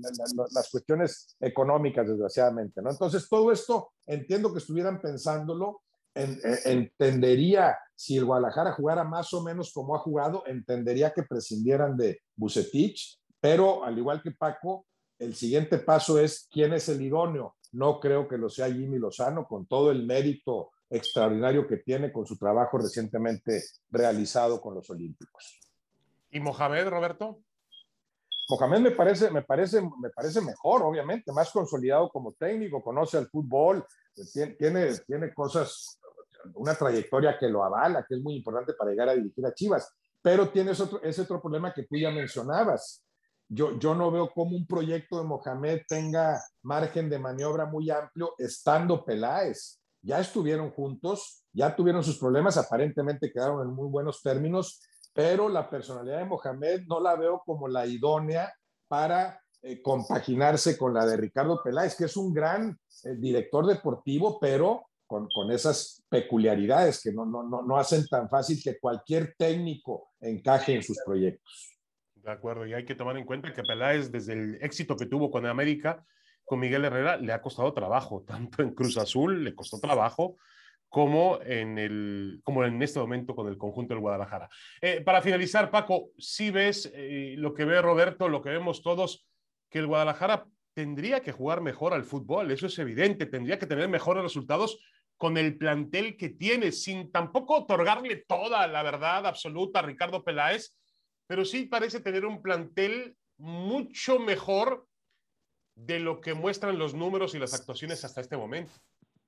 las 0.52 0.70
cuestiones 0.70 1.36
económicas, 1.40 2.08
desgraciadamente, 2.08 2.80
¿no? 2.80 2.90
Entonces, 2.90 3.28
todo 3.28 3.50
esto 3.50 3.94
entiendo 4.06 4.52
que 4.52 4.60
estuvieran 4.60 5.00
pensándolo, 5.00 5.82
eh, 6.14 6.38
entendería 6.66 7.76
si 8.02 8.16
el 8.16 8.24
Guadalajara 8.24 8.72
jugara 8.72 9.04
más 9.04 9.32
o 9.32 9.44
menos 9.44 9.72
como 9.72 9.94
ha 9.94 10.00
jugado, 10.00 10.42
entendería 10.46 11.12
que 11.12 11.22
prescindieran 11.22 11.96
de 11.96 12.20
Bucetich, 12.34 13.16
pero 13.40 13.84
al 13.84 13.96
igual 13.96 14.20
que 14.20 14.32
Paco, 14.32 14.86
el 15.20 15.36
siguiente 15.36 15.78
paso 15.78 16.18
es 16.18 16.48
quién 16.50 16.72
es 16.72 16.88
el 16.88 17.00
idóneo. 17.00 17.54
No 17.70 18.00
creo 18.00 18.26
que 18.26 18.38
lo 18.38 18.50
sea 18.50 18.66
Jimmy 18.66 18.98
Lozano, 18.98 19.46
con 19.46 19.66
todo 19.66 19.92
el 19.92 20.04
mérito 20.04 20.72
extraordinario 20.90 21.68
que 21.68 21.76
tiene 21.76 22.10
con 22.10 22.26
su 22.26 22.36
trabajo 22.36 22.76
recientemente 22.76 23.62
realizado 23.88 24.60
con 24.60 24.74
los 24.74 24.90
Olímpicos. 24.90 25.60
¿Y 26.32 26.40
Mohamed, 26.40 26.88
Roberto? 26.88 27.38
Mohamed 28.48 28.80
me 28.80 28.90
parece, 28.90 29.30
me 29.30 29.42
parece, 29.42 29.80
me 29.80 30.10
parece 30.10 30.40
mejor, 30.40 30.82
obviamente, 30.82 31.30
más 31.30 31.52
consolidado 31.52 32.10
como 32.10 32.32
técnico, 32.32 32.82
conoce 32.82 33.18
el 33.18 33.28
fútbol, 33.28 33.86
tiene, 34.58 34.98
tiene 35.06 35.32
cosas, 35.32 36.00
una 36.54 36.74
trayectoria 36.74 37.38
que 37.38 37.48
lo 37.48 37.64
avala, 37.64 38.04
que 38.08 38.14
es 38.16 38.22
muy 38.22 38.36
importante 38.36 38.74
para 38.74 38.90
llegar 38.90 39.08
a 39.08 39.14
dirigir 39.14 39.44
a 39.46 39.54
Chivas, 39.54 39.92
pero 40.20 40.48
tiene 40.50 40.72
ese 40.72 40.84
otro, 40.84 41.02
ese 41.02 41.22
otro 41.22 41.40
problema 41.40 41.72
que 41.72 41.84
tú 41.84 41.96
ya 41.96 42.10
mencionabas. 42.10 43.04
Yo, 43.48 43.78
yo 43.78 43.94
no 43.94 44.10
veo 44.10 44.30
cómo 44.32 44.56
un 44.56 44.66
proyecto 44.66 45.18
de 45.18 45.24
Mohamed 45.26 45.82
tenga 45.88 46.40
margen 46.62 47.10
de 47.10 47.18
maniobra 47.18 47.66
muy 47.66 47.90
amplio 47.90 48.34
estando 48.38 49.04
Peláez. 49.04 49.80
Ya 50.00 50.20
estuvieron 50.20 50.70
juntos, 50.70 51.44
ya 51.52 51.76
tuvieron 51.76 52.02
sus 52.02 52.18
problemas, 52.18 52.56
aparentemente 52.56 53.30
quedaron 53.30 53.62
en 53.62 53.74
muy 53.74 53.88
buenos 53.88 54.22
términos, 54.22 54.80
pero 55.12 55.48
la 55.48 55.68
personalidad 55.68 56.18
de 56.18 56.24
Mohamed 56.24 56.82
no 56.88 57.00
la 57.00 57.14
veo 57.16 57.42
como 57.44 57.68
la 57.68 57.86
idónea 57.86 58.52
para 58.88 59.40
eh, 59.60 59.80
compaginarse 59.80 60.76
con 60.76 60.94
la 60.94 61.06
de 61.06 61.16
Ricardo 61.16 61.62
Peláez, 61.62 61.94
que 61.94 62.06
es 62.06 62.16
un 62.16 62.32
gran 62.32 62.76
eh, 63.04 63.14
director 63.16 63.66
deportivo, 63.66 64.40
pero 64.40 64.86
con, 65.12 65.28
con, 65.28 65.52
esas 65.52 66.02
peculiaridades 66.08 67.02
que 67.02 67.12
no, 67.12 67.26
no, 67.26 67.42
no, 67.42 67.62
no 67.62 67.76
hacen 67.76 68.06
tan 68.06 68.30
fácil 68.30 68.58
que 68.64 68.78
cualquier 68.78 69.34
técnico 69.36 70.08
encaje 70.22 70.74
en 70.74 70.82
sus 70.82 70.98
proyectos. 71.04 71.78
De 72.14 72.30
acuerdo, 72.30 72.66
y 72.66 72.72
hay 72.72 72.86
que 72.86 72.94
tomar 72.94 73.18
en 73.18 73.26
cuenta 73.26 73.52
que 73.52 73.62
Peláez, 73.62 74.10
desde 74.10 74.32
el 74.32 74.58
éxito 74.62 74.96
que 74.96 75.04
tuvo 75.04 75.30
con 75.30 75.44
América, 75.44 76.02
con 76.46 76.60
Miguel 76.60 76.86
Herrera 76.86 77.18
le 77.18 77.34
ha 77.34 77.42
costado 77.42 77.74
trabajo, 77.74 78.24
tanto 78.26 78.62
en 78.62 78.70
Cruz 78.74 78.96
Azul 78.96 79.44
le 79.44 79.54
costó 79.54 79.78
trabajo 79.78 80.38
como 80.88 81.40
en, 81.42 81.76
el, 81.76 82.40
como 82.42 82.64
en 82.64 82.82
este 82.82 82.98
momento 82.98 83.34
con 83.34 83.48
el 83.48 83.58
conjunto 83.58 83.92
del 83.92 84.00
Guadalajara. 84.00 84.48
Eh, 84.80 85.02
para 85.02 85.20
finalizar, 85.20 85.70
Paco, 85.70 86.10
si 86.16 86.50
ves 86.50 86.90
eh, 86.94 87.34
lo 87.36 87.52
que 87.52 87.66
ve 87.66 87.82
Roberto, 87.82 88.30
lo 88.30 88.40
que 88.40 88.48
vemos 88.48 88.82
todos, 88.82 89.26
que 89.68 89.78
el 89.78 89.86
Guadalajara 89.86 90.46
tendría 90.72 91.20
que 91.20 91.32
jugar 91.32 91.60
mejor 91.60 91.92
al 91.92 92.04
fútbol, 92.04 92.50
eso 92.50 92.66
es 92.66 92.78
evidente, 92.78 93.26
tendría 93.26 93.58
que 93.58 93.66
tener 93.66 93.88
mejores 93.88 94.22
resultados 94.22 94.78
con 95.22 95.38
el 95.38 95.56
plantel 95.56 96.16
que 96.16 96.30
tiene, 96.30 96.72
sin 96.72 97.12
tampoco 97.12 97.54
otorgarle 97.54 98.24
toda 98.26 98.66
la 98.66 98.82
verdad 98.82 99.24
absoluta 99.24 99.78
a 99.78 99.82
Ricardo 99.82 100.24
Peláez, 100.24 100.74
pero 101.28 101.44
sí 101.44 101.66
parece 101.66 102.00
tener 102.00 102.26
un 102.26 102.42
plantel 102.42 103.16
mucho 103.38 104.18
mejor 104.18 104.88
de 105.76 106.00
lo 106.00 106.20
que 106.20 106.34
muestran 106.34 106.76
los 106.76 106.94
números 106.94 107.36
y 107.36 107.38
las 107.38 107.54
actuaciones 107.54 108.04
hasta 108.04 108.20
este 108.20 108.36
momento. 108.36 108.72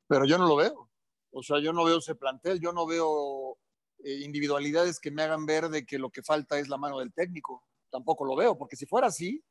Pero 0.08 0.24
yo 0.24 0.36
no 0.36 0.48
lo 0.48 0.56
veo. 0.56 0.90
O 1.30 1.44
sea, 1.44 1.60
yo 1.60 1.72
no 1.72 1.84
veo 1.84 1.98
ese 1.98 2.16
plantel, 2.16 2.58
yo 2.58 2.72
no 2.72 2.86
veo 2.88 3.56
eh, 4.02 4.18
individualidades 4.24 4.98
que 4.98 5.12
me 5.12 5.22
hagan 5.22 5.46
ver 5.46 5.68
de 5.68 5.86
que 5.86 6.00
lo 6.00 6.10
que 6.10 6.24
falta 6.24 6.58
es 6.58 6.66
la 6.66 6.76
mano 6.76 6.98
del 6.98 7.14
técnico. 7.14 7.62
Tampoco 7.88 8.24
lo 8.24 8.34
veo, 8.34 8.58
porque 8.58 8.74
si 8.74 8.86
fuera 8.86 9.06
así, 9.06 9.44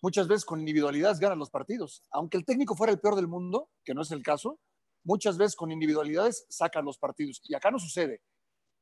muchas 0.00 0.26
veces 0.26 0.46
con 0.46 0.58
individualidades 0.58 1.18
ganan 1.18 1.38
los 1.38 1.50
partidos. 1.50 2.02
Aunque 2.12 2.38
el 2.38 2.46
técnico 2.46 2.76
fuera 2.76 2.94
el 2.94 2.98
peor 2.98 3.14
del 3.14 3.28
mundo, 3.28 3.68
que 3.84 3.92
no 3.92 4.00
es 4.00 4.10
el 4.10 4.22
caso, 4.22 4.58
muchas 5.04 5.36
veces 5.36 5.56
con 5.56 5.70
individualidades 5.70 6.46
sacan 6.48 6.84
los 6.84 6.98
partidos. 6.98 7.40
Y 7.44 7.54
acá 7.54 7.70
no 7.70 7.78
sucede. 7.78 8.22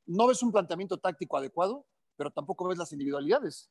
No 0.07 0.27
ves 0.27 0.43
un 0.43 0.53
planteamiento 0.53 0.99
táctico 0.99 1.37
adecuado, 1.37 1.87
pero 2.17 2.31
tampoco 2.31 2.69
ves 2.69 2.79
las 2.79 2.93
individualidades. 2.93 3.71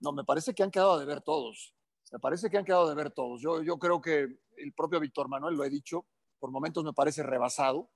No, 0.00 0.12
me 0.12 0.24
parece 0.24 0.54
que 0.54 0.62
han 0.62 0.70
quedado 0.70 0.98
de 0.98 1.04
ver 1.04 1.22
todos. 1.22 1.74
Me 2.12 2.18
parece 2.18 2.48
que 2.48 2.58
han 2.58 2.64
quedado 2.64 2.88
de 2.88 2.94
ver 2.94 3.10
todos. 3.10 3.40
Yo, 3.40 3.62
yo 3.62 3.78
creo 3.78 4.00
que 4.00 4.28
el 4.56 4.72
propio 4.74 5.00
Víctor 5.00 5.28
Manuel 5.28 5.56
lo 5.56 5.64
he 5.64 5.70
dicho, 5.70 6.06
por 6.38 6.50
momentos 6.50 6.84
me 6.84 6.92
parece 6.92 7.22
rebasado. 7.22 7.90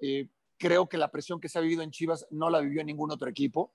Eh, 0.00 0.28
creo 0.56 0.88
que 0.88 0.98
la 0.98 1.10
presión 1.10 1.40
que 1.40 1.48
se 1.48 1.58
ha 1.58 1.62
vivido 1.62 1.82
en 1.82 1.90
Chivas 1.90 2.26
no 2.30 2.50
la 2.50 2.60
vivió 2.60 2.80
en 2.80 2.86
ningún 2.86 3.10
otro 3.10 3.28
equipo 3.28 3.74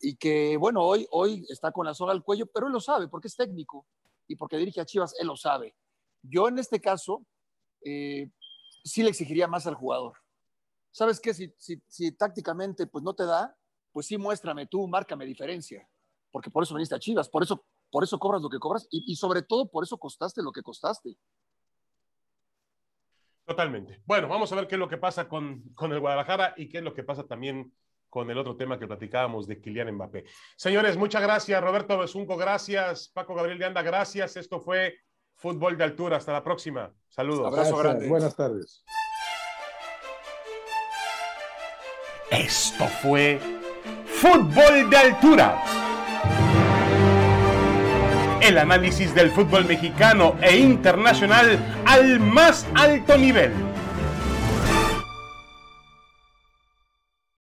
y 0.00 0.16
que, 0.16 0.56
bueno, 0.56 0.82
hoy, 0.82 1.06
hoy 1.10 1.46
está 1.48 1.72
con 1.72 1.86
la 1.86 1.94
soga 1.94 2.12
al 2.12 2.22
cuello, 2.22 2.46
pero 2.46 2.66
él 2.66 2.72
lo 2.72 2.80
sabe 2.80 3.08
porque 3.08 3.28
es 3.28 3.36
técnico 3.36 3.86
y 4.26 4.36
porque 4.36 4.58
dirige 4.58 4.80
a 4.80 4.84
Chivas, 4.84 5.14
él 5.18 5.28
lo 5.28 5.36
sabe. 5.36 5.74
Yo 6.22 6.48
en 6.48 6.58
este 6.58 6.80
caso 6.80 7.24
eh, 7.84 8.28
sí 8.86 9.02
le 9.02 9.10
exigiría 9.10 9.46
más 9.46 9.66
al 9.66 9.74
jugador. 9.74 10.16
¿Sabes 10.90 11.20
qué? 11.20 11.34
Si, 11.34 11.52
si, 11.58 11.82
si, 11.86 12.12
tácticamente 12.12 12.86
pues 12.86 13.04
no 13.04 13.14
te 13.14 13.26
da, 13.26 13.54
pues 13.92 14.06
sí 14.06 14.16
muéstrame 14.16 14.66
tú, 14.66 14.86
márcame 14.88 15.26
diferencia, 15.26 15.88
porque 16.30 16.50
por 16.50 16.62
eso 16.62 16.74
veniste 16.74 16.94
a 16.94 16.98
Chivas, 16.98 17.28
por 17.28 17.42
eso 17.42 17.64
por 17.90 18.04
eso 18.04 18.18
cobras 18.18 18.42
lo 18.42 18.50
que 18.50 18.58
cobras 18.58 18.86
y, 18.90 19.14
sobre 19.16 19.42
todo 19.42 19.70
por 19.70 19.84
eso 19.84 19.98
costaste 19.98 20.42
lo 20.42 20.52
que 20.52 20.62
costaste. 20.62 21.16
Totalmente. 23.44 24.02
Bueno, 24.04 24.28
vamos 24.28 24.52
a 24.52 24.56
ver 24.56 24.66
qué 24.66 24.74
es 24.74 24.78
lo 24.78 24.88
que 24.88 24.96
pasa 24.96 25.28
con, 25.28 25.62
con 25.74 25.92
el 25.92 26.00
Guadalajara 26.00 26.54
y 26.56 26.68
qué 26.68 26.78
es 26.78 26.84
lo 26.84 26.92
que 26.92 27.04
pasa 27.04 27.26
también 27.26 27.72
con 28.10 28.30
el 28.30 28.38
otro 28.38 28.56
tema 28.56 28.78
que 28.78 28.88
platicábamos 28.88 29.46
de 29.46 29.60
Kylian 29.60 29.92
Mbappé. 29.94 30.24
Señores, 30.56 30.96
muchas 30.96 31.22
gracias. 31.22 31.62
Roberto 31.62 31.96
Besunco, 31.96 32.36
gracias. 32.36 33.08
Paco 33.08 33.34
Gabriel 33.34 33.58
de 33.58 33.66
Anda, 33.66 33.82
gracias. 33.82 34.36
Esto 34.36 34.60
fue 34.60 34.98
Fútbol 35.36 35.76
de 35.76 35.84
Altura. 35.84 36.16
Hasta 36.16 36.32
la 36.32 36.42
próxima. 36.42 36.90
Saludos. 37.08 37.46
Abrazo 37.46 37.76
grande. 37.76 38.08
Buenas 38.08 38.34
tardes. 38.34 38.84
Esto 42.30 42.86
fue 42.86 43.38
Fútbol 44.06 44.90
de 44.90 44.96
Altura 44.96 45.62
el 48.46 48.58
análisis 48.58 49.12
del 49.12 49.32
fútbol 49.32 49.64
mexicano 49.64 50.36
e 50.40 50.56
internacional 50.56 51.58
al 51.84 52.20
más 52.20 52.64
alto 52.74 53.18
nivel 53.18 53.50